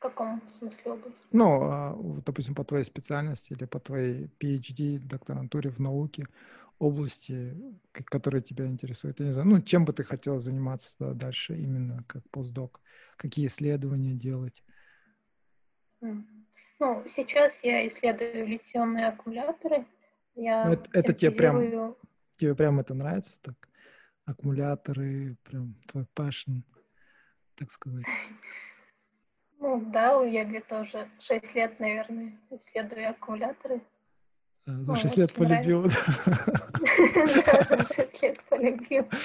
В 0.00 0.02
каком 0.02 0.40
смысле 0.48 0.92
области? 0.92 1.20
Ну, 1.30 1.60
а, 1.62 1.94
допустим, 2.24 2.54
по 2.54 2.64
твоей 2.64 2.84
специальности 2.84 3.52
или 3.52 3.66
по 3.66 3.78
твоей 3.78 4.30
PhD, 4.40 4.98
докторантуре 4.98 5.68
в 5.68 5.78
науке, 5.78 6.26
области, 6.78 7.54
которые 8.06 8.40
тебя 8.40 8.64
интересуют? 8.64 9.20
Я 9.20 9.26
не 9.26 9.32
знаю, 9.32 9.46
ну, 9.46 9.60
чем 9.60 9.84
бы 9.84 9.92
ты 9.92 10.02
хотела 10.02 10.40
заниматься 10.40 11.12
дальше 11.12 11.54
именно 11.54 12.02
как 12.08 12.22
постдок? 12.30 12.80
Какие 13.18 13.48
исследования 13.48 14.14
делать? 14.14 14.64
Ну, 16.00 17.04
сейчас 17.06 17.60
я 17.62 17.86
исследую 17.86 18.46
литионные 18.46 19.08
аккумуляторы. 19.08 19.84
Я 20.34 20.64
ну, 20.64 20.72
это, 20.72 20.88
это 20.94 21.12
тебе 21.12 21.30
прям, 21.30 21.94
тебе 22.36 22.54
прям 22.54 22.80
это 22.80 22.94
нравится 22.94 23.38
так? 23.42 23.68
Аккумуляторы, 24.24 25.36
прям 25.42 25.74
твой 25.86 26.06
passion, 26.16 26.62
так 27.54 27.70
сказать. 27.70 28.06
Ну 29.60 29.78
да, 29.78 30.24
я 30.24 30.44
где-то 30.44 30.80
уже 30.80 31.10
6 31.20 31.54
лет, 31.54 31.78
наверное, 31.78 32.32
исследую 32.50 33.10
аккумуляторы. 33.10 33.82
За 34.64 34.96
6 34.96 35.16
лет 35.18 35.34
полюбил. 35.34 35.82
За 37.26 37.84
6 37.94 38.22
лет 38.22 38.42
полюбил. 38.44 39.08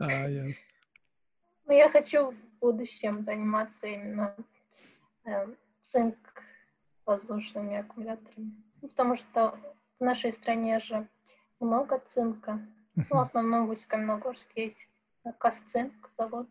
А, 0.00 0.28
ясно. 0.28 0.64
Ну, 1.66 1.72
я 1.72 1.88
хочу 1.88 2.30
в 2.30 2.36
будущем 2.60 3.24
заниматься 3.24 3.84
именно 3.84 4.36
э, 5.24 5.48
цинк 5.82 6.16
воздушными 7.04 7.78
аккумуляторами. 7.78 8.52
Ну, 8.80 8.88
потому 8.88 9.16
что 9.16 9.58
в 9.98 10.04
нашей 10.04 10.30
стране 10.30 10.78
же 10.78 11.08
много 11.58 12.00
цинка. 12.06 12.64
Ну, 12.94 13.04
в 13.10 13.18
основном 13.18 13.66
в 13.66 13.70
Усть-Каменогорске 13.70 14.66
есть 14.66 14.88
Касцинк 15.38 16.10
завод, 16.16 16.46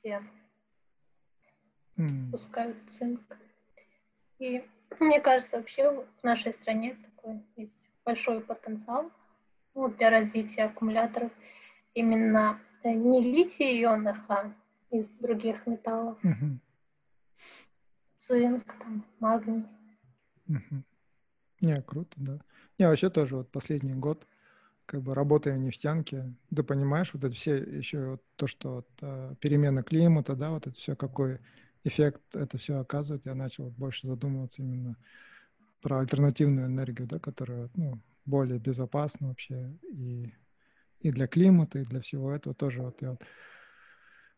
где 0.00 0.20
пускают 2.30 2.76
цинк. 2.90 3.20
И 4.38 4.64
мне 5.00 5.20
кажется, 5.20 5.56
вообще 5.56 5.90
в 5.90 6.24
нашей 6.24 6.52
стране 6.52 6.96
такой 6.96 7.42
есть 7.56 7.90
большой 8.04 8.40
потенциал 8.40 9.10
ну, 9.74 9.88
для 9.88 10.10
развития 10.10 10.64
аккумуляторов 10.64 11.32
именно 11.94 12.60
э, 12.82 12.92
не 12.92 13.22
литий-ионных, 13.22 14.18
а 14.28 14.52
из 14.90 15.08
других 15.08 15.66
металлов. 15.66 16.18
Угу. 16.22 16.58
Цинк, 18.18 18.64
там, 18.78 19.04
магний. 19.20 19.64
Угу. 20.48 20.82
Не, 21.60 21.82
круто, 21.82 22.12
да. 22.16 22.38
Не, 22.78 22.88
вообще 22.88 23.10
тоже 23.10 23.36
вот 23.36 23.50
последний 23.50 23.94
год, 23.94 24.26
как 24.86 25.02
бы 25.02 25.14
работая 25.14 25.54
в 25.54 25.58
нефтянке, 25.58 26.34
ты 26.54 26.62
понимаешь, 26.62 27.12
вот 27.14 27.24
это 27.24 27.34
все 27.34 27.56
еще 27.56 28.10
вот 28.10 28.22
то, 28.36 28.46
что 28.46 28.76
вот, 28.76 28.88
э, 29.00 29.34
перемена 29.40 29.82
климата, 29.82 30.36
да, 30.36 30.50
вот 30.50 30.66
это 30.66 30.76
все 30.76 30.94
какой 30.94 31.38
эффект 31.84 32.22
это 32.34 32.58
все 32.58 32.78
оказывает, 32.78 33.26
я 33.26 33.34
начал 33.34 33.70
больше 33.70 34.06
задумываться 34.06 34.62
именно 34.62 34.96
про 35.80 36.00
альтернативную 36.00 36.66
энергию, 36.66 37.06
да, 37.06 37.18
которая 37.18 37.68
ну, 37.74 38.00
более 38.24 38.58
безопасна 38.58 39.28
вообще 39.28 39.78
и, 39.82 40.32
и 41.00 41.10
для 41.10 41.26
климата, 41.26 41.78
и 41.78 41.84
для 41.84 42.00
всего 42.00 42.32
этого 42.32 42.54
тоже. 42.54 42.82
Вот 42.82 43.02
я 43.02 43.10
вот 43.10 43.22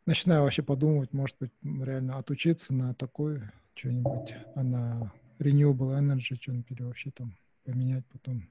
начинаю 0.07 0.42
вообще 0.42 0.62
подумывать, 0.62 1.12
может 1.12 1.36
быть, 1.38 1.53
реально 1.62 2.18
отучиться 2.18 2.74
на 2.74 2.94
такой 2.94 3.42
что-нибудь, 3.74 4.34
а 4.55 4.62
на 4.62 5.12
renewable 5.38 5.99
energy 5.99 6.36
что-нибудь 6.40 6.80
вообще 6.80 7.11
там 7.11 7.36
поменять 7.64 8.05
потом. 8.07 8.49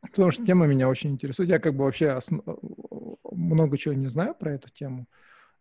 Потому 0.00 0.30
что 0.30 0.44
тема 0.44 0.66
меня 0.66 0.88
очень 0.88 1.10
интересует. 1.10 1.50
Я 1.50 1.58
как 1.58 1.74
бы 1.74 1.84
вообще 1.84 2.10
основ... 2.10 2.42
много 3.30 3.76
чего 3.76 3.94
не 3.94 4.06
знаю 4.06 4.34
про 4.34 4.52
эту 4.52 4.70
тему. 4.70 5.06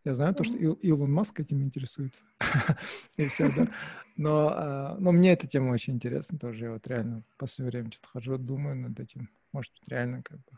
Я 0.05 0.13
знаю 0.13 0.33
то, 0.33 0.43
что 0.43 0.57
Ил- 0.57 0.79
Илон 0.81 1.11
Маск 1.11 1.39
этим 1.39 1.61
интересуется. 1.61 2.23
И 3.17 3.27
все, 3.27 3.51
да. 3.51 3.67
Но, 4.17 4.51
а, 4.53 4.97
но 4.99 5.13
мне 5.13 5.31
эта 5.31 5.47
тема 5.47 5.71
очень 5.71 5.93
интересна 5.93 6.37
тоже. 6.37 6.65
Я 6.65 6.71
вот 6.73 6.85
реально 6.87 7.23
в 7.29 7.37
последнее 7.37 7.71
время 7.71 7.91
что-то 7.91 8.09
хожу, 8.09 8.37
думаю 8.37 8.75
над 8.75 8.99
этим. 8.99 9.29
Может 9.53 9.71
быть, 9.73 9.87
реально 9.87 10.21
как 10.23 10.39
бы... 10.39 10.57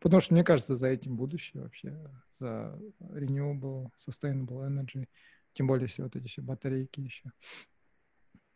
Потому 0.00 0.20
что 0.20 0.34
мне 0.34 0.44
кажется, 0.44 0.76
за 0.76 0.88
этим 0.88 1.16
будущее 1.16 1.62
вообще, 1.62 1.96
за 2.38 2.78
renewable, 3.00 3.88
sustainable 3.96 4.68
energy, 4.68 5.08
тем 5.54 5.66
более 5.66 5.88
все 5.88 6.02
вот 6.02 6.16
эти 6.16 6.28
все 6.28 6.42
батарейки 6.42 7.00
еще. 7.00 7.32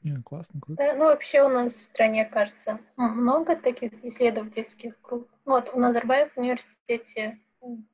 Не, 0.02 0.20
классно, 0.22 0.60
круто. 0.60 0.82
Да, 0.82 0.94
ну, 0.94 1.04
вообще 1.04 1.42
у 1.42 1.48
нас 1.48 1.74
в 1.74 1.84
стране, 1.84 2.24
кажется, 2.24 2.80
много 2.96 3.56
таких 3.56 3.92
исследовательских 4.04 5.00
групп. 5.02 5.30
Вот 5.44 5.72
в 5.72 5.78
Назарбаев 5.78 6.36
университете 6.36 7.38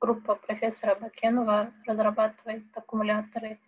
группа 0.01 0.35
профессора 0.35 0.95
Бакенова 0.95 1.73
разрабатывает 1.87 2.65
аккумуляторы. 2.75 3.59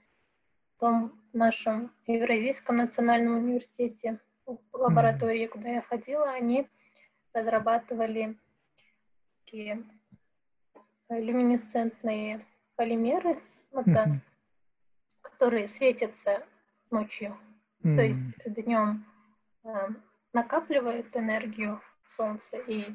В 0.80 1.10
нашем 1.34 1.92
Евразийском 2.06 2.78
национальном 2.78 3.36
университете, 3.36 4.18
в 4.46 4.58
лаборатории, 4.72 5.46
куда 5.46 5.68
я 5.68 5.82
ходила, 5.82 6.30
они 6.30 6.66
разрабатывали 7.34 8.38
такие 9.44 9.84
люминесцентные 11.10 12.46
полимеры, 12.76 13.42
вот, 13.72 13.84
да, 13.86 14.06
которые 15.20 15.68
светятся 15.68 16.46
ночью. 16.90 17.38
Mm-hmm. 17.82 17.96
То 17.96 18.02
есть 18.02 18.54
днем 18.64 19.04
э, 19.64 19.88
накапливают 20.32 21.14
энергию 21.14 21.80
солнца 22.06 22.56
и 22.56 22.86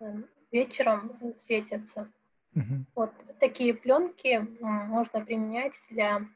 э, 0.00 0.22
вечером 0.50 1.34
светятся. 1.36 2.10
Mm-hmm. 2.54 2.84
Вот 2.94 3.12
такие 3.38 3.74
пленки 3.74 4.46
можно 4.60 5.24
применять 5.24 5.74
для 5.90 6.26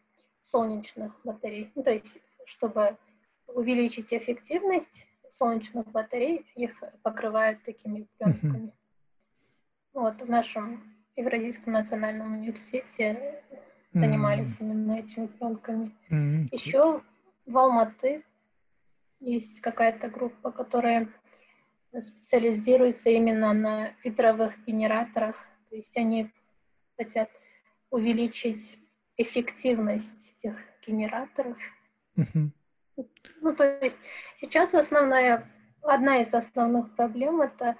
солнечных 0.40 1.12
батарей. 1.24 1.70
Ну, 1.74 1.82
то 1.82 1.90
есть, 1.90 2.18
чтобы 2.46 2.96
увеличить 3.48 4.12
эффективность 4.12 5.06
солнечных 5.30 5.86
батарей, 5.90 6.46
их 6.54 6.82
покрывают 7.02 7.62
такими 7.64 8.06
пленками. 8.18 8.66
Mm-hmm. 8.66 8.72
Вот 9.94 10.22
в 10.22 10.28
нашем 10.28 10.82
Евразийском 11.16 11.72
национальном 11.72 12.34
университете 12.34 13.42
занимались 13.92 14.58
mm-hmm. 14.58 14.70
именно 14.70 14.92
этими 14.98 15.26
пленками. 15.26 15.94
Mm-hmm. 16.10 16.48
Еще 16.52 17.02
в 17.46 17.58
Алматы 17.58 18.24
есть 19.20 19.60
какая-то 19.60 20.08
группа, 20.08 20.50
которая 20.50 21.08
специализируется 22.00 23.10
именно 23.10 23.52
на 23.52 23.92
ветровых 24.02 24.52
генераторах. 24.66 25.46
То 25.74 25.78
есть 25.78 25.96
они 25.96 26.30
хотят 26.96 27.28
увеличить 27.90 28.78
эффективность 29.16 30.36
этих 30.38 30.56
генераторов. 30.86 31.58
Ну, 32.14 33.56
то 33.56 33.64
есть 33.82 33.98
сейчас 34.36 34.72
основная, 34.72 35.50
одна 35.82 36.20
из 36.20 36.32
основных 36.32 36.94
проблем 36.94 37.40
это 37.40 37.76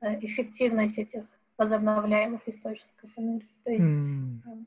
э, 0.00 0.18
эффективность 0.24 0.96
этих 0.96 1.24
возобновляемых 1.58 2.40
источников 2.48 3.10
энергии. 3.16 3.54
То 3.64 3.70
есть 3.70 3.86
mm. 3.86 4.64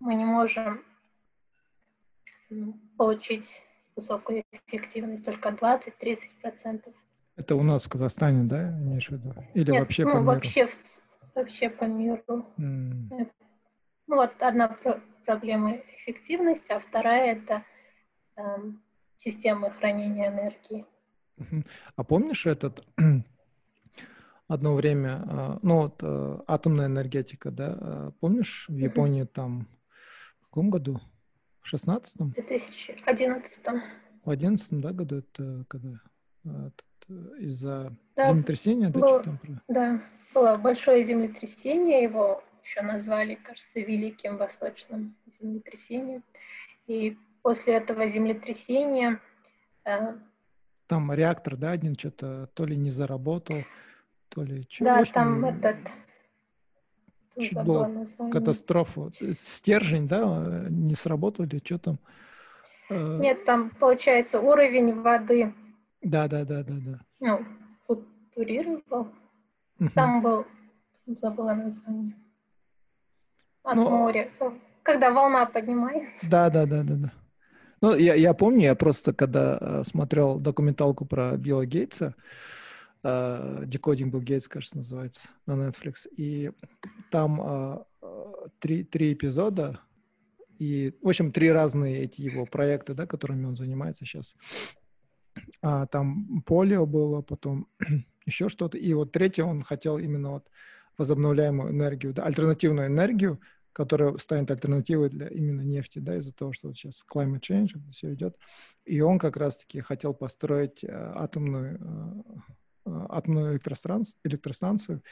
мы 0.00 0.14
не 0.14 0.24
можем 0.24 0.82
получить 2.96 3.62
высокую 3.94 4.44
эффективность, 4.50 5.26
только 5.26 5.50
20-30%. 5.50 6.90
Это 7.36 7.54
у 7.54 7.62
нас 7.62 7.84
в 7.84 7.90
Казахстане, 7.90 8.44
да, 8.44 8.70
имеешь 8.70 9.08
в 9.08 9.12
виду? 9.12 9.34
Или 9.52 9.72
Нет, 9.72 9.80
вообще 9.80 10.04
ну, 10.04 10.10
по 10.10 10.16
миру? 10.16 10.24
Вообще, 10.24 10.66
в, 10.66 11.02
вообще 11.38 11.70
по 11.70 11.84
миру. 11.84 12.46
Mm. 12.58 13.30
Ну 14.06 14.16
вот 14.16 14.32
одна 14.40 14.68
про- 14.68 15.00
проблема 15.24 15.76
эффективности, 15.76 16.72
а 16.72 16.80
вторая 16.80 17.36
это 17.36 17.64
эм, 18.36 18.82
системы 19.16 19.70
хранения 19.70 20.28
энергии. 20.28 20.86
А 21.96 22.04
помнишь 22.04 22.46
этот 22.46 22.84
одно 24.48 24.74
время, 24.74 25.22
а, 25.28 25.58
ну 25.62 25.82
вот 25.82 26.00
э, 26.02 26.38
атомная 26.46 26.86
энергетика, 26.86 27.50
да, 27.50 28.12
помнишь 28.20 28.66
в 28.68 28.76
Японии 28.76 29.24
там 29.24 29.68
в 30.40 30.46
каком 30.46 30.70
году? 30.70 31.00
В 31.60 31.68
шестнадцатом? 31.68 32.30
В 32.30 32.34
2011. 32.34 33.60
В 34.24 34.30
одиннадцатом, 34.30 34.80
да, 34.80 34.92
году 34.92 35.18
это 35.18 35.64
когда 35.68 36.00
э, 36.44 36.70
из-за 37.38 37.92
да, 38.16 38.26
землетрясения, 38.26 38.88
да, 38.90 39.00
было, 39.00 39.22
там? 39.22 39.38
Да, 39.68 40.02
было 40.34 40.56
большое 40.56 41.04
землетрясение, 41.04 42.02
его 42.02 42.42
еще 42.64 42.82
назвали, 42.82 43.34
кажется, 43.36 43.80
Великим 43.80 44.36
Восточным 44.36 45.16
землетрясением. 45.40 46.22
И 46.86 47.16
после 47.42 47.74
этого 47.74 48.08
землетрясения... 48.08 49.20
Э, 49.84 50.14
там 50.86 51.12
реактор, 51.12 51.56
да, 51.56 51.72
один 51.72 51.94
что-то 51.98 52.48
то 52.54 52.64
ли 52.64 52.76
не 52.76 52.90
заработал, 52.90 53.56
то 54.28 54.42
ли... 54.42 54.66
Что, 54.68 54.84
да, 54.84 54.98
общем, 55.00 55.14
там 55.14 55.44
этот... 55.44 55.76
Чуть 57.38 57.62
было 57.62 58.04
катастрофа. 58.32 59.10
Стержень, 59.32 60.08
да, 60.08 60.66
не 60.68 60.96
сработал 60.96 61.44
или 61.44 61.62
что 61.64 61.78
там? 61.78 61.98
Э, 62.90 63.18
Нет, 63.20 63.44
там, 63.44 63.70
получается, 63.70 64.40
уровень 64.40 65.00
воды. 65.00 65.54
Да, 66.02 66.28
да, 66.28 66.44
да, 66.44 66.62
да, 66.62 66.74
да. 66.78 67.00
Ну, 67.20 67.44
флуктурировал. 67.84 69.08
Угу. 69.80 69.90
Там 69.94 70.22
был, 70.22 70.46
забыла 71.06 71.54
название. 71.54 72.14
От 73.62 73.76
ну, 73.76 73.90
моря. 73.90 74.30
Когда 74.82 75.10
волна 75.10 75.46
поднимается. 75.46 76.30
Да, 76.30 76.50
да, 76.50 76.66
да, 76.66 76.82
да, 76.82 76.94
да. 76.96 77.12
Ну, 77.80 77.94
я, 77.94 78.14
я 78.14 78.34
помню, 78.34 78.64
я 78.64 78.74
просто 78.74 79.12
когда 79.12 79.58
э, 79.60 79.82
смотрел 79.84 80.40
документалку 80.40 81.04
про 81.04 81.36
Билла 81.36 81.64
Гейтса, 81.64 82.14
э, 83.04 83.64
Decoding 83.66 84.10
Bill 84.10 84.22
Gates, 84.22 84.48
кажется, 84.48 84.78
называется, 84.78 85.28
на 85.46 85.52
Netflix, 85.52 86.08
и 86.10 86.50
там 87.10 87.40
э, 87.40 87.84
три, 88.58 88.82
три 88.82 89.12
эпизода, 89.12 89.80
и, 90.58 90.92
в 91.02 91.08
общем, 91.08 91.30
три 91.30 91.52
разные 91.52 92.02
эти 92.02 92.20
его 92.20 92.46
проекты, 92.46 92.94
да, 92.94 93.06
которыми 93.06 93.46
он 93.46 93.54
занимается 93.54 94.04
сейчас. 94.04 94.34
А, 95.62 95.86
там 95.86 96.42
полио 96.42 96.86
было, 96.86 97.22
потом 97.22 97.68
еще 98.26 98.48
что-то. 98.48 98.78
И 98.78 98.92
вот 98.94 99.12
третье, 99.12 99.44
он 99.44 99.62
хотел 99.62 99.98
именно 99.98 100.32
вот 100.32 100.50
возобновляемую 100.96 101.70
энергию, 101.70 102.12
да, 102.12 102.24
альтернативную 102.24 102.88
энергию, 102.88 103.40
которая 103.72 104.16
станет 104.18 104.50
альтернативой 104.50 105.08
для 105.08 105.28
именно 105.28 105.60
нефти, 105.60 106.00
да, 106.00 106.16
из-за 106.16 106.34
того, 106.34 106.52
что 106.52 106.68
вот 106.68 106.76
сейчас 106.76 107.04
climate 107.08 107.40
change, 107.40 107.78
все 107.92 108.12
идет. 108.12 108.36
И 108.84 109.00
он 109.00 109.18
как 109.18 109.36
раз-таки 109.36 109.80
хотел 109.80 110.14
построить 110.14 110.82
э, 110.82 110.88
атомную, 110.90 111.78
э, 112.86 113.06
атомную 113.08 113.52
электростанцию, 113.52 114.18
электростанцию. 114.24 115.02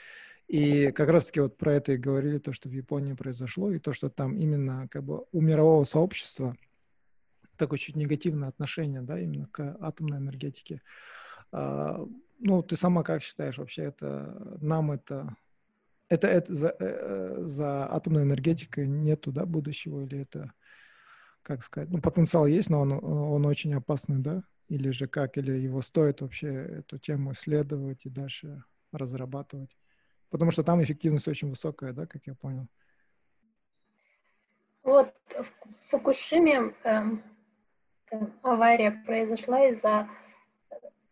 И 0.49 0.91
как 0.93 1.09
раз-таки 1.09 1.41
вот 1.41 1.57
про 1.57 1.74
это 1.74 1.93
и 1.93 1.97
говорили, 1.97 2.39
то, 2.39 2.53
что 2.53 2.68
в 2.68 2.72
Японии 2.72 3.14
произошло, 3.14 3.70
и 3.70 3.79
то, 3.79 3.93
что 3.93 4.09
там 4.09 4.37
именно 4.37 4.89
как 4.89 5.05
бы 5.05 5.24
у 5.33 5.41
мирового 5.41 5.85
сообщества 5.85 6.57
такое 7.57 7.79
чуть 7.79 7.97
негативное 7.97 8.49
отношение, 8.49 9.03
да, 9.03 9.19
именно 9.19 9.47
к 9.47 9.77
атомной 9.81 10.19
энергетике. 10.19 10.83
А, 11.53 12.07
ну, 12.39 12.63
ты 12.63 12.77
сама 12.77 13.03
как 13.03 13.23
считаешь, 13.23 13.59
вообще 13.59 13.85
это 13.85 14.59
нам 14.61 14.93
это 14.93 15.37
это, 16.09 16.29
это 16.29 16.55
за, 16.55 16.77
э, 16.79 17.43
за 17.45 17.93
атомной 17.93 18.23
энергетикой 18.23 18.87
нету, 18.87 19.33
да, 19.33 19.45
будущего, 19.45 20.03
или 20.03 20.21
это, 20.21 20.53
как 21.43 21.63
сказать, 21.63 21.91
ну, 21.91 22.01
потенциал 22.01 22.47
есть, 22.47 22.71
но 22.71 22.81
он, 22.81 22.93
он 22.93 23.45
очень 23.47 23.75
опасный, 23.75 24.19
да? 24.19 24.43
Или 24.69 24.91
же 24.91 25.07
как, 25.07 25.37
или 25.39 25.53
его 25.53 25.83
стоит 25.83 26.21
вообще 26.21 26.49
эту 26.49 26.99
тему 26.99 27.33
исследовать 27.33 28.05
и 28.05 28.11
дальше 28.11 28.63
разрабатывать? 28.93 29.77
Потому 30.31 30.51
что 30.51 30.63
там 30.63 30.83
эффективность 30.83 31.29
очень 31.29 31.49
высокая, 31.49 31.93
да, 31.93 32.07
как 32.07 32.27
я 32.27 32.35
понял. 32.35 32.69
Вот 34.83 35.13
в 35.29 35.91
Фукушиме 35.91 36.75
эм, 36.85 37.23
авария 38.43 39.03
произошла 39.07 39.67
из-за 39.67 40.09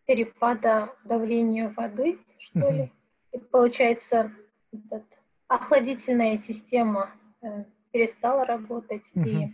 перепада 0.07 0.95
давления 1.05 1.69
воды, 1.71 2.19
что 2.39 2.61
uh-huh. 2.61 2.73
ли. 2.73 2.93
И 3.33 3.39
получается, 3.39 4.33
этот, 4.73 5.05
охладительная 5.49 6.39
система 6.39 7.11
э, 7.43 7.65
перестала 7.91 8.45
работать, 8.45 9.05
uh-huh. 9.15 9.29
и 9.29 9.53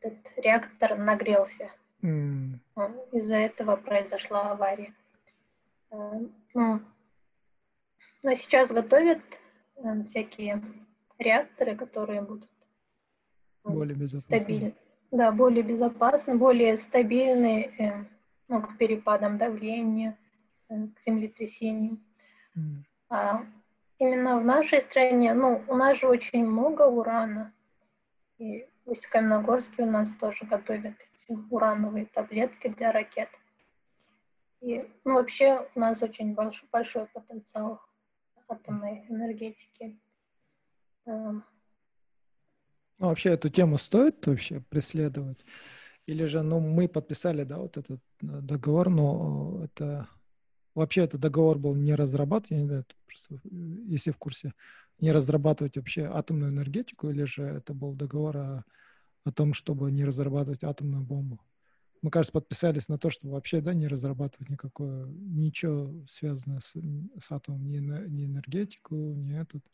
этот 0.00 0.18
реактор 0.36 0.96
нагрелся. 0.96 1.70
Из-за 3.12 3.36
этого 3.36 3.76
произошла 3.76 4.52
авария. 4.52 4.94
Э, 5.90 6.20
Ну, 6.54 6.80
но 8.22 8.34
сейчас 8.34 8.70
готовят 8.70 9.20
э, 9.76 10.04
всякие 10.04 10.62
реакторы, 11.18 11.76
которые 11.76 12.22
будут 12.22 12.50
э, 13.64 13.70
Более 13.70 13.94
безопасно. 13.94 14.40
стабильны. 14.40 14.74
Да, 15.10 15.32
более 15.32 15.62
безопасны, 15.62 16.36
более 16.36 16.76
стабильны 16.76 17.72
э, 17.78 18.04
ну, 18.48 18.62
к 18.62 18.76
перепадам 18.78 19.38
давления, 19.38 20.16
э, 20.68 20.86
к 20.86 21.00
землетрясениям. 21.02 22.04
М, 22.56 22.84
А 23.08 23.44
именно 23.98 24.38
в 24.38 24.44
нашей 24.44 24.80
стране, 24.80 25.34
ну, 25.34 25.62
у 25.66 25.74
нас 25.74 25.98
же 25.98 26.06
очень 26.06 26.46
много 26.46 26.82
урана. 26.82 27.52
И 28.38 28.68
в 28.84 28.92
Усть-Каменогорске 28.92 29.82
у 29.82 29.90
нас 29.90 30.12
тоже 30.12 30.44
готовят 30.46 30.94
эти 31.14 31.36
урановые 31.50 32.06
таблетки 32.06 32.68
для 32.68 32.92
ракет. 32.92 33.28
И, 34.60 34.88
ну, 35.04 35.14
вообще 35.14 35.68
у 35.74 35.80
нас 35.80 36.02
очень 36.02 36.34
большой, 36.34 36.68
большой 36.70 37.06
потенциал 37.06 37.80
атомной 38.48 39.06
энергетики. 39.08 39.98
Ну, 43.00 43.06
вообще 43.06 43.30
эту 43.30 43.48
тему 43.48 43.78
стоит 43.78 44.26
вообще 44.26 44.60
преследовать? 44.68 45.42
Или 46.04 46.26
же, 46.26 46.42
ну, 46.42 46.60
мы 46.60 46.86
подписали, 46.86 47.44
да, 47.44 47.56
вот 47.56 47.78
этот 47.78 48.00
э, 48.22 48.26
договор, 48.42 48.90
но 48.90 49.60
э, 49.60 49.64
это... 49.64 50.08
Вообще 50.74 51.02
этот 51.02 51.20
договор 51.20 51.58
был 51.58 51.74
не 51.74 51.94
разрабатывать, 51.94 52.70
это 52.70 52.94
просто, 53.06 53.34
э, 53.36 53.38
если 53.86 54.10
в 54.10 54.18
курсе, 54.18 54.52
не 55.00 55.12
разрабатывать 55.12 55.76
вообще 55.76 56.02
атомную 56.02 56.52
энергетику, 56.52 57.08
или 57.08 57.24
же 57.24 57.42
это 57.42 57.72
был 57.72 57.94
договор 57.94 58.36
о, 58.36 58.64
о 59.24 59.32
том, 59.32 59.54
чтобы 59.54 59.90
не 59.90 60.04
разрабатывать 60.04 60.62
атомную 60.62 61.02
бомбу? 61.02 61.40
Мы, 62.02 62.10
кажется, 62.10 62.32
подписались 62.32 62.88
на 62.88 62.98
то, 62.98 63.08
чтобы 63.08 63.32
вообще, 63.32 63.62
да, 63.62 63.72
не 63.72 63.88
разрабатывать 63.88 64.50
никакое, 64.50 65.06
ничего 65.06 66.04
связанное 66.06 66.60
с, 66.60 66.74
с 67.18 67.32
атомом, 67.32 67.66
ни, 67.66 67.78
ни 67.78 68.26
энергетику, 68.26 68.94
ни 68.94 69.40
этот. 69.40 69.64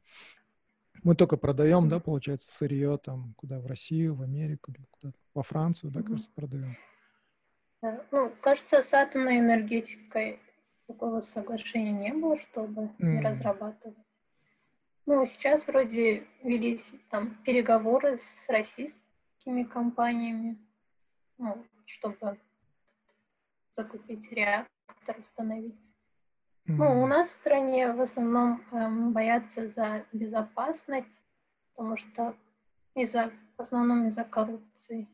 Мы 1.02 1.14
только 1.14 1.36
продаем, 1.36 1.88
да, 1.88 2.00
получается, 2.00 2.50
сырье 2.52 2.98
там, 2.98 3.34
куда, 3.36 3.60
в 3.60 3.66
Россию, 3.66 4.14
в 4.14 4.22
Америку, 4.22 4.72
куда-то, 4.90 5.16
во 5.34 5.42
Францию, 5.42 5.90
да, 5.90 6.02
кажется, 6.02 6.30
продаем. 6.34 6.76
ну, 8.10 8.32
кажется, 8.40 8.82
с 8.82 8.92
атомной 8.92 9.38
энергетикой 9.38 10.40
такого 10.86 11.20
соглашения 11.20 11.92
не 11.92 12.12
было, 12.12 12.38
чтобы 12.38 12.90
не 12.98 13.18
М. 13.18 13.24
разрабатывать. 13.24 13.96
Ну, 15.06 15.24
сейчас 15.24 15.66
вроде 15.66 16.26
велись 16.42 16.92
там 17.10 17.36
переговоры 17.44 18.18
с 18.18 18.48
российскими 18.48 19.62
компаниями, 19.62 20.58
ну, 21.38 21.64
чтобы 21.84 22.40
закупить 23.72 24.30
реактор, 24.32 25.20
установить. 25.20 25.85
Ну, 26.68 27.02
у 27.02 27.06
нас 27.06 27.30
в 27.30 27.34
стране 27.34 27.92
в 27.92 28.00
основном 28.00 28.62
эм, 28.72 29.12
боятся 29.12 29.68
за 29.68 30.04
безопасность, 30.12 31.22
потому 31.74 31.96
что 31.96 32.34
из-за, 32.94 33.30
в 33.56 33.60
основном 33.60 34.08
из-за 34.08 34.24
коррупции, 34.24 35.08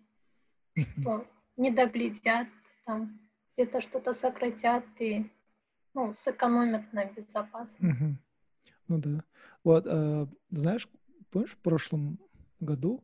что 1.01 1.27
не 1.57 1.71
доглядят, 1.71 2.49
там 2.87 3.21
где-то 3.55 3.81
что-то 3.81 4.15
сократят 4.15 4.85
и 4.99 5.31
ну, 5.95 6.15
сэкономят 6.15 6.91
на 6.93 7.05
безопасности. 7.05 8.19
Ну 8.89 8.99
да. 8.99 9.25
Вот, 9.65 9.87
э, 9.87 10.27
знаешь, 10.51 10.89
помнишь, 11.31 11.53
в 11.53 11.59
прошлом 11.59 12.19
году, 12.61 13.03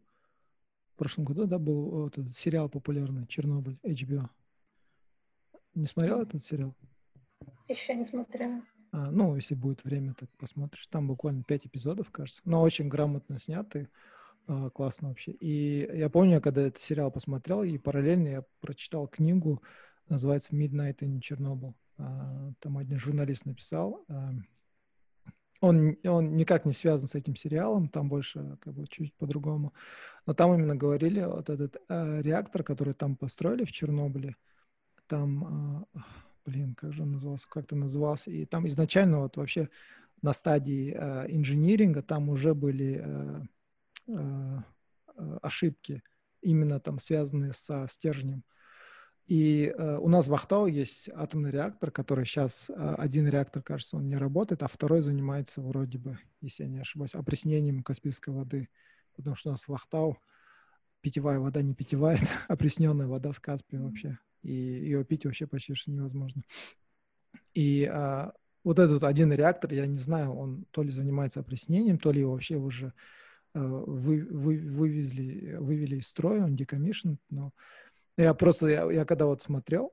в 0.95 0.99
прошлом 0.99 1.25
году, 1.25 1.47
да, 1.47 1.59
был 1.59 1.91
вот 1.91 2.19
этот 2.19 2.33
сериал 2.33 2.69
популярный 2.69 3.27
«Чернобыль» 3.27 3.79
HBO. 3.83 4.29
Не 5.75 5.87
смотрел 5.87 6.21
этот 6.23 6.43
сериал? 6.43 6.75
Еще 7.69 7.95
не 7.95 8.05
смотрела. 8.05 8.63
А, 8.93 9.11
ну, 9.11 9.37
если 9.37 9.55
будет 9.55 9.85
время, 9.85 10.15
так 10.15 10.31
посмотришь. 10.39 10.87
Там 10.87 11.07
буквально 11.07 11.43
пять 11.43 11.67
эпизодов, 11.67 12.11
кажется. 12.11 12.41
Но 12.45 12.63
очень 12.63 12.89
грамотно 12.89 13.39
снятый. 13.39 13.89
а, 14.47 14.71
классно 14.71 15.09
вообще. 15.09 15.33
И 15.33 15.89
я 15.99 16.09
помню, 16.09 16.41
когда 16.41 16.63
этот 16.63 16.81
сериал 16.81 17.11
посмотрел, 17.11 17.63
и 17.63 17.77
параллельно 17.79 18.29
я 18.29 18.45
прочитал 18.61 19.07
книгу, 19.07 19.63
называется 20.09 20.55
«Midnight 20.57 20.99
in 21.01 21.21
Chernobyl». 21.21 21.75
А, 21.99 22.53
там 22.61 22.79
один 22.79 22.99
журналист 22.99 23.45
написал. 23.45 24.05
а, 24.09 24.33
он, 25.61 25.97
он 26.05 26.37
никак 26.37 26.65
не 26.65 26.73
связан 26.73 27.09
с 27.09 27.15
этим 27.15 27.35
сериалом, 27.35 27.89
там 27.89 28.09
больше 28.09 28.57
как 28.61 28.75
бы 28.75 28.87
чуть 28.87 29.13
по-другому. 29.15 29.75
Но 30.25 30.35
там 30.35 30.55
именно 30.55 30.77
говорили, 30.77 31.23
вот 31.25 31.51
этот 31.51 31.83
э, 31.89 32.23
реактор, 32.23 32.63
который 32.63 32.95
там 32.95 33.17
построили 33.17 33.65
в 33.65 33.73
Чернобыле, 33.73 34.37
там, 35.09 35.85
а, 35.95 36.03
блин, 36.49 36.75
как 36.75 36.93
же 36.93 37.03
он 37.03 37.13
назывался, 37.13 37.47
как-то 37.49 37.77
назывался, 37.77 38.31
и 38.31 38.47
там 38.47 38.67
изначально 38.67 39.21
вот 39.21 39.37
вообще 39.37 39.69
на 40.23 40.33
стадии 40.33 40.95
э, 40.97 41.27
инжиниринга 41.29 42.03
там 42.03 42.29
уже 42.31 42.55
были 42.55 43.03
э, 43.05 43.43
э, 44.09 44.59
э, 45.17 45.39
ошибки, 45.43 46.03
именно 46.41 46.81
там 46.81 46.99
связанные 46.99 47.53
со 47.53 47.87
стержнем. 47.87 48.45
И 49.27 49.75
э, 49.77 49.99
у 49.99 50.09
нас 50.09 50.27
в 50.27 50.35
Ахтау 50.35 50.67
есть 50.67 51.11
атомный 51.11 51.51
реактор, 51.51 51.91
который 51.91 52.25
сейчас, 52.25 52.71
э, 52.71 52.95
один 52.97 53.29
реактор, 53.29 53.63
кажется, 53.63 53.99
он 53.99 54.09
не 54.09 54.17
работает, 54.17 54.63
а 54.63 54.69
второй 54.69 55.03
занимается 55.03 55.61
вроде 55.61 55.99
бы, 55.99 56.19
если 56.41 56.63
я 56.63 56.71
не 56.71 56.81
ошибаюсь, 56.81 57.15
опреснением 57.15 57.83
Каспийской 57.83 58.33
воды. 58.33 58.71
Потому 59.17 59.37
что 59.37 59.51
у 59.51 59.53
нас 59.53 59.69
в 59.69 59.75
Ахтау 59.75 60.17
питьевая 61.03 61.41
вода 61.41 61.61
не 61.61 61.75
питьевая, 61.75 62.17
это 62.17 62.27
опресненная 62.49 63.07
вода 63.07 63.33
с 63.33 63.39
Каспия 63.39 63.81
вообще. 63.81 64.19
И 64.43 64.53
ее 64.53 65.05
пить 65.05 65.25
вообще 65.25 65.47
почти 65.47 65.75
что 65.75 65.91
невозможно. 65.91 66.43
И 67.55 67.85
а, 67.85 68.33
вот 68.65 68.79
этот 68.79 69.03
один 69.03 69.33
реактор, 69.33 69.73
я 69.73 69.87
не 69.87 69.99
знаю, 69.99 70.33
он 70.33 70.65
то 70.71 70.83
ли 70.83 70.91
занимается 70.91 71.41
опреснением, 71.41 71.99
то 71.99 72.13
ли 72.13 72.21
его 72.21 72.33
вообще 72.33 72.57
уже 72.57 72.93
а, 73.55 73.61
вы, 73.61 74.27
вы, 74.31 74.59
вывезли, 74.59 75.57
вывели 75.59 75.97
из 75.97 76.09
строя, 76.09 76.45
он 76.45 76.55
decommissioned, 76.55 77.19
но 77.31 77.53
я 78.17 78.35
просто, 78.35 78.69
я, 78.69 78.91
я 78.91 79.05
когда 79.05 79.27
вот 79.27 79.43
смотрел, 79.43 79.93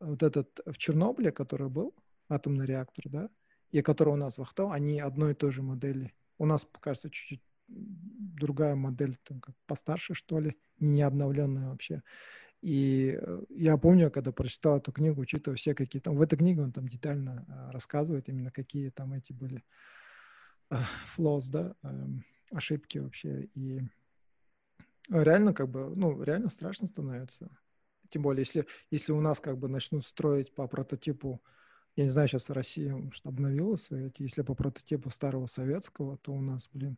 вот 0.00 0.22
этот 0.22 0.60
в 0.66 0.76
Чернобыле, 0.78 1.32
который 1.32 1.68
был, 1.68 1.94
атомный 2.28 2.66
реактор, 2.66 3.04
да, 3.08 3.30
и 3.70 3.82
который 3.82 4.14
у 4.14 4.16
нас 4.16 4.38
в 4.38 4.42
Ахтау, 4.42 4.70
они 4.70 5.00
одной 5.00 5.32
и 5.32 5.34
той 5.34 5.50
же 5.50 5.62
модели. 5.62 6.14
У 6.38 6.46
нас, 6.46 6.66
кажется, 6.80 7.10
чуть-чуть 7.10 7.42
другая 7.68 8.74
модель, 8.74 9.16
там, 9.22 9.40
как 9.40 9.54
постарше, 9.66 10.14
что 10.14 10.40
ли, 10.40 10.56
не 10.78 11.02
обновленная 11.02 11.68
вообще. 11.68 12.02
И 12.60 13.16
э, 13.20 13.42
я 13.50 13.76
помню, 13.76 14.10
когда 14.10 14.32
прочитал 14.32 14.78
эту 14.78 14.90
книгу, 14.90 15.20
учитывая 15.20 15.56
все 15.56 15.74
какие 15.74 16.02
там, 16.02 16.16
в 16.16 16.22
этой 16.22 16.36
книге 16.36 16.62
он 16.62 16.72
там 16.72 16.88
детально 16.88 17.46
а, 17.48 17.72
рассказывает 17.72 18.28
именно 18.28 18.50
какие 18.50 18.90
там 18.90 19.12
эти 19.12 19.32
были 19.32 19.64
а, 20.70 20.84
flaws, 21.16 21.50
да, 21.50 21.74
эм, 21.82 22.24
ошибки 22.50 22.98
вообще. 22.98 23.48
И 23.54 23.80
реально 25.08 25.54
как 25.54 25.68
бы, 25.68 25.94
ну, 25.94 26.20
реально 26.22 26.50
страшно 26.50 26.88
становится. 26.88 27.48
Тем 28.10 28.22
более, 28.22 28.42
если, 28.42 28.66
если 28.90 29.12
у 29.12 29.20
нас 29.20 29.38
как 29.38 29.58
бы 29.58 29.68
начнут 29.68 30.04
строить 30.04 30.52
по 30.52 30.66
прототипу, 30.66 31.40
я 31.94 32.04
не 32.04 32.10
знаю, 32.10 32.28
сейчас 32.28 32.50
Россия 32.50 32.94
может, 32.94 33.24
обновила 33.26 33.76
свои 33.76 34.06
эти, 34.06 34.22
если 34.22 34.42
по 34.42 34.54
прототипу 34.54 35.10
старого 35.10 35.46
советского, 35.46 36.16
то 36.18 36.32
у 36.32 36.40
нас, 36.40 36.68
блин, 36.72 36.96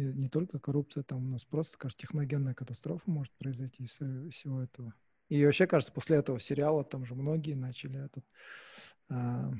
не, 0.00 0.12
не 0.12 0.28
только 0.28 0.58
коррупция, 0.58 1.02
там 1.02 1.26
у 1.26 1.30
нас 1.30 1.44
просто, 1.44 1.78
кажется, 1.78 2.06
техногенная 2.06 2.54
катастрофа 2.54 3.10
может 3.10 3.32
произойти 3.34 3.84
из 3.84 3.92
всего 4.32 4.62
этого. 4.62 4.94
И 5.28 5.44
вообще, 5.44 5.66
кажется, 5.66 5.92
после 5.92 6.16
этого 6.16 6.40
сериала 6.40 6.84
там 6.84 7.04
же 7.04 7.14
многие 7.14 7.54
начали 7.54 8.04
этот, 8.04 8.24
а, 9.08 9.52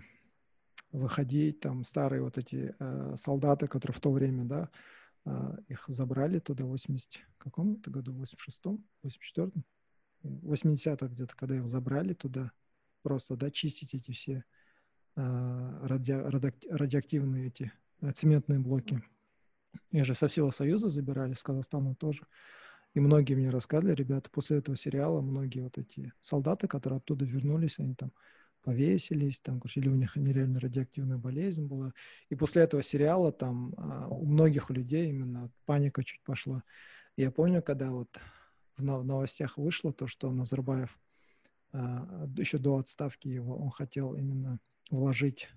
выходить, 0.90 1.60
там 1.60 1.84
старые 1.84 2.22
вот 2.22 2.38
эти 2.38 2.74
а, 2.78 3.14
солдаты, 3.16 3.66
которые 3.66 3.94
в 3.94 4.00
то 4.00 4.10
время, 4.10 4.44
да, 4.44 4.70
а, 5.24 5.56
их 5.68 5.84
забрали 5.88 6.38
туда 6.38 6.64
в 6.64 6.68
80 6.68 7.20
каком-то 7.38 7.90
году, 7.90 8.12
в 8.12 8.22
86-м, 8.22 8.84
84-м, 9.04 9.64
80-х 10.24 11.06
где-то, 11.06 11.36
когда 11.36 11.56
их 11.56 11.68
забрали 11.68 12.14
туда, 12.14 12.52
просто, 13.02 13.36
да, 13.36 13.50
чистить 13.50 13.94
эти 13.94 14.10
все 14.10 14.44
а, 15.14 15.86
ради, 15.86 16.12
ради, 16.12 16.52
радиоактивные 16.68 17.46
эти 17.46 17.72
цементные 18.14 18.58
блоки. 18.58 19.02
Их 19.90 20.04
же 20.04 20.14
со 20.14 20.28
всего 20.28 20.50
Союза 20.50 20.88
забирали, 20.88 21.34
с 21.34 21.42
Казахстана 21.42 21.94
тоже. 21.94 22.26
И 22.94 23.00
многие 23.00 23.34
мне 23.34 23.50
рассказывали, 23.50 23.94
ребята, 23.94 24.30
после 24.30 24.58
этого 24.58 24.76
сериала, 24.76 25.20
многие 25.20 25.60
вот 25.60 25.78
эти 25.78 26.12
солдаты, 26.20 26.66
которые 26.66 26.98
оттуда 26.98 27.24
вернулись, 27.24 27.78
они 27.78 27.94
там 27.94 28.12
повесились, 28.62 29.40
там, 29.40 29.60
короче, 29.60 29.80
или 29.80 29.88
у 29.88 29.94
них 29.94 30.16
нереально 30.16 30.60
радиоактивная 30.60 31.16
болезнь 31.16 31.66
была. 31.66 31.92
И 32.28 32.34
после 32.34 32.62
этого 32.62 32.82
сериала 32.82 33.32
там 33.32 33.74
а, 33.76 34.08
у 34.08 34.26
многих 34.26 34.70
людей 34.70 35.08
именно 35.08 35.50
паника 35.64 36.04
чуть 36.04 36.22
пошла. 36.22 36.62
Я 37.16 37.30
помню, 37.30 37.62
когда 37.62 37.90
вот 37.90 38.18
в 38.76 38.82
новостях 38.82 39.56
вышло 39.56 39.92
то, 39.92 40.06
что 40.06 40.30
Назарбаев 40.30 40.98
а, 41.72 42.28
еще 42.36 42.58
до 42.58 42.76
отставки 42.76 43.28
его, 43.28 43.56
он 43.56 43.70
хотел 43.70 44.14
именно 44.14 44.58
вложить 44.90 45.48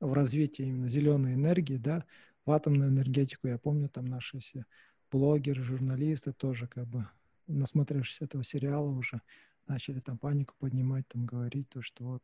в 0.00 0.12
развитие 0.12 0.68
именно 0.68 0.88
зеленой 0.88 1.34
энергии, 1.34 1.76
да, 1.76 2.04
в 2.46 2.50
атомную 2.52 2.90
энергетику. 2.90 3.48
Я 3.48 3.58
помню, 3.58 3.88
там 3.88 4.06
наши 4.06 4.38
все 4.38 4.64
блогеры, 5.10 5.62
журналисты 5.62 6.32
тоже 6.32 6.66
как 6.66 6.86
бы 6.86 7.06
насмотревшись 7.46 8.22
этого 8.22 8.42
сериала 8.42 8.88
уже, 8.88 9.20
начали 9.66 10.00
там 10.00 10.18
панику 10.18 10.54
поднимать, 10.58 11.06
там 11.08 11.26
говорить 11.26 11.68
то, 11.68 11.82
что 11.82 12.04
вот, 12.04 12.22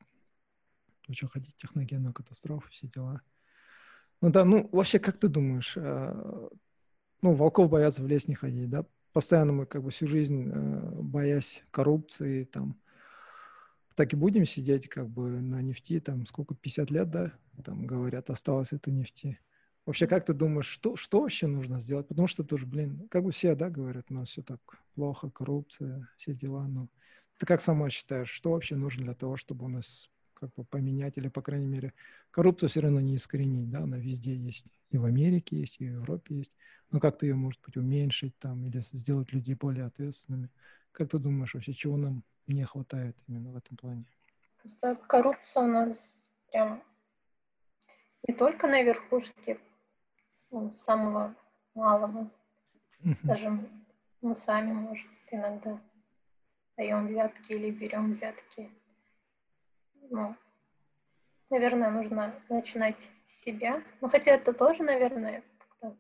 вы 1.07 1.15
что 1.15 1.29
хотите, 1.29 1.55
техногенную 1.57 2.13
катастрофу, 2.13 2.69
все 2.71 2.89
дела. 2.89 3.21
Ну 4.21 4.31
да, 4.31 4.45
ну 4.45 4.69
вообще, 4.73 4.99
как 4.99 5.19
ты 5.19 5.29
думаешь, 5.29 5.75
э, 5.77 6.49
ну, 7.23 7.35
волков 7.35 7.71
боятся 7.71 8.03
в 8.03 8.07
лес 8.07 8.29
не 8.29 8.35
ходить, 8.35 8.71
да? 8.71 8.87
Постоянно 9.13 9.53
мы 9.53 9.67
как 9.67 9.83
бы 9.83 9.91
всю 9.91 10.07
жизнь 10.07 10.51
э, 10.53 11.01
боясь 11.03 11.63
коррупции, 11.71 12.45
там, 12.45 12.81
так 13.95 14.13
и 14.13 14.17
будем 14.17 14.47
сидеть 14.47 14.89
как 14.89 15.09
бы 15.09 15.41
на 15.41 15.61
нефти, 15.61 16.01
там, 16.01 16.27
сколько, 16.27 16.55
50 16.55 16.91
лет, 16.91 17.11
да, 17.11 17.33
там, 17.65 17.87
говорят, 17.87 18.31
осталось 18.31 18.73
это 18.73 18.91
нефти. 18.91 19.39
Вообще, 19.85 20.07
как 20.07 20.25
ты 20.25 20.33
думаешь, 20.33 20.67
что, 20.67 20.95
что 20.95 21.21
вообще 21.21 21.49
нужно 21.49 21.81
сделать? 21.81 22.07
Потому 22.07 22.29
что 22.29 22.45
тоже, 22.45 22.67
блин, 22.67 23.09
как 23.11 23.25
бы 23.25 23.33
все, 23.33 23.57
да, 23.57 23.69
говорят, 23.69 24.07
у 24.11 24.15
нас 24.15 24.29
все 24.29 24.43
так 24.43 24.61
плохо, 24.95 25.29
коррупция, 25.31 26.09
все 26.17 26.35
дела, 26.35 26.69
но 26.69 26.89
ты 27.39 27.47
как 27.47 27.61
сама 27.61 27.91
считаешь, 27.91 28.31
что 28.31 28.53
вообще 28.53 28.77
нужно 28.77 29.05
для 29.05 29.15
того, 29.15 29.37
чтобы 29.37 29.65
у 29.65 29.69
нас 29.69 30.11
как 30.35 30.55
бы 30.55 30.65
поменять, 30.65 31.17
или, 31.19 31.29
по 31.29 31.43
крайней 31.43 31.67
мере, 31.67 31.93
коррупцию 32.31 32.69
все 32.69 32.81
равно 32.81 33.01
не 33.01 33.17
искоренить, 33.17 33.71
да, 33.71 33.81
она 33.81 33.97
везде 33.97 34.35
есть, 34.35 34.73
и 34.91 34.99
в 34.99 35.05
Америке 35.05 35.59
есть, 35.59 35.77
и 35.81 35.89
в 35.89 35.93
Европе 35.93 36.37
есть, 36.37 36.57
но 36.91 37.01
как-то 37.01 37.27
ее, 37.27 37.35
может 37.35 37.61
быть, 37.65 37.77
уменьшить 37.77 38.39
там, 38.39 38.65
или 38.67 38.81
сделать 38.81 39.33
людей 39.33 39.55
более 39.55 39.87
ответственными. 39.87 40.49
Как 40.93 41.11
ты 41.11 41.19
думаешь 41.19 41.55
вообще, 41.55 41.73
чего 41.73 41.97
нам 41.97 42.23
не 42.47 42.65
хватает 42.65 43.17
именно 43.27 43.51
в 43.51 43.57
этом 43.57 43.77
плане? 43.77 44.05
Просто 44.61 44.95
коррупция 45.09 45.65
у 45.65 45.67
нас 45.67 46.21
прям 46.51 46.83
не 48.29 48.35
только 48.35 48.69
на 48.69 48.83
верхушке, 48.83 49.59
ну, 50.53 50.71
самого 50.73 51.35
малого. 51.75 52.31
Даже 53.25 53.59
мы 54.21 54.35
сами, 54.37 54.73
может, 54.73 55.11
иногда 55.31 55.81
даем 56.77 57.09
взятки 57.09 57.53
или 57.53 57.71
берем 57.71 58.13
взятки. 58.13 58.71
Ну, 60.11 60.37
наверное, 61.51 61.91
нужно 61.91 62.35
начинать 62.49 63.09
с 63.27 63.43
себя. 63.43 63.83
Ну, 64.01 64.09
хотя 64.09 64.33
это 64.33 64.53
тоже, 64.53 64.83
наверное, 64.83 65.43
как-то 65.59 65.97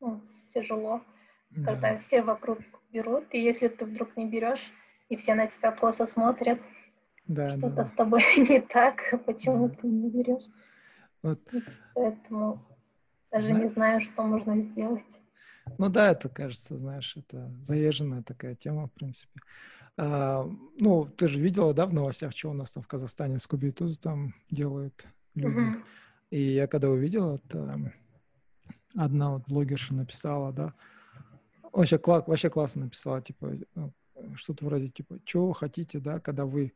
ну, 0.00 0.20
тяжело, 0.54 1.02
да. 1.50 1.72
когда 1.72 1.98
все 1.98 2.22
вокруг 2.22 2.60
берут, 2.90 3.26
и 3.32 3.40
если 3.40 3.68
ты 3.68 3.84
вдруг 3.84 4.16
не 4.16 4.26
берешь, 4.26 4.72
и 5.08 5.16
все 5.16 5.34
на 5.34 5.48
тебя 5.48 5.72
косо 5.72 6.06
смотрят, 6.06 6.60
да, 7.26 7.50
что-то 7.50 7.76
да. 7.76 7.84
с 7.84 7.90
тобой 7.90 8.22
не 8.36 8.60
так, 8.60 9.22
почему 9.26 9.68
да. 9.68 9.74
ты 9.74 9.86
не 9.88 10.08
берешь. 10.08 10.44
Вот. 11.22 11.40
Поэтому 11.94 12.64
даже 13.30 13.48
Знаешь? 13.48 13.62
не 13.62 13.68
знаю, 13.68 14.00
что 14.00 14.22
можно 14.22 14.60
сделать. 14.62 15.04
Ну 15.78 15.88
да, 15.88 16.10
это 16.10 16.28
кажется, 16.28 16.76
знаешь, 16.76 17.16
это 17.16 17.50
заезженная 17.62 18.22
такая 18.22 18.54
тема, 18.54 18.88
в 18.88 18.92
принципе. 18.92 19.40
А, 19.96 20.48
ну, 20.78 21.04
ты 21.04 21.28
же 21.28 21.40
видела, 21.40 21.74
да, 21.74 21.86
в 21.86 21.92
новостях, 21.92 22.32
что 22.32 22.50
у 22.50 22.54
нас 22.54 22.72
там 22.72 22.82
в 22.82 22.88
Казахстане 22.88 23.38
с 23.38 23.46
Кубитуз 23.46 23.98
там 23.98 24.34
делают 24.50 25.06
люди. 25.34 25.58
Uh-huh. 25.58 25.82
И 26.30 26.40
я 26.40 26.66
когда 26.66 26.90
увидел 26.90 27.36
это, 27.36 27.92
одна 28.96 29.32
вот 29.32 29.44
блогерша 29.46 29.94
написала, 29.94 30.52
да, 30.52 30.74
вообще, 31.72 31.96
кла- 31.96 32.24
вообще 32.26 32.50
классно 32.50 32.84
написала, 32.84 33.20
типа, 33.20 33.52
ну, 33.74 33.92
что-то 34.34 34.64
вроде, 34.64 34.88
типа, 34.88 35.18
вы 35.34 35.54
хотите, 35.54 35.98
да, 35.98 36.20
когда 36.20 36.46
вы 36.46 36.72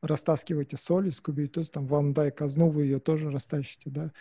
растаскиваете 0.00 0.76
соль 0.76 1.08
из 1.08 1.20
Кубитуз, 1.20 1.70
там, 1.70 1.86
вам 1.86 2.12
дай 2.12 2.30
казну, 2.30 2.68
вы 2.68 2.84
ее 2.84 2.98
тоже 2.98 3.30
растащите, 3.30 3.88
да, 3.90 4.12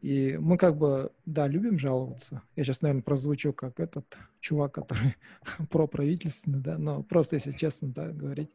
и 0.00 0.36
мы 0.38 0.56
как 0.58 0.76
бы, 0.76 1.10
да, 1.26 1.48
любим 1.48 1.78
жаловаться. 1.78 2.42
Я 2.54 2.64
сейчас, 2.64 2.82
наверное, 2.82 3.02
прозвучу 3.02 3.52
как 3.52 3.80
этот 3.80 4.16
чувак, 4.40 4.74
который 4.74 5.16
проправительственный, 5.70 6.60
да, 6.60 6.78
но 6.78 7.02
просто, 7.02 7.36
если 7.36 7.52
честно, 7.52 7.88
да, 7.88 8.08
говорить, 8.12 8.50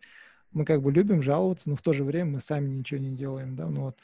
мы 0.51 0.65
как 0.65 0.81
бы 0.81 0.91
любим 0.91 1.21
жаловаться, 1.21 1.69
но 1.69 1.75
в 1.75 1.81
то 1.81 1.93
же 1.93 2.03
время 2.03 2.31
мы 2.31 2.39
сами 2.39 2.69
ничего 2.69 2.99
не 2.99 3.15
делаем, 3.15 3.55
да, 3.55 3.67
ну 3.67 3.81
вот 3.81 3.99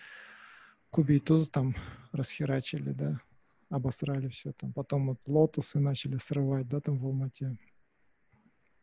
Куби 0.90 1.18
и 1.18 1.20
Туз 1.20 1.50
там 1.50 1.76
расхерачили, 2.12 2.92
да, 2.92 3.22
обосрали 3.70 4.28
все 4.30 4.52
там. 4.54 4.74
Потом 4.74 5.10
вот 5.10 5.20
лотосы 5.28 5.80
начали 5.80 6.18
срывать, 6.18 6.68
да, 6.68 6.82
там 6.82 6.98
в 6.98 7.06
Алмате. 7.06 7.58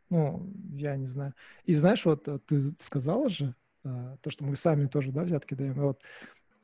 Ну, 0.09 0.48
я 0.72 0.96
не 0.96 1.07
знаю. 1.07 1.34
И 1.64 1.74
знаешь, 1.74 2.04
вот 2.04 2.28
э, 2.28 2.38
ты 2.46 2.70
сказала 2.78 3.28
же, 3.28 3.57
э, 3.82 4.16
то, 4.22 4.30
что 4.30 4.44
мы 4.44 4.54
сами 4.54 4.86
тоже, 4.86 5.11
да, 5.11 5.24
взятки 5.24 5.54
даем. 5.54 5.72
И 5.72 5.80
вот 5.80 6.00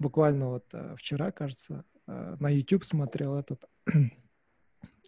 буквально 0.02 0.48
вот 0.48 0.66
э, 0.72 0.94
вчера, 0.98 1.30
кажется, 1.30 1.84
э, 2.06 2.36
на 2.38 2.50
YouTube 2.50 2.84
смотрел 2.84 3.36
этот 3.36 3.64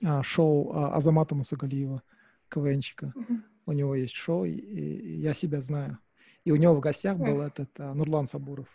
а, 0.04 0.22
шоу 0.22 0.72
а, 0.72 0.96
Азамата 0.96 1.34
Мусагалиева, 1.34 2.02
КВНчика. 2.48 3.12
Mm-hmm. 3.14 3.40
У 3.66 3.72
него 3.72 3.94
есть 3.94 4.14
шоу, 4.14 4.44
и, 4.44 4.52
и 4.52 5.18
я 5.18 5.34
себя 5.34 5.60
знаю. 5.60 5.98
И 6.44 6.52
у 6.52 6.56
него 6.56 6.74
в 6.74 6.80
гостях 6.80 7.16
mm-hmm. 7.16 7.26
был 7.26 7.40
этот 7.42 7.70
а, 7.78 7.94
Нурлан 7.94 8.26
Сабуров. 8.26 8.68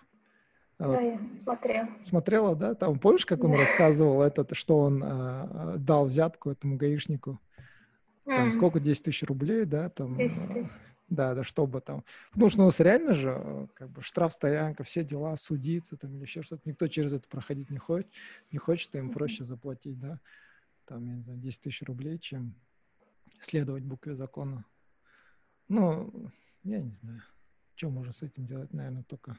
Да, 0.77 0.87
вот. 0.87 1.01
я 1.01 1.19
смотрела. 1.37 1.89
Смотрела, 2.03 2.55
да? 2.55 2.73
Там 2.75 2.99
помнишь, 2.99 3.25
как 3.25 3.43
он 3.43 3.53
рассказывал 3.53 4.21
этот, 4.21 4.55
что 4.55 4.79
он 4.79 5.03
а, 5.03 5.75
дал 5.77 6.05
взятку 6.05 6.51
этому 6.51 6.77
гаишнику? 6.77 7.39
Там 8.25 8.53
сколько? 8.53 8.79
10 8.79 9.05
тысяч 9.05 9.23
рублей, 9.23 9.65
да? 9.65 9.89
Там, 9.89 10.15
10 10.15 10.47
тысяч. 10.53 10.69
Да, 11.09 11.33
да, 11.33 11.43
чтобы 11.43 11.81
там. 11.81 12.03
Потому 12.31 12.49
что 12.49 12.61
у 12.61 12.65
нас 12.65 12.79
реально 12.79 13.13
же, 13.13 13.35
э, 13.35 13.67
как 13.73 13.89
бы, 13.89 14.01
штраф, 14.01 14.31
стоянка, 14.31 14.83
все 14.83 15.03
дела, 15.03 15.35
судиться 15.37 15.97
там 15.97 16.15
или 16.15 16.21
еще 16.21 16.43
что-то. 16.43 16.61
Никто 16.65 16.87
через 16.87 17.13
это 17.13 17.27
проходить 17.27 17.71
не 17.71 17.79
хочет, 17.79 18.11
не 18.51 18.59
хочет, 18.59 18.93
им 18.95 19.11
проще 19.11 19.43
заплатить, 19.43 19.99
да, 19.99 20.19
там, 20.85 21.05
я 21.05 21.15
не 21.15 21.21
знаю, 21.21 21.39
10 21.39 21.61
тысяч 21.61 21.81
рублей, 21.81 22.19
чем 22.19 22.55
следовать 23.41 23.83
букве 23.83 24.13
закона. 24.13 24.65
Ну, 25.67 26.31
я 26.63 26.79
не 26.79 26.91
знаю, 26.91 27.21
что 27.75 27.89
можно 27.89 28.11
с 28.11 28.21
этим 28.21 28.45
делать, 28.45 28.71
наверное, 28.73 29.03
только 29.03 29.35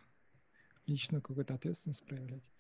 личную 0.87 1.23
какую-то 1.23 1.55
ответственность 1.55 2.05
проявлять. 2.05 2.51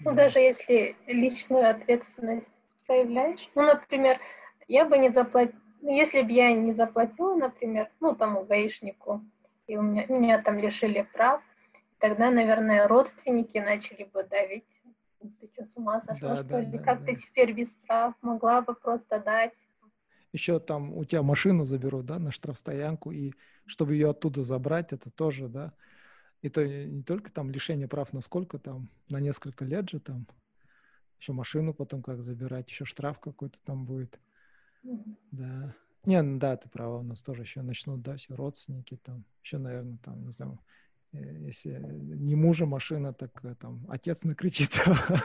Ну, 0.00 0.10
да. 0.10 0.24
даже 0.24 0.40
если 0.40 0.96
личную 1.06 1.70
ответственность 1.70 2.52
проявляешь, 2.86 3.48
ну, 3.54 3.62
например, 3.62 4.18
я 4.66 4.86
бы 4.86 4.98
не 4.98 5.10
заплатила 5.10 5.58
если 5.82 6.22
бы 6.22 6.32
я 6.32 6.52
не 6.52 6.72
заплатила, 6.72 7.34
например, 7.34 7.90
ну, 8.00 8.14
тому 8.14 8.44
гаишнику, 8.44 9.24
и 9.66 9.76
у 9.76 9.82
меня, 9.82 10.06
меня 10.06 10.42
там 10.42 10.58
лишили 10.58 11.06
прав, 11.12 11.42
тогда, 11.98 12.30
наверное, 12.30 12.88
родственники 12.88 13.58
начали 13.58 14.04
бы 14.04 14.24
давить. 14.24 14.64
Ты 15.40 15.48
что, 15.52 15.64
с 15.64 15.76
ума 15.76 16.00
сошла, 16.00 16.30
да, 16.30 16.36
что 16.38 16.48
да, 16.48 16.60
ли? 16.60 16.66
Да, 16.66 16.78
как 16.78 17.00
да. 17.00 17.06
ты 17.06 17.16
теперь 17.16 17.52
без 17.52 17.74
прав? 17.86 18.14
Могла 18.22 18.62
бы 18.62 18.74
просто 18.74 19.18
дать. 19.20 19.52
Еще 20.32 20.60
там 20.60 20.96
у 20.96 21.04
тебя 21.04 21.22
машину 21.22 21.64
заберут, 21.64 22.06
да, 22.06 22.18
на 22.18 22.30
штрафстоянку, 22.30 23.10
и 23.10 23.32
чтобы 23.66 23.94
ее 23.94 24.10
оттуда 24.10 24.42
забрать, 24.42 24.92
это 24.92 25.10
тоже, 25.10 25.48
да, 25.48 25.72
и 26.42 26.48
то 26.48 26.66
не 26.66 27.02
только 27.02 27.32
там 27.32 27.50
лишение 27.50 27.88
прав, 27.88 28.12
но 28.12 28.20
сколько 28.20 28.58
там, 28.58 28.90
на 29.08 29.20
несколько 29.20 29.64
лет 29.64 29.90
же 29.90 30.00
там, 30.00 30.26
еще 31.18 31.32
машину 31.32 31.74
потом 31.74 32.02
как 32.02 32.22
забирать, 32.22 32.70
еще 32.70 32.84
штраф 32.84 33.18
какой-то 33.18 33.58
там 33.64 33.84
будет. 33.84 34.20
Да. 35.30 35.74
Не, 36.04 36.22
ну 36.22 36.38
да, 36.38 36.56
ты 36.56 36.68
права, 36.68 36.98
у 36.98 37.02
нас 37.02 37.22
тоже 37.22 37.42
еще 37.42 37.62
начнут, 37.62 38.02
да, 38.02 38.16
все 38.16 38.34
родственники 38.34 38.96
там, 38.96 39.24
еще, 39.42 39.58
наверное, 39.58 39.98
там, 39.98 40.24
не 40.24 40.32
знаю, 40.32 40.58
э, 41.12 41.44
если 41.46 41.78
не 41.78 42.34
мужа 42.34 42.66
машина, 42.66 43.12
так 43.12 43.44
э, 43.44 43.54
там 43.56 43.84
отец 43.90 44.24
накричит, 44.24 44.80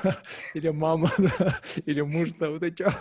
или 0.53 0.69
мама, 0.69 1.11
или 1.85 2.01
муж, 2.01 2.33
да, 2.33 2.49
вот 2.49 2.63
это 2.63 2.91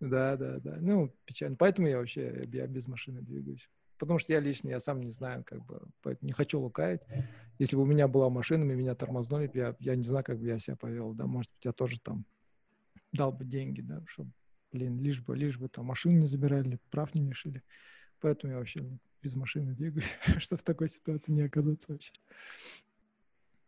Да, 0.00 0.36
да, 0.36 0.58
да. 0.58 0.76
Ну, 0.80 1.14
печально. 1.24 1.56
Поэтому 1.56 1.88
я 1.88 1.98
вообще 1.98 2.48
я 2.52 2.66
без 2.66 2.88
машины 2.88 3.22
двигаюсь. 3.22 3.70
Потому 3.98 4.18
что 4.18 4.32
я 4.32 4.40
лично, 4.40 4.68
я 4.68 4.80
сам 4.80 5.00
не 5.00 5.12
знаю, 5.12 5.44
как 5.44 5.64
бы, 5.64 5.80
не 6.20 6.32
хочу 6.32 6.60
лукавить. 6.60 7.02
Если 7.58 7.76
бы 7.76 7.82
у 7.82 7.86
меня 7.86 8.08
была 8.08 8.28
машина, 8.28 8.64
и 8.64 8.74
меня 8.74 8.94
тормознули, 8.94 9.48
я, 9.54 9.76
я 9.78 9.94
не 9.94 10.02
знаю, 10.02 10.24
как 10.24 10.38
бы 10.40 10.46
я 10.46 10.58
себя 10.58 10.76
повел, 10.76 11.14
да, 11.14 11.26
может 11.26 11.50
быть, 11.52 11.64
я 11.64 11.72
тоже 11.72 12.00
там 12.00 12.24
дал 13.12 13.32
бы 13.32 13.44
деньги, 13.44 13.80
да, 13.80 14.02
чтобы 14.06 14.32
блин, 14.74 14.98
лишь 14.98 15.20
бы, 15.20 15.36
лишь 15.36 15.56
бы 15.56 15.68
там 15.68 15.86
машину 15.86 16.18
не 16.18 16.26
забирали, 16.26 16.80
прав 16.90 17.14
не 17.14 17.22
лишили. 17.22 17.62
Поэтому 18.20 18.52
я 18.52 18.58
вообще 18.58 18.82
без 19.22 19.36
машины 19.36 19.72
двигаюсь, 19.72 20.16
чтобы 20.38 20.60
в 20.60 20.64
такой 20.64 20.88
ситуации 20.88 21.30
не 21.30 21.42
оказаться 21.42 21.92
вообще. 21.92 22.12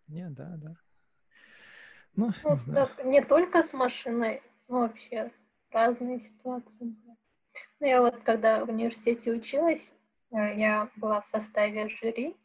Не, 0.08 0.28
да, 0.30 0.56
да. 0.56 0.76
Ну, 2.16 2.32
ну 2.42 2.50
не, 2.50 2.56
знаю. 2.56 2.90
не 3.04 3.22
только 3.22 3.62
с 3.62 3.72
машиной, 3.72 4.42
но 4.66 4.80
вообще 4.80 5.30
разные 5.70 6.20
ситуации. 6.20 6.96
Ну, 7.78 7.86
я 7.86 8.00
вот 8.00 8.22
когда 8.24 8.64
в 8.64 8.68
университете 8.68 9.30
училась, 9.30 9.92
э, 10.32 10.58
я 10.58 10.90
была 10.96 11.20
в 11.20 11.26
составе 11.26 11.88
жюри 11.88 12.36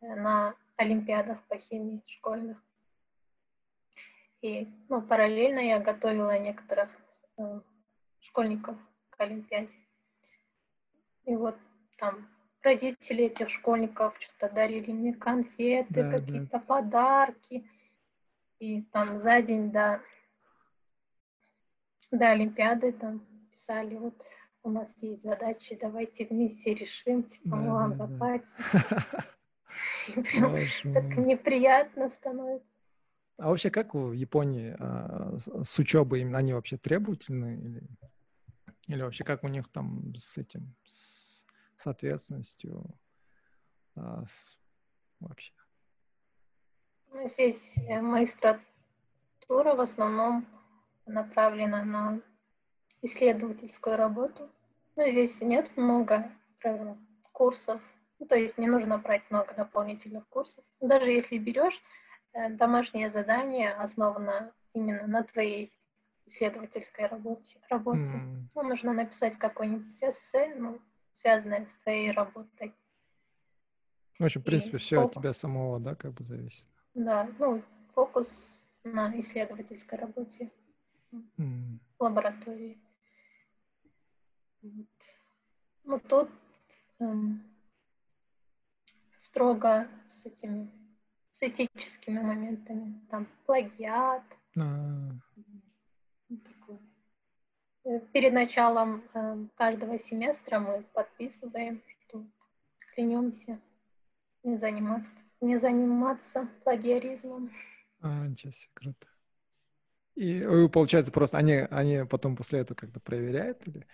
э, 0.00 0.14
на 0.14 0.54
олимпиадах 0.76 1.42
по 1.48 1.58
химии 1.58 2.02
школьных. 2.06 2.58
И 4.42 4.68
ну, 4.88 5.02
параллельно 5.02 5.58
я 5.58 5.80
готовила 5.80 6.38
некоторых 6.38 6.90
э, 7.38 7.60
школьников 8.38 8.76
к 9.10 9.20
Олимпиаде. 9.20 9.74
И 11.24 11.34
вот 11.34 11.56
там 11.98 12.28
родители 12.62 13.24
этих 13.24 13.50
школьников 13.50 14.14
что-то 14.20 14.54
дарили 14.54 14.92
мне 14.92 15.12
конфеты, 15.12 16.04
да, 16.04 16.12
какие-то 16.12 16.52
да. 16.52 16.58
подарки. 16.60 17.68
И 18.60 18.82
там 18.92 19.20
за 19.20 19.42
день 19.42 19.72
до, 19.72 20.00
до 22.12 22.30
Олимпиады 22.30 22.92
там 22.92 23.26
писали, 23.50 23.96
вот 23.96 24.14
у 24.62 24.70
нас 24.70 24.94
есть 25.00 25.22
задачи, 25.22 25.76
давайте 25.80 26.24
вместе 26.24 26.74
решим, 26.74 27.24
типа, 27.24 27.56
мы 27.56 27.72
вам 27.72 27.96
Да-да-да. 27.96 28.12
заплатим. 28.12 29.24
И 30.16 30.22
прям 30.22 30.94
так 30.94 31.16
неприятно 31.18 32.08
становится. 32.08 32.68
А 33.36 33.48
вообще 33.48 33.70
как 33.70 33.94
в 33.94 34.12
Японии 34.12 34.74
а, 34.78 35.34
с, 35.36 35.64
с 35.64 35.78
учебой 35.78 36.20
именно 36.20 36.38
они 36.38 36.52
вообще 36.52 36.76
требовательны 36.76 37.56
или, 37.56 37.82
или 38.88 39.02
вообще 39.02 39.22
как 39.22 39.44
у 39.44 39.48
них 39.48 39.68
там 39.68 40.14
с 40.14 40.38
этим 40.38 40.74
с, 40.86 41.44
с 41.76 41.86
ответственностью 41.86 42.84
а, 43.94 44.24
с- 44.24 44.58
вообще? 45.20 45.52
Ну, 47.12 47.28
здесь 47.28 47.76
э, 47.88 48.00
магистратура 48.00 49.74
в 49.74 49.80
основном 49.80 50.46
направлена 51.06 51.84
на 51.84 52.20
исследовательскую 53.02 53.96
работу. 53.96 54.50
Ну, 54.96 55.08
здесь 55.10 55.40
нет 55.40 55.76
много 55.76 56.30
разных 56.60 56.98
курсов, 57.32 57.80
ну, 58.18 58.26
то 58.26 58.36
есть 58.36 58.58
не 58.58 58.66
нужно 58.66 58.98
брать 58.98 59.30
много 59.30 59.54
дополнительных 59.54 60.26
курсов. 60.28 60.64
Даже 60.80 61.10
если 61.10 61.38
берешь, 61.38 61.80
э, 62.32 62.48
домашнее 62.50 63.10
задание 63.10 63.72
основано 63.74 64.52
именно 64.72 65.06
на 65.06 65.22
твоей 65.22 65.72
исследовательской 66.28 67.06
работе. 67.06 67.60
работе. 67.68 68.00
М, 68.14 68.48
Ну, 68.54 68.62
нужно 68.62 68.92
написать 68.92 69.36
какое-нибудь 69.38 70.02
эссе, 70.02 70.54
ну, 70.56 70.80
связанное 71.14 71.66
с 71.66 71.74
твоей 71.82 72.10
работой. 72.10 72.74
В 74.18 74.24
общем, 74.24 74.40
в 74.40 74.44
И 74.44 74.46
принципе, 74.46 74.78
все 74.78 74.96
от 74.98 75.02
фокус. 75.10 75.22
тебя 75.22 75.32
самого, 75.32 75.78
да, 75.80 75.94
как 75.94 76.12
бы 76.14 76.24
зависит. 76.24 76.66
Да, 76.94 77.28
ну, 77.38 77.62
фокус 77.94 78.64
на 78.84 79.18
исследовательской 79.20 79.98
работе 79.98 80.50
М, 81.38 81.80
в 81.98 82.02
лаборатории. 82.02 82.80
Вот. 84.62 84.86
Ну, 85.84 86.00
тут 86.00 86.30
эм, 86.98 87.42
строго 89.16 89.88
с 90.08 90.26
этими, 90.26 90.68
с 91.32 91.42
этическими 91.42 92.20
моментами. 92.20 93.00
Там 93.10 93.26
плагиат, 93.46 94.24
а. 94.58 95.10
Э, 97.84 98.00
Перед 98.12 98.32
началом 98.32 99.02
эм, 99.14 99.50
каждого 99.56 99.98
семестра 99.98 100.58
мы 100.58 100.82
подписываем, 100.92 101.82
что 102.06 102.24
клянемся 102.94 103.60
не 104.42 104.58
заниматься, 104.58 105.10
не 105.40 105.58
заниматься 105.58 106.48
плагиаризмом. 106.64 107.50
а, 108.00 108.26
ничего 108.26 108.52
себе, 108.52 108.70
круто. 108.74 109.06
И 110.14 110.40
э, 110.40 110.68
получается 110.68 111.12
просто 111.12 111.38
они, 111.38 111.54
они 111.70 112.04
потом 112.04 112.36
после 112.36 112.60
этого 112.60 112.76
как-то 112.76 113.00
проверяют 113.00 113.66
или 113.68 113.86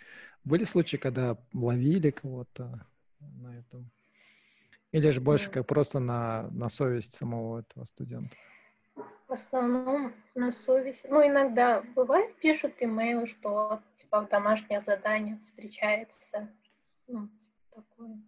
были 0.42 0.64
случаи, 0.64 0.96
когда 0.96 1.38
ловили 1.52 2.10
кого-то 2.10 2.86
на 3.20 3.58
этом? 3.58 3.90
Или 4.92 5.10
же 5.10 5.20
больше 5.20 5.46
М. 5.46 5.52
как 5.52 5.66
просто 5.66 6.00
на, 6.00 6.48
на 6.50 6.68
совесть 6.68 7.14
самого 7.14 7.60
этого 7.60 7.84
студента? 7.84 8.36
В 9.26 9.32
основном 9.32 10.14
на 10.34 10.52
совесть. 10.52 11.06
Ну, 11.08 11.26
иногда 11.26 11.82
бывает, 11.94 12.36
пишут 12.40 12.74
имейлы, 12.80 13.26
что 13.26 13.82
типа 13.96 14.20
в 14.22 14.28
домашнее 14.28 14.80
задание 14.82 15.38
встречается. 15.42 16.50
Ну, 17.06 17.28
типа 17.28 17.82
такое. 17.82 18.20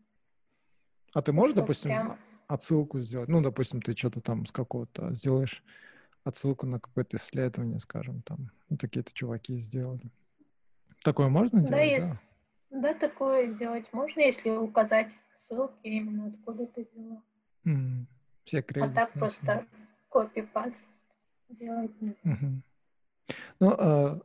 А 1.12 1.22
ты 1.22 1.32
можешь, 1.32 1.52
Что 1.52 1.60
допустим, 1.62 1.90
прям- 1.90 2.18
отсылку 2.48 2.98
сделать? 3.00 3.28
Ну, 3.28 3.42
допустим, 3.42 3.82
ты 3.82 3.94
что-то 3.94 4.20
там 4.22 4.46
с 4.46 4.52
какого-то 4.52 5.14
сделаешь 5.14 5.62
отсылку 6.24 6.66
на 6.66 6.80
какое-то 6.80 7.18
исследование, 7.18 7.78
скажем, 7.78 8.22
там, 8.22 8.50
ну, 8.70 8.76
такие-то 8.78 9.12
чуваки 9.12 9.58
сделали. 9.58 10.10
Такое 11.02 11.28
можно 11.28 11.60
Да, 11.62 11.68
делать, 11.68 11.90
есть. 11.90 12.06
да? 12.08 12.20
Да, 12.70 12.94
такое 12.94 13.46
делать 13.54 13.92
можно, 13.92 14.20
если 14.20 14.50
указать 14.50 15.12
ссылки 15.34 15.78
именно 15.86 16.28
откуда 16.28 16.66
ты 16.66 16.88
взяла. 16.92 17.22
М, 17.64 18.06
Все 18.44 18.58
А 18.58 18.62
кредиты. 18.62 18.94
так 18.94 19.14
на 19.14 19.20
просто. 19.20 19.66
Копипаст 20.16 20.84
делать. 21.48 21.90
Мгм. 22.22 22.62
Ну, 23.60 23.74
а, 23.78 24.20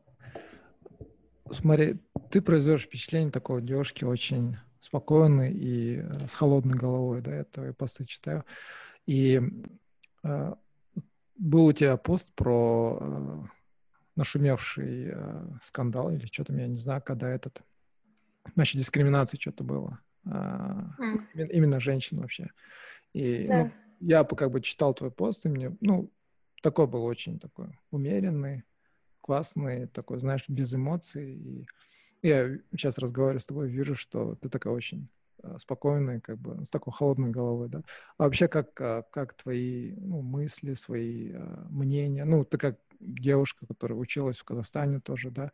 смотри, 1.51 1.99
ты 2.29 2.41
производишь 2.41 2.83
впечатление 2.83 3.31
такой 3.31 3.61
девушки 3.61 4.05
очень 4.05 4.57
спокойной 4.79 5.51
и 5.51 5.97
э, 5.97 6.27
с 6.27 6.33
холодной 6.33 6.75
головой, 6.75 7.21
да, 7.21 7.35
я 7.35 7.43
твои 7.43 7.71
посты 7.71 8.05
читаю. 8.05 8.45
И 9.05 9.41
э, 10.23 10.53
был 11.35 11.65
у 11.65 11.73
тебя 11.73 11.97
пост 11.97 12.33
про 12.35 12.97
э, 12.99 13.39
нашумевший 14.15 15.13
скандал 15.61 16.11
или 16.11 16.25
что 16.25 16.45
там, 16.45 16.57
я 16.57 16.67
не 16.67 16.79
знаю, 16.79 17.01
когда 17.01 17.29
этот, 17.29 17.61
значит, 18.55 18.77
дискриминации 18.77 19.37
что-то 19.37 19.63
было. 19.63 19.99
А, 20.25 20.95
именно, 21.33 21.49
именно 21.49 21.79
женщин 21.79 22.19
вообще. 22.19 22.49
И 23.13 23.47
Да. 23.47 23.63
ну, 23.63 23.71
я 24.01 24.23
бы 24.23 24.35
как 24.35 24.51
бы 24.51 24.61
читал 24.61 24.93
твой 24.93 25.11
пост, 25.11 25.45
и 25.45 25.49
мне, 25.49 25.75
ну, 25.79 26.11
такой 26.61 26.87
был 26.87 27.05
очень 27.05 27.39
такой 27.39 27.67
умеренный, 27.91 28.63
классный, 29.21 29.87
такой, 29.87 30.19
знаешь, 30.19 30.45
без 30.47 30.73
эмоций. 30.73 31.33
И 31.33 31.67
я 32.21 32.57
сейчас 32.71 32.97
разговариваю 32.97 33.39
с 33.39 33.45
тобой, 33.45 33.69
вижу, 33.69 33.95
что 33.95 34.35
ты 34.35 34.49
такая 34.49 34.73
очень 34.73 35.07
э, 35.43 35.57
спокойная, 35.59 36.19
как 36.19 36.39
бы 36.39 36.65
с 36.65 36.69
такой 36.69 36.93
холодной 36.93 37.29
головой, 37.29 37.69
да. 37.69 37.83
А 38.17 38.25
вообще, 38.25 38.47
как, 38.47 38.79
а, 38.81 39.03
как 39.03 39.35
твои 39.35 39.93
ну, 39.93 40.21
мысли, 40.21 40.73
свои 40.73 41.31
а, 41.33 41.67
мнения, 41.69 42.25
ну, 42.25 42.43
ты 42.43 42.57
как 42.57 42.79
девушка, 42.99 43.65
которая 43.65 43.97
училась 43.97 44.37
в 44.37 44.43
Казахстане 44.43 44.99
тоже, 44.99 45.31
да, 45.31 45.51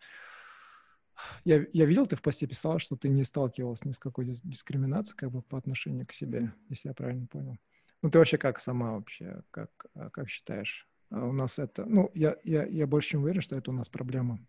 я, 1.46 1.66
я 1.74 1.86
видел, 1.86 2.06
ты 2.06 2.16
в 2.16 2.22
посте 2.22 2.48
писала, 2.48 2.80
что 2.80 2.96
ты 2.96 3.10
не 3.10 3.24
сталкивалась 3.24 3.84
ни 3.86 3.92
с 3.92 4.00
какой 4.00 4.26
дис- 4.26 4.42
дискриминацией 4.44 5.18
как 5.18 5.32
бы 5.32 5.42
по 5.42 5.58
отношению 5.58 6.06
к 6.06 6.14
себе, 6.14 6.54
если 6.70 6.90
я 6.90 6.94
правильно 6.94 7.26
понял. 7.28 7.58
Ну, 8.02 8.10
ты 8.10 8.20
вообще 8.20 8.38
как 8.38 8.60
сама 8.60 8.94
вообще, 8.94 9.42
как, 9.52 9.72
а, 9.96 10.10
как 10.10 10.30
считаешь? 10.30 10.88
А 11.10 11.26
У 11.26 11.32
нас 11.32 11.58
это, 11.58 11.86
ну, 11.86 12.12
я, 12.14 12.38
я, 12.44 12.66
я 12.66 12.86
больше 12.88 13.10
чем 13.12 13.24
уверен, 13.24 13.42
что 13.42 13.56
это 13.58 13.72
у 13.72 13.74
нас 13.74 13.90
проблема. 13.90 14.40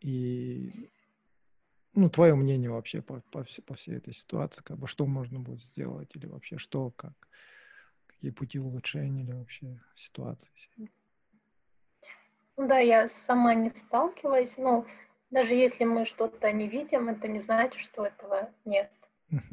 И, 0.00 0.90
ну, 1.94 2.08
твое 2.08 2.34
мнение 2.34 2.70
вообще 2.70 3.02
по, 3.02 3.20
по, 3.30 3.38
вс- 3.38 3.62
по 3.62 3.74
всей 3.74 3.96
этой 3.96 4.12
ситуации, 4.14 4.62
как 4.62 4.78
бы, 4.78 4.86
что 4.86 5.06
можно 5.06 5.38
будет 5.38 5.62
сделать, 5.62 6.10
или 6.16 6.26
вообще 6.26 6.56
что, 6.58 6.90
как, 6.90 7.12
какие 8.06 8.30
пути 8.30 8.58
улучшения, 8.58 9.22
или 9.22 9.32
вообще 9.32 9.80
ситуации. 9.94 10.50
Ну 12.56 12.66
да, 12.68 12.78
я 12.78 13.08
сама 13.08 13.54
не 13.54 13.70
сталкивалась, 13.70 14.56
но 14.56 14.86
даже 15.30 15.54
если 15.54 15.84
мы 15.84 16.04
что-то 16.04 16.50
не 16.52 16.68
видим, 16.68 17.08
это 17.08 17.28
не 17.28 17.40
значит, 17.40 17.80
что 17.80 18.06
этого 18.06 18.50
нет. 18.64 18.90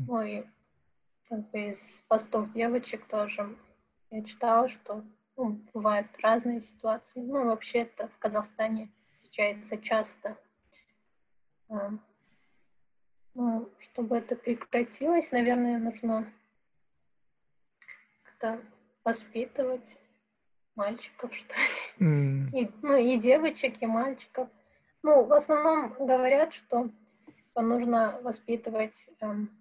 Ну 0.07 0.21
и 0.21 0.43
как 1.29 1.49
бы 1.51 1.69
из 1.69 2.03
постов 2.07 2.51
девочек 2.53 3.05
тоже 3.07 3.55
я 4.09 4.23
читала, 4.23 4.69
что 4.69 5.03
ну, 5.35 5.59
бывают 5.73 6.07
разные 6.21 6.61
ситуации. 6.61 7.19
Ну, 7.19 7.45
вообще 7.45 7.79
это 7.79 8.07
в 8.07 8.17
Казахстане 8.17 8.89
встречается 9.15 9.77
часто. 9.77 10.37
А, 11.69 11.91
Ну, 13.33 13.69
чтобы 13.79 14.17
это 14.17 14.35
прекратилось, 14.35 15.31
наверное, 15.31 15.77
нужно 15.77 16.33
как-то 18.23 18.59
воспитывать 19.03 19.99
мальчиков, 20.75 21.35
что 21.35 21.53
ли. 21.53 22.05
М, 22.07 22.47
И, 22.51 22.71
ну, 22.81 22.95
и 22.95 23.17
девочек, 23.17 23.79
и 23.81 23.85
мальчиков. 23.85 24.49
Ну, 25.03 25.23
в 25.23 25.33
основном 25.33 25.93
говорят, 26.03 26.53
что 26.53 26.89
типа, 27.25 27.61
нужно 27.61 28.19
воспитывать 28.23 29.07
эм, 29.19 29.51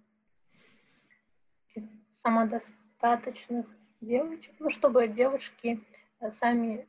самодостаточных 2.17 3.65
девочек, 4.01 4.53
ну, 4.59 4.69
чтобы 4.69 5.07
девушки 5.07 5.83
э, 6.19 6.31
сами 6.31 6.87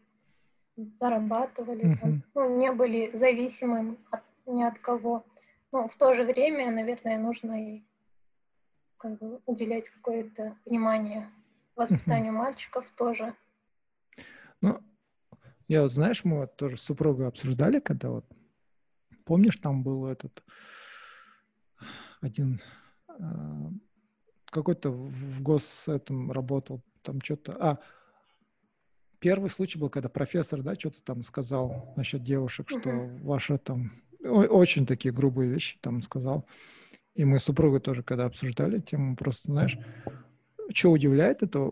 зарабатывали, 1.01 1.97
там, 2.01 2.11
Мгм. 2.11 2.25
ну, 2.35 2.59
не 2.59 2.73
были 2.73 3.17
зависимым 3.17 3.99
от, 4.11 4.23
ни 4.47 4.63
от 4.63 4.79
кого. 4.79 5.25
Но 5.73 5.89
в 5.89 5.97
то 5.97 6.15
же 6.15 6.25
время, 6.25 6.71
наверное, 6.71 7.19
нужно 7.19 7.77
и 7.77 7.83
как 8.97 9.19
бы, 9.19 9.41
уделять 9.47 9.89
какое-то 9.91 10.57
внимание 10.65 11.31
воспитанию 11.77 12.33
мальчиков 12.33 12.91
тоже. 12.97 13.35
Ну, 14.61 14.79
я 15.69 15.83
вот, 15.83 15.93
знаешь, 15.93 16.25
мы 16.25 16.39
вот 16.39 16.57
тоже 16.57 16.77
с 16.77 16.83
супругой 16.83 17.29
обсуждали, 17.29 17.81
когда 17.81 18.11
вот, 18.11 18.25
помнишь, 19.25 19.57
там 19.57 19.83
был 19.83 20.07
этот 20.07 20.43
один 22.21 22.61
а, 23.09 23.71
какой-то 24.51 24.91
в 24.91 25.43
гос 25.43 25.89
этом 25.89 26.31
работал, 26.33 26.83
там 27.03 27.21
что-то, 27.23 27.57
а, 27.59 27.79
первый 29.19 29.51
случай 29.51 29.79
был, 29.79 29.91
когда 29.91 30.09
профессор, 30.09 30.63
да, 30.63 30.75
что-то 30.75 31.03
там 31.03 31.23
сказал 31.23 31.93
насчет 31.97 32.23
девушек, 32.23 32.69
что 32.69 32.91
Мгм. 32.91 33.17
ваша 33.25 33.59
там, 33.59 33.93
очень 34.23 34.87
такие 34.87 35.13
грубые 35.13 35.51
вещи 35.51 35.79
там 35.81 36.03
сказал. 36.03 36.47
И 37.15 37.25
мы 37.25 37.39
с 37.39 37.45
супругой 37.45 37.81
тоже, 37.81 38.03
когда 38.03 38.27
обсуждали 38.27 38.81
тему, 38.81 39.17
просто, 39.17 39.53
знаешь, 39.53 39.79
что 40.73 40.91
удивляет, 40.91 41.43
это 41.43 41.71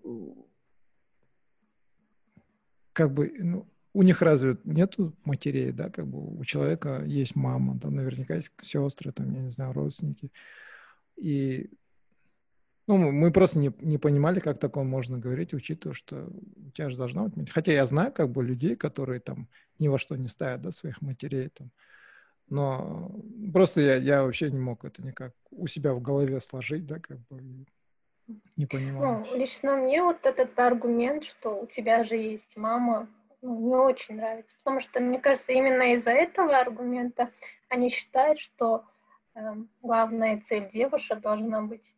как 2.93 3.13
бы 3.13 3.33
ну, 3.39 3.69
у 3.93 4.03
них 4.03 4.23
разве 4.23 4.59
нету 4.65 5.17
матерей, 5.25 5.73
да, 5.73 5.91
как 5.91 6.07
бы 6.07 6.39
у 6.39 6.45
человека 6.45 7.03
есть 7.07 7.37
мама, 7.37 7.77
да, 7.77 7.91
наверняка 7.91 8.35
есть 8.35 8.51
сестры, 8.63 9.13
там, 9.13 9.31
я 9.33 9.41
не 9.41 9.51
знаю, 9.51 9.73
родственники. 9.73 10.33
И 11.17 11.71
ну, 12.87 12.97
мы 13.11 13.33
просто 13.33 13.59
не, 13.59 13.73
не 13.81 13.99
понимали, 13.99 14.39
как 14.39 14.59
такое 14.59 14.85
можно 14.85 15.19
говорить, 15.19 15.53
учитывая, 15.53 15.95
что 15.95 16.29
у 16.67 16.71
тебя 16.71 16.89
же 16.89 16.97
должна 16.97 17.25
быть... 17.25 17.51
Хотя 17.51 17.73
я 17.73 17.85
знаю 17.85 18.13
как 18.13 18.31
бы 18.31 18.45
людей, 18.45 18.77
которые 18.77 19.21
там 19.21 19.49
ни 19.79 19.89
во 19.89 19.99
что 19.99 20.17
не 20.17 20.29
ставят, 20.29 20.63
да, 20.63 20.71
своих 20.71 21.03
матерей 21.03 21.49
там. 21.49 21.71
Но 22.49 23.11
просто 23.53 23.81
я, 23.81 23.97
я 23.97 24.23
вообще 24.23 24.51
не 24.53 24.61
мог 24.61 24.85
это 24.85 25.03
никак 25.03 25.33
у 25.51 25.67
себя 25.67 25.95
в 25.95 26.01
голове 26.01 26.39
сложить, 26.39 26.87
да, 26.87 27.01
как 27.01 27.19
бы 27.29 27.67
не 28.57 28.67
понимаю. 28.67 29.27
Ну, 29.29 29.37
лично 29.37 29.77
мне 29.77 30.03
вот 30.03 30.25
этот 30.25 30.57
аргумент, 30.59 31.25
что 31.25 31.61
у 31.61 31.67
тебя 31.67 32.05
же 32.05 32.17
есть 32.17 32.57
мама, 32.57 33.09
ну, 33.43 33.59
не 33.59 33.75
очень 33.75 34.17
нравится. 34.17 34.55
Потому 34.59 34.81
что, 34.81 35.01
мне 35.01 35.19
кажется, 35.19 35.53
именно 35.53 35.95
из-за 35.95 36.11
этого 36.11 36.57
аргумента 36.57 37.31
они 37.69 37.91
считают, 37.91 38.39
что 38.39 38.85
э, 39.35 39.41
главная 39.83 40.41
цель 40.45 40.69
девушек 40.71 41.21
должна 41.21 41.63
быть 41.63 41.97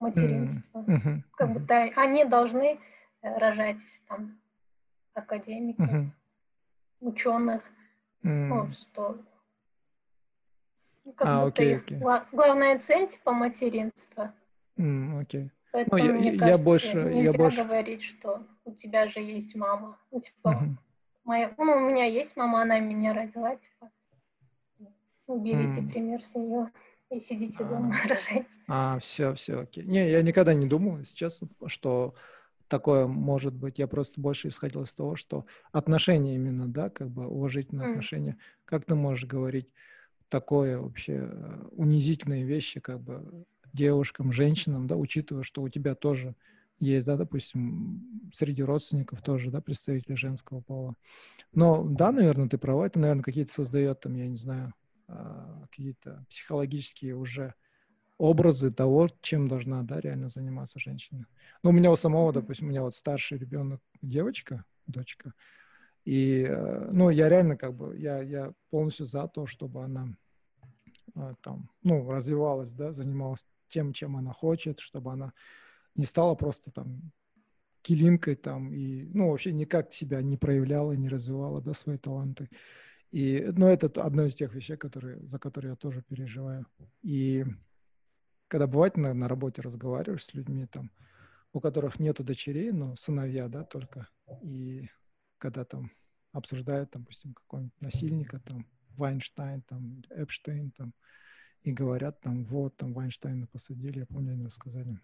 материнство. 0.00 0.80
Mm-hmm. 0.80 1.22
Как 1.36 1.52
будто 1.52 1.74
они 1.96 2.24
должны 2.24 2.78
э, 3.22 3.38
рожать 3.38 3.82
там 4.08 4.38
академиков, 5.14 5.90
mm-hmm. 5.90 6.10
ученых. 7.00 7.62
Mm. 8.22 8.46
Ну, 8.48 8.66
что 8.72 9.18
ну, 11.04 11.12
как 11.12 11.28
а, 11.28 11.44
будто 11.44 11.62
окей, 11.62 11.74
их 11.74 11.82
окей. 11.82 11.98
главная 12.32 12.78
цель 12.78 13.08
типа 13.08 13.32
материнство. 13.32 14.34
Mm, 14.76 15.20
окей. 15.20 15.50
Поэтому, 15.72 16.02
ну, 16.02 16.06
я, 16.06 16.12
мне 16.12 16.30
кажется, 16.32 16.46
я 16.46 16.58
больше, 16.58 16.96
нельзя 16.96 17.30
я 17.30 17.32
больше... 17.32 17.64
говорить, 17.64 18.02
что 18.02 18.46
у 18.64 18.72
тебя 18.72 19.08
же 19.08 19.20
есть 19.20 19.54
мама. 19.54 19.98
Ну, 20.10 20.20
типа, 20.20 20.48
mm-hmm. 20.48 20.76
моя, 21.24 21.54
ну, 21.56 21.72
у 21.76 21.80
меня 21.80 22.04
есть 22.04 22.36
мама, 22.36 22.62
она 22.62 22.78
меня 22.80 23.12
родила, 23.12 23.56
типа, 23.56 23.90
уберите 25.26 25.80
mm. 25.80 25.90
пример 25.90 26.24
с 26.24 26.34
нее 26.34 26.70
и 27.10 27.20
сидите 27.20 27.64
дома, 27.64 27.94
а, 28.04 28.08
рожайте. 28.08 28.46
А, 28.66 28.98
все, 28.98 29.34
все, 29.34 29.60
окей. 29.60 29.84
Не, 29.84 30.10
я 30.10 30.22
никогда 30.22 30.54
не 30.54 30.66
думал, 30.66 31.02
сейчас, 31.04 31.40
что 31.66 32.14
такое 32.68 33.06
может 33.06 33.54
быть. 33.54 33.78
Я 33.78 33.86
просто 33.86 34.20
больше 34.20 34.48
исходил 34.48 34.82
из 34.82 34.94
того, 34.94 35.16
что 35.16 35.46
отношения 35.72 36.34
именно, 36.34 36.68
да, 36.68 36.90
как 36.90 37.10
бы 37.10 37.26
уважительные 37.26 37.88
mm. 37.88 37.90
отношения. 37.90 38.36
Как 38.64 38.84
ты 38.84 38.94
можешь 38.94 39.24
говорить 39.24 39.68
такое 40.28 40.78
вообще 40.78 41.30
э, 41.30 41.64
унизительные 41.72 42.44
вещи, 42.44 42.80
как 42.80 43.00
бы 43.00 43.46
девушкам, 43.72 44.32
женщинам, 44.32 44.86
да, 44.86 44.96
учитывая, 44.96 45.42
что 45.42 45.62
у 45.62 45.68
тебя 45.68 45.94
тоже 45.94 46.34
есть, 46.78 47.06
да, 47.06 47.16
допустим, 47.16 48.30
среди 48.32 48.62
родственников 48.62 49.22
тоже, 49.22 49.50
да, 49.50 49.60
представители 49.60 50.14
женского 50.14 50.60
пола. 50.60 50.94
Но 51.52 51.84
да, 51.84 52.12
наверное, 52.12 52.48
ты 52.48 52.58
права, 52.58 52.86
это, 52.86 52.98
наверное, 52.98 53.22
какие-то 53.22 53.52
создает 53.52 54.00
там, 54.00 54.14
я 54.14 54.28
не 54.28 54.36
знаю, 54.36 54.68
а, 54.68 54.87
какие-то 55.08 56.24
психологические 56.28 57.16
уже 57.16 57.54
образы 58.18 58.72
того, 58.72 59.08
чем 59.22 59.48
должна, 59.48 59.82
да, 59.82 60.00
реально 60.00 60.28
заниматься 60.28 60.78
женщина. 60.78 61.26
Ну, 61.62 61.70
у 61.70 61.72
меня 61.72 61.90
у 61.90 61.96
самого, 61.96 62.32
допустим, 62.32 62.66
у 62.66 62.70
меня 62.70 62.82
вот 62.82 62.94
старший 62.94 63.38
ребенок, 63.38 63.80
девочка, 64.02 64.64
дочка, 64.86 65.32
и, 66.04 66.46
э, 66.48 66.88
ну, 66.90 67.10
я 67.10 67.28
реально 67.28 67.56
как 67.56 67.74
бы, 67.74 67.96
я, 67.98 68.22
я 68.22 68.52
полностью 68.70 69.06
за 69.06 69.28
то, 69.28 69.46
чтобы 69.46 69.84
она 69.84 70.08
э, 71.14 71.34
там, 71.42 71.70
ну, 71.82 72.10
развивалась, 72.10 72.72
да, 72.72 72.92
занималась 72.92 73.44
тем, 73.66 73.92
чем 73.92 74.16
она 74.16 74.32
хочет, 74.32 74.80
чтобы 74.80 75.12
она 75.12 75.32
не 75.94 76.06
стала 76.06 76.34
просто 76.34 76.70
там 76.70 77.12
килинкой 77.82 78.36
там 78.36 78.72
и, 78.72 79.04
ну, 79.14 79.30
вообще 79.30 79.52
никак 79.52 79.92
себя 79.92 80.22
не 80.22 80.36
проявляла, 80.36 80.92
не 80.92 81.08
развивала, 81.08 81.60
да, 81.60 81.74
свои 81.74 81.98
таланты. 81.98 82.48
И, 83.10 83.48
ну, 83.56 83.66
это 83.66 83.86
одно 84.02 84.24
из 84.24 84.34
тех 84.34 84.54
вещей, 84.54 84.76
которые, 84.76 85.26
за 85.26 85.38
которые 85.38 85.70
я 85.70 85.76
тоже 85.76 86.02
переживаю. 86.02 86.66
И 87.02 87.44
когда 88.48 88.66
бывает 88.66 88.96
на, 88.96 89.14
на 89.14 89.28
работе 89.28 89.62
разговариваешь 89.62 90.24
с 90.24 90.34
людьми, 90.34 90.66
там, 90.66 90.90
у 91.52 91.60
которых 91.60 91.98
нету 91.98 92.22
дочерей, 92.24 92.72
но 92.72 92.96
сыновья, 92.96 93.48
да, 93.48 93.64
только, 93.64 94.08
и 94.42 94.88
когда 95.38 95.64
там 95.64 95.90
обсуждают, 96.32 96.90
допустим, 96.92 97.34
какого-нибудь 97.34 97.80
насильника, 97.80 98.40
там, 98.40 98.66
Вайнштейн, 98.90 99.62
там, 99.62 100.02
Эпштейн, 100.10 100.70
там, 100.72 100.92
и 101.62 101.72
говорят, 101.72 102.20
там, 102.20 102.44
вот, 102.44 102.76
там, 102.76 102.92
Вайнштейна 102.92 103.46
посадили, 103.46 104.00
я 104.00 104.06
помню, 104.06 104.32
они 104.32 104.44
рассказали, 104.44 105.00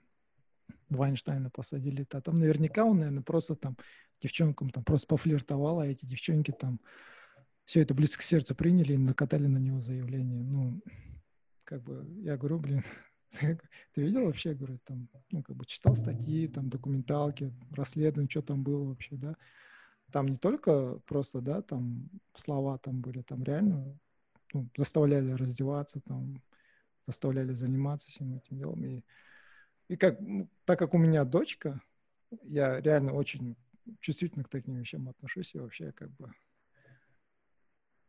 Вайнштейна 0.90 1.50
посадили, 1.50 2.06
а 2.12 2.20
там 2.20 2.38
наверняка 2.38 2.84
он, 2.84 2.98
наверное, 2.98 3.22
просто 3.22 3.56
там 3.56 3.76
девчонкам 4.20 4.70
там 4.70 4.84
просто 4.84 5.06
пофлиртовал, 5.08 5.80
а 5.80 5.86
эти 5.86 6.04
девчонки 6.04 6.50
там 6.50 6.80
все 7.64 7.80
это 7.80 7.94
близко 7.94 8.20
к 8.20 8.22
сердцу 8.22 8.54
приняли 8.54 8.94
и 8.94 8.98
накатали 8.98 9.46
на 9.46 9.58
него 9.58 9.80
заявление. 9.80 10.42
Ну, 10.42 10.82
как 11.64 11.82
бы, 11.82 12.06
я 12.22 12.36
говорю, 12.36 12.58
блин, 12.58 12.82
ты 13.40 13.58
видел 13.96 14.26
вообще, 14.26 14.54
говорю, 14.54 14.78
там, 14.84 15.08
ну, 15.30 15.42
как 15.42 15.56
бы 15.56 15.64
читал 15.64 15.94
статьи, 15.96 16.46
там, 16.48 16.68
документалки, 16.68 17.52
расследования, 17.70 18.30
что 18.30 18.42
там 18.42 18.62
было 18.62 18.84
вообще, 18.84 19.16
да. 19.16 19.36
Там 20.12 20.28
не 20.28 20.36
только 20.36 21.00
просто, 21.06 21.40
да, 21.40 21.62
там 21.62 22.08
слова 22.34 22.78
там 22.78 23.00
были, 23.00 23.22
там 23.22 23.42
реально 23.42 23.98
ну, 24.52 24.68
заставляли 24.76 25.32
раздеваться, 25.32 26.00
там, 26.00 26.42
заставляли 27.06 27.54
заниматься 27.54 28.08
всем 28.08 28.36
этим 28.36 28.58
делом. 28.58 28.84
И, 28.84 29.02
и 29.88 29.96
как, 29.96 30.20
ну, 30.20 30.48
так 30.66 30.78
как 30.78 30.94
у 30.94 30.98
меня 30.98 31.24
дочка, 31.24 31.80
я 32.42 32.80
реально 32.80 33.12
очень 33.12 33.56
чувствительно 34.00 34.44
к 34.44 34.48
таким 34.48 34.76
вещам 34.76 35.08
отношусь 35.08 35.54
и 35.54 35.58
вообще 35.58 35.92
как 35.92 36.10
бы 36.12 36.32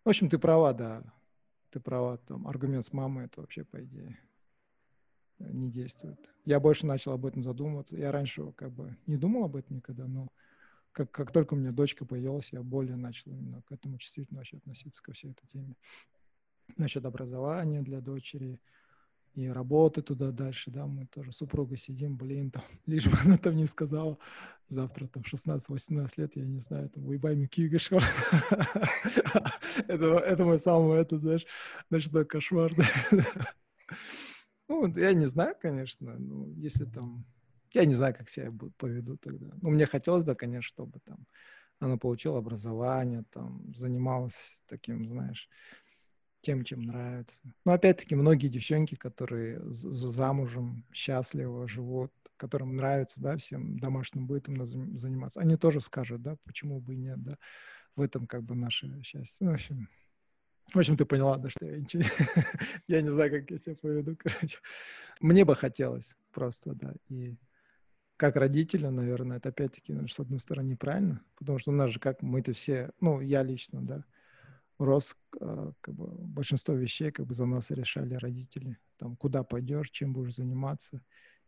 в 0.05 0.09
общем, 0.09 0.29
ты 0.29 0.39
права, 0.39 0.73
да. 0.73 1.03
Ты 1.71 1.79
права, 1.81 2.17
там, 2.17 2.47
аргумент 2.47 2.85
с 2.85 2.93
мамой, 2.93 3.25
это 3.25 3.41
вообще, 3.41 3.65
по 3.65 3.83
идее, 3.83 4.17
не 5.39 5.69
действует. 5.69 6.31
Я 6.45 6.61
больше 6.61 6.85
начал 6.85 7.11
об 7.11 7.25
этом 7.25 7.43
задумываться. 7.43 7.97
Я 7.97 8.13
раньше 8.13 8.53
как 8.53 8.71
бы 8.71 8.95
не 9.07 9.17
думал 9.17 9.45
об 9.45 9.57
этом 9.57 9.77
никогда, 9.77 10.07
но 10.07 10.29
как, 10.93 11.11
как 11.11 11.31
только 11.31 11.55
у 11.55 11.57
меня 11.57 11.73
дочка 11.73 12.05
появилась, 12.05 12.53
я 12.53 12.63
более 12.63 12.95
начал 12.95 13.31
именно 13.31 13.61
к 13.63 13.71
этому 13.73 13.97
чувствительно 13.97 14.39
вообще 14.39 14.57
относиться 14.57 15.03
ко 15.03 15.11
всей 15.11 15.31
этой 15.31 15.45
теме. 15.47 15.75
Насчет 16.77 17.05
образования 17.05 17.81
для 17.81 17.99
дочери– 17.99 18.61
и 19.35 19.47
работы 19.47 20.01
туда 20.01 20.31
дальше, 20.31 20.71
да, 20.71 20.87
мы 20.87 21.05
тоже 21.07 21.31
супруга 21.31 21.77
сидим, 21.77 22.15
блин, 22.15 22.51
там, 22.51 22.63
лишь 22.85 23.07
бы 23.07 23.17
она 23.25 23.37
там 23.37 23.55
не 23.55 23.65
сказала, 23.65 24.17
завтра 24.69 25.07
там 25.07 25.23
16-18 25.23 26.09
лет, 26.17 26.35
я 26.35 26.45
не 26.45 26.61
знаю, 26.61 26.89
там, 26.89 27.05
уебай 27.05 27.35
мне 27.35 27.47
кигашо. 27.47 27.99
это, 29.87 30.05
это 30.05 30.45
мой 30.45 30.59
самый, 30.59 30.99
это, 30.99 31.19
знаешь, 31.19 31.45
ночной 31.89 32.25
кошмар. 32.25 32.73
ну, 34.69 34.87
я 34.97 35.13
не 35.13 35.25
знаю, 35.25 35.55
конечно, 35.61 36.17
ну, 36.17 36.47
если 36.55 36.85
там, 36.85 37.25
я 37.73 37.85
не 37.85 37.93
знаю, 37.93 38.15
как 38.15 38.29
себя 38.29 38.51
поведу 38.77 39.17
тогда. 39.17 39.53
Ну, 39.61 39.69
мне 39.69 39.85
хотелось 39.85 40.23
бы, 40.23 40.33
конечно, 40.33 40.67
чтобы 40.67 40.99
там 41.01 41.25
она 41.79 41.97
получила 41.97 42.39
образование, 42.39 43.23
там, 43.31 43.73
занималась 43.75 44.61
таким, 44.67 45.07
знаешь, 45.07 45.49
тем, 46.45 46.63
чем 46.63 46.83
нравится. 46.83 47.41
Но 47.65 47.73
опять-таки 47.73 48.15
многие 48.15 48.49
девчонки, 48.49 48.93
которые 48.95 49.59
замужем, 49.71 50.85
счастливо 50.93 51.67
живут, 51.67 52.13
которым 52.37 52.75
нравится, 52.75 53.19
да, 53.19 53.35
всем 53.35 53.79
домашним 53.79 54.27
бытом 54.27 54.63
заниматься, 54.65 55.39
они 55.39 55.57
тоже 55.57 55.81
скажут, 55.81 56.21
да, 56.21 56.37
почему 56.43 56.79
бы 56.79 56.93
и 56.93 56.97
нет, 56.97 57.21
да, 57.23 57.37
в 57.95 58.01
этом 58.01 58.27
как 58.27 58.43
бы 58.43 58.55
наше 58.55 59.01
счастье. 59.01 59.45
Ну, 59.45 59.51
в 59.51 59.55
общем, 59.55 59.89
в 60.71 60.77
общем, 60.77 60.97
ты 60.97 61.05
поняла, 61.05 61.37
да, 61.37 61.49
что 61.49 61.65
я 61.65 61.79
ничего... 61.79 62.03
я 62.87 63.01
не 63.01 63.09
знаю, 63.09 63.31
как 63.31 63.49
я 63.49 63.57
себя 63.57 63.75
поведу, 63.81 64.15
короче. 64.19 64.59
Мне 65.19 65.45
бы 65.45 65.55
хотелось 65.55 66.15
просто, 66.31 66.75
да, 66.75 66.93
и 67.09 67.37
как 68.17 68.35
родителю, 68.35 68.91
наверное, 68.91 69.37
это 69.37 69.49
опять-таки, 69.49 69.93
ну, 69.93 70.07
с 70.07 70.19
одной 70.19 70.39
стороны, 70.39 70.69
неправильно, 70.69 71.21
потому 71.37 71.57
что 71.57 71.71
у 71.71 71.75
нас 71.75 71.89
же 71.89 71.99
как 71.99 72.21
мы-то 72.21 72.53
все, 72.53 72.91
ну, 72.99 73.19
я 73.19 73.41
лично, 73.41 73.81
да, 73.81 74.05
рос, 74.77 75.15
а, 75.39 75.71
как 75.81 75.95
бы, 75.95 76.07
большинство 76.07 76.73
вещей 76.73 77.11
как 77.11 77.25
бы 77.25 77.33
за 77.33 77.45
нас 77.45 77.71
решали 77.71 78.15
родители. 78.15 78.77
Там, 78.97 79.15
куда 79.15 79.43
пойдешь, 79.43 79.89
чем 79.91 80.13
будешь 80.13 80.35
заниматься. 80.35 81.01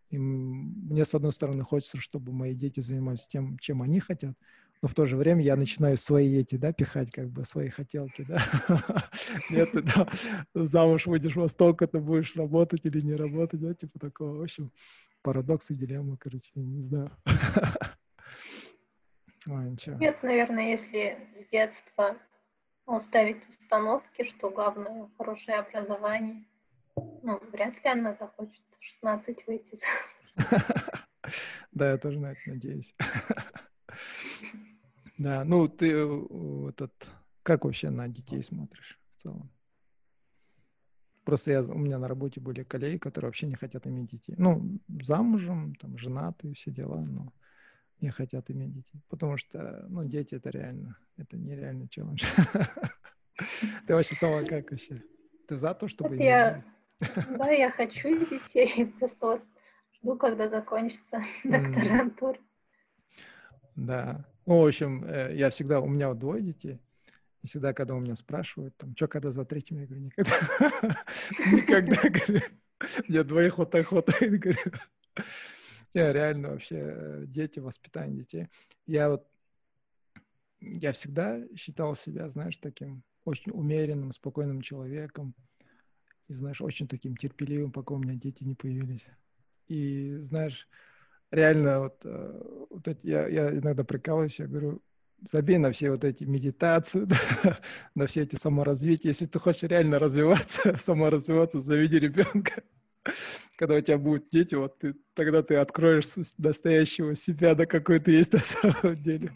И 0.10 0.18
мне, 0.18 1.04
с 1.04 1.14
одной 1.14 1.32
стороны, 1.32 1.64
хочется, 1.64 1.98
чтобы 1.98 2.32
мои 2.32 2.54
дети 2.54 2.80
занимались 2.80 3.28
тем, 3.28 3.58
чем 3.60 3.82
они 3.82 4.00
хотят, 4.00 4.38
но 4.82 4.88
в 4.88 4.94
то 4.94 5.06
же 5.06 5.18
время 5.18 5.44
я 5.44 5.56
начинаю 5.56 5.98
свои 5.98 6.38
эти, 6.38 6.56
да, 6.56 6.72
пихать, 6.72 7.12
как 7.12 7.30
бы, 7.30 7.44
свои 7.46 7.70
хотелки, 7.70 8.24
да. 8.28 8.42
Нет, 9.50 9.72
ты 9.72 9.82
да, 9.82 10.08
замуж 10.54 11.08
выйдешь 11.08 11.36
во 11.36 11.50
столько, 11.50 11.88
ты 11.88 12.00
будешь 12.00 12.36
работать 12.36 12.86
или 12.86 13.02
не 13.02 13.16
работать, 13.16 13.60
да, 13.60 13.74
типа 13.74 14.00
такого. 14.00 14.38
В 14.38 14.44
общем, 14.44 14.72
парадокс 15.24 15.72
и 15.72 15.76
дилемма, 15.76 16.16
короче, 16.18 16.52
не 16.56 16.84
знаю. 16.84 17.12
Ой, 19.48 19.76
Нет, 20.00 20.24
наверное, 20.24 20.72
если 20.72 21.18
с 21.36 21.50
детства 21.52 22.18
ну, 22.88 23.02
ставить 23.02 23.48
установки, 23.50 24.24
что 24.30 24.50
главное 24.50 25.10
хорошее 25.18 25.58
образование. 25.58 26.46
Ну, 26.96 27.40
вряд 27.52 27.76
ли 27.84 27.90
она 27.90 28.16
захочет 28.20 28.62
16 28.80 29.46
выйти 29.46 29.78
Да, 31.72 31.92
я 31.92 31.98
тоже 31.98 32.20
на 32.20 32.32
это 32.32 32.40
надеюсь. 32.46 32.96
Да, 35.18 35.44
ну 35.44 35.68
ты 35.68 35.94
э, 35.94 36.70
этот, 36.70 37.10
как 37.42 37.66
вообще 37.66 37.90
на 37.90 38.08
детей 38.08 38.44
смотришь 38.44 39.00
в 39.16 39.22
целом? 39.22 39.52
Просто 41.24 41.52
я, 41.52 41.64
у 41.64 41.78
меня 41.78 41.98
на 41.98 42.08
работе 42.08 42.40
были 42.40 42.64
коллеги, 42.64 42.98
которые 42.98 43.30
вообще 43.30 43.48
не 43.48 43.56
хотят 43.56 43.88
иметь 43.88 44.12
детей. 44.12 44.36
Ну, 44.38 44.80
замужем, 45.02 45.76
там, 45.76 45.98
женаты, 45.98 46.54
все 46.54 46.72
дела, 46.72 47.02
но 47.02 47.34
не 48.02 48.10
хотят 48.10 48.50
иметь 48.52 48.74
детей. 48.74 49.02
Потому 49.10 49.38
что, 49.38 49.86
ну, 49.90 50.04
дети 50.06 50.36
это 50.36 50.50
реально, 50.50 50.98
это 51.18 51.38
нереальный 51.38 51.88
челлендж. 51.88 52.24
Ты 53.88 53.94
вообще 53.94 54.16
сама 54.16 54.44
как 54.44 54.72
вообще? 54.72 55.04
Ты 55.48 55.56
за 55.56 55.74
то, 55.74 55.88
чтобы... 55.88 56.16
Я, 56.18 56.64
да, 57.00 57.50
я 57.52 57.72
хочу 57.72 58.26
детей, 58.26 58.86
просто 59.00 59.26
вот 59.26 59.42
жду, 59.94 60.18
когда 60.18 60.50
закончится 60.50 61.24
докторантура. 61.44 62.40
Да. 63.76 64.26
Ну, 64.46 64.64
в 64.64 64.68
общем, 64.68 65.04
э, 65.06 65.36
я 65.36 65.50
всегда, 65.50 65.82
у 65.82 65.88
меня 65.88 66.10
вот 66.10 66.20
двое 66.20 66.42
детей, 66.42 66.80
и 67.44 67.48
всегда, 67.48 67.74
когда 67.74 67.96
у 67.96 68.00
меня 68.00 68.16
спрашивают, 68.16 68.76
там, 68.78 68.96
что 68.96 69.08
когда 69.08 69.32
за 69.32 69.46
третьим, 69.46 69.80
я 69.80 69.86
говорю, 69.86 70.06
никогда. 70.06 70.32
Никогда, 71.52 72.10
говорю. 72.10 72.42
Мне 73.08 73.24
двоих 73.24 73.58
вот 73.58 73.72
так 73.72 73.88
хватает, 73.88 74.40
говорю. 74.40 74.72
Реально 75.94 76.50
вообще 76.50 76.82
э, 76.84 77.24
дети, 77.28 77.60
воспитание 77.60 78.20
детей. 78.20 78.48
Я 78.86 79.10
вот, 79.10 79.28
я 80.60 80.92
всегда 80.92 81.42
считал 81.56 81.96
себя, 81.96 82.30
знаешь, 82.30 82.58
таким 82.58 83.04
очень 83.26 83.52
умеренным, 83.52 84.12
спокойным 84.12 84.62
человеком. 84.62 85.34
И, 86.28 86.34
знаешь, 86.34 86.62
очень 86.62 86.88
таким 86.88 87.16
терпеливым, 87.16 87.72
пока 87.72 87.96
у 87.96 88.00
меня 88.00 88.16
дети 88.16 88.44
не 88.44 88.56
появились. 88.56 89.08
И, 89.68 90.16
знаешь, 90.20 90.68
реально 91.32 91.80
вот, 91.82 92.02
э, 92.04 92.66
вот 92.70 92.88
эти, 92.88 93.08
я, 93.08 93.28
я 93.28 93.50
иногда 93.50 93.84
прикалываюсь, 93.84 94.40
я 94.40 94.48
говорю, 94.48 94.82
забей 95.22 95.58
на 95.58 95.72
все 95.72 95.92
вот 95.92 96.04
эти 96.04 96.24
медитации, 96.24 97.06
да, 97.44 97.58
на 97.96 98.08
все 98.08 98.24
эти 98.24 98.36
саморазвития. 98.36 99.10
Если 99.10 99.26
ты 99.26 99.40
хочешь 99.40 99.64
реально 99.64 100.00
развиваться, 100.00 100.78
саморазвиваться, 100.80 101.62
заведи 101.62 102.00
ребенка. 102.00 102.64
Когда 103.58 103.76
у 103.76 103.82
тебя 103.82 103.98
будут 103.98 104.30
дети, 104.30 104.54
вот 104.54 104.78
ты, 104.78 104.94
тогда 105.16 105.42
ты 105.42 105.56
откроешь 105.56 106.06
настоящего 106.38 107.16
себя, 107.16 107.56
да, 107.56 107.66
какой 107.66 108.00
ты 108.00 108.12
есть 108.12 108.32
на 108.34 108.40
самом 108.40 108.96
деле. 108.96 109.32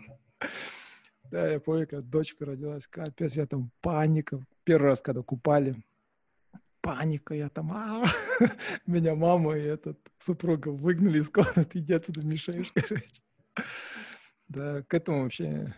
Да, 1.31 1.47
я 1.47 1.59
помню, 1.59 1.87
когда 1.87 2.05
дочка 2.05 2.45
родилась, 2.45 2.85
капец, 2.87 3.35
я 3.35 3.47
там 3.47 3.71
паника. 3.81 4.39
Первый 4.63 4.89
раз, 4.89 5.01
когда 5.01 5.23
купали, 5.23 5.75
паника, 6.81 7.33
я 7.33 7.49
там, 7.49 7.71
а 7.71 8.03
меня 8.85 9.15
мама 9.15 9.57
и 9.57 9.63
этот 9.63 9.97
супруга 10.19 10.69
выгнали 10.69 11.17
из 11.17 11.29
комнаты, 11.29 11.79
иди 11.79 11.93
отсюда 11.93 12.25
мешаешь, 12.25 12.71
короче. 12.75 13.21
Да, 14.47 14.83
к 14.83 14.93
этому 14.93 15.23
вообще 15.23 15.73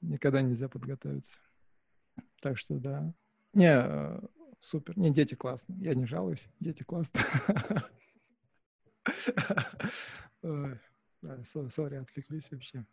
никогда 0.00 0.42
нельзя 0.42 0.68
подготовиться. 0.68 1.38
Так 2.40 2.56
что 2.56 2.78
да. 2.78 3.12
Не, 3.52 3.72
э, 3.74 4.20
супер. 4.60 4.96
Не, 4.98 5.10
дети 5.10 5.34
классно. 5.34 5.74
Я 5.78 5.94
не 5.94 6.06
жалуюсь. 6.06 6.48
Дети 6.60 6.82
классно. 6.82 7.20
Сори, 11.42 11.96
отвлеклись 11.96 12.50
вообще. 12.50 12.86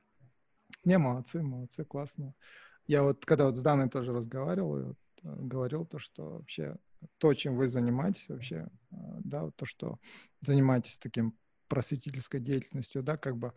Не, 0.83 0.97
молодцы, 0.97 1.41
молодцы, 1.41 1.85
классно. 1.85 2.33
Я 2.87 3.03
вот, 3.03 3.25
когда 3.25 3.45
вот 3.45 3.55
с 3.55 3.61
Даной 3.61 3.89
тоже 3.89 4.13
разговаривал, 4.13 4.83
вот, 4.83 4.97
э, 5.23 5.35
говорил 5.39 5.85
то, 5.85 5.99
что 5.99 6.37
вообще 6.37 6.77
то, 7.17 7.33
чем 7.33 7.55
вы 7.55 7.67
занимаетесь 7.67 8.27
вообще, 8.29 8.67
э, 8.91 8.95
да, 9.23 9.51
то, 9.51 9.65
что 9.65 9.99
занимаетесь 10.41 10.97
таким 10.97 11.37
просветительской 11.67 12.39
деятельностью, 12.39 13.03
да, 13.03 13.17
как 13.17 13.37
бы 13.37 13.53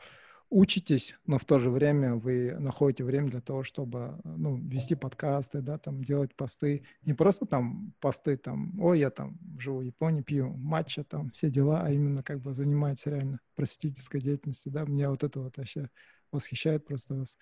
учитесь, 0.50 1.14
но 1.26 1.38
в 1.38 1.44
то 1.44 1.58
же 1.58 1.70
время 1.70 2.16
вы 2.16 2.56
находите 2.58 3.04
время 3.04 3.28
для 3.28 3.40
того, 3.40 3.62
чтобы 3.62 4.20
ну, 4.24 4.56
вести 4.56 4.96
подкасты, 4.96 5.62
да, 5.62 5.78
там 5.78 6.02
делать 6.02 6.34
посты. 6.34 6.82
Не 7.02 7.14
просто 7.14 7.46
там 7.46 7.94
посты, 8.00 8.36
там, 8.36 8.78
ой, 8.80 8.98
я 8.98 9.10
там 9.10 9.38
живу 9.58 9.78
в 9.78 9.82
Японии, 9.82 10.22
пью 10.22 10.50
матча, 10.56 11.04
там 11.04 11.30
все 11.30 11.50
дела, 11.50 11.82
а 11.84 11.90
именно 11.90 12.22
как 12.22 12.40
бы 12.40 12.52
занимаетесь 12.52 13.06
реально 13.06 13.40
просветительской 13.54 14.20
деятельностью, 14.20 14.72
да. 14.72 14.84
Меня 14.84 15.10
вот 15.10 15.22
это 15.22 15.40
вот 15.40 15.56
вообще 15.56 15.88
восхищает 16.32 16.84
просто 16.84 17.14
вас. 17.14 17.38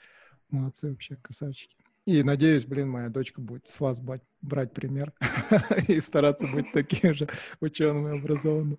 Молодцы 0.51 0.91
вообще, 0.91 1.17
красавчики. 1.17 1.77
И 2.05 2.23
надеюсь, 2.23 2.65
блин, 2.65 2.89
моя 2.89 3.11
дочка 3.11 3.41
будет 3.41 3.69
с 3.69 3.81
вас 3.81 4.01
брать, 4.01 4.23
брать 4.41 4.73
пример 4.73 5.13
и 5.89 6.01
стараться 6.01 6.47
быть 6.47 6.71
таким 6.73 7.13
же 7.13 7.29
ученым 7.61 8.09
и 8.09 8.19
образованным. 8.19 8.79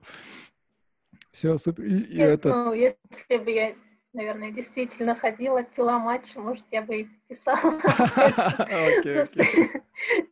Все, 1.31 1.57
супер. 1.59 1.83
И, 1.83 1.99
и 1.99 2.17
Нет, 2.17 2.29
это... 2.29 2.49
ну, 2.49 2.73
если 2.73 2.97
бы 3.43 3.51
я, 3.51 3.75
наверное, 4.13 4.51
действительно 4.51 5.15
ходила, 5.15 5.63
пила 5.63 5.99
матч, 5.99 6.35
может, 6.35 6.65
я 6.71 6.81
бы 6.81 7.01
и 7.01 7.09
писала. 7.27 7.59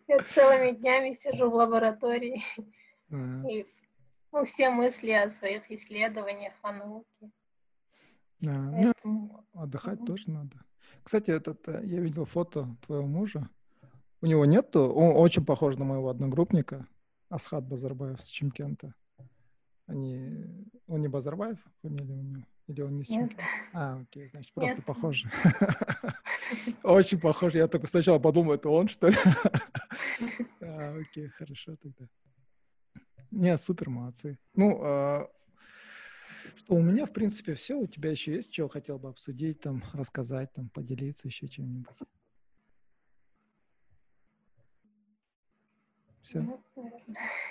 Я 0.07 0.23
целыми 0.23 0.71
днями 0.71 1.13
сижу 1.13 1.49
в 1.49 1.55
лаборатории. 1.55 2.43
И 3.09 3.65
ну, 4.31 4.45
все 4.45 4.69
мысли 4.69 5.11
о 5.11 5.31
своих 5.31 5.69
исследованиях, 5.71 6.53
о 6.61 6.73
науке. 6.73 7.31
Ну, 8.39 9.45
отдыхать 9.53 10.05
тоже 10.05 10.29
надо. 10.29 10.57
Кстати, 11.03 11.31
этот, 11.31 11.67
э, 11.67 11.81
я 11.85 12.01
видел 12.01 12.25
фото 12.25 12.67
твоего 12.85 13.07
мужа. 13.07 13.49
У 14.21 14.25
него 14.25 14.45
нету, 14.45 14.81
он 14.81 15.15
очень 15.15 15.45
похож 15.45 15.77
на 15.77 15.85
моего 15.85 16.09
одногруппника, 16.09 16.85
Асхат 17.29 17.65
Базарбаев 17.65 18.21
с 18.21 18.27
Чемкента. 18.27 18.93
Они, 19.85 20.67
он 20.87 21.01
не 21.01 21.07
Базарбаев, 21.07 21.59
фамилия 21.81 22.15
у 22.15 22.21
него? 22.21 22.43
Или 22.68 22.81
он 22.81 22.98
не 22.98 23.03
с 23.03 23.07
Чемкента? 23.07 23.44
А, 23.73 23.98
окей, 24.02 24.27
значит, 24.27 24.53
просто 24.53 24.77
Нет. 24.77 24.85
похожи. 24.85 25.31
Очень 26.84 27.19
похож. 27.19 27.56
Я 27.56 27.68
только 27.68 27.88
сначала 27.88 28.19
подумал, 28.19 28.53
это 28.53 28.69
он, 28.69 28.88
что 28.88 29.07
ли? 29.07 29.15
А, 30.60 30.98
окей, 30.99 31.27
хорошо 31.30 31.76
тогда. 31.77 32.07
Не, 33.31 33.57
супер, 33.57 33.89
молодцы. 33.89 34.38
Ну, 34.53 34.80
а, 34.84 35.30
что 36.56 36.76
у 36.76 36.81
меня, 36.81 37.06
в 37.06 37.14
принципе, 37.14 37.53
все. 37.53 37.76
У 37.76 37.88
тебя 37.88 38.11
еще 38.11 38.34
есть, 38.34 38.53
что 38.53 38.68
хотел 38.68 38.99
бы 38.99 39.10
обсудить, 39.10 39.61
там, 39.61 39.84
рассказать, 39.94 40.52
там, 40.53 40.69
поделиться 40.69 41.27
еще 41.27 41.48
чем-нибудь? 41.48 41.95
Все? 46.22 46.45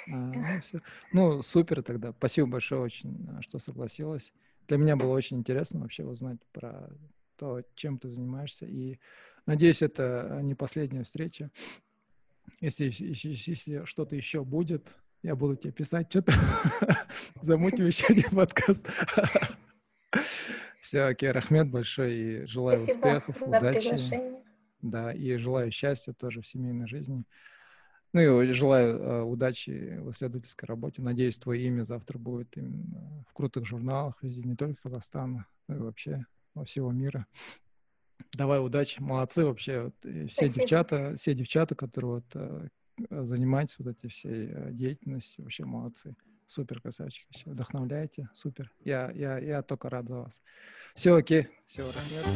А, 0.09 0.15
ну, 0.15 0.61
все. 0.61 0.81
Ну, 1.13 1.43
супер 1.43 1.83
тогда. 1.83 2.13
Спасибо 2.13 2.47
большое 2.47 2.81
очень, 2.81 3.27
а, 3.29 3.43
что 3.43 3.59
согласилась. 3.59 4.33
Для 4.69 4.79
меня 4.79 4.97
было 4.97 5.13
очень 5.13 5.39
интересно 5.39 5.81
вообще 5.81 6.05
узнать 6.05 6.39
про 6.53 6.91
то, 7.37 7.63
чем 7.75 7.99
ты 7.99 8.09
занимаешься. 8.09 8.67
И 8.67 8.99
надеюсь, 9.47 9.83
это 9.83 10.41
не 10.43 10.55
последняя 10.55 11.05
встреча. 11.05 11.51
Если, 12.61 12.85
если, 12.85 13.29
если 13.29 13.85
что-то 13.85 14.17
еще 14.17 14.45
будет, 14.45 14.95
я 15.23 15.35
буду 15.37 15.57
тебе 15.57 15.73
писать 15.73 16.09
что-то. 16.11 16.33
Замутим 17.43 17.87
еще 17.87 18.07
один 18.09 18.31
подкаст. 18.31 18.89
Все, 20.81 21.03
окей, 21.03 21.31
Рахмет 21.33 21.69
большой 21.69 22.15
и 22.15 22.47
желаю 22.47 22.85
Спасибо 22.85 23.07
успехов, 23.07 23.43
удачи. 23.43 24.43
Да, 24.83 25.13
и 25.13 25.37
желаю 25.37 25.71
счастья 25.73 26.13
тоже 26.13 26.43
в 26.43 26.47
семейной 26.47 26.87
жизни. 26.87 27.25
Ну 28.12 28.43
и 28.43 28.53
желаю 28.53 28.99
э, 28.99 29.23
удачи 29.23 29.99
в 30.01 30.11
исследовательской 30.11 30.66
работе. 30.66 31.03
Надеюсь, 31.03 31.39
твое 31.39 31.66
имя 31.66 31.85
завтра 31.85 32.19
будет 32.19 32.57
в 32.57 33.33
крутых 33.35 33.66
журналах 33.66 34.16
везде, 34.23 34.43
не 34.43 34.57
только 34.57 34.81
Казахстана, 34.83 35.47
но 35.69 35.77
и 35.77 35.78
вообще 35.78 36.24
во 36.55 36.65
всего 36.65 36.93
мира. 36.93 37.27
Давай 38.33 38.65
удачи, 38.65 39.01
молодцы 39.01 39.45
вообще. 39.45 39.85
Вот, 39.85 39.95
все 40.01 40.28
Спасибо. 40.28 40.55
девчата, 40.55 41.15
все 41.16 41.35
девчата, 41.35 41.74
которые 41.74 42.11
вот 42.11 42.24
э, 42.35 42.69
занимаетесь 43.11 43.78
вот 43.78 43.89
этой 43.89 44.09
всей 44.09 44.49
э, 44.51 44.73
деятельностью, 44.73 45.45
вообще 45.45 45.65
молодцы. 45.65 46.15
Супер 46.47 46.81
красавчики, 46.81 47.27
вдохновляете, 47.45 48.28
супер. 48.33 48.73
Я, 48.85 49.11
я, 49.15 49.39
я 49.39 49.62
только 49.62 49.91
рад 49.91 50.07
за 50.07 50.16
вас. 50.16 50.41
Все 50.95 51.16
окей, 51.16 51.49
все, 51.66 51.91
Ранет. 51.91 52.27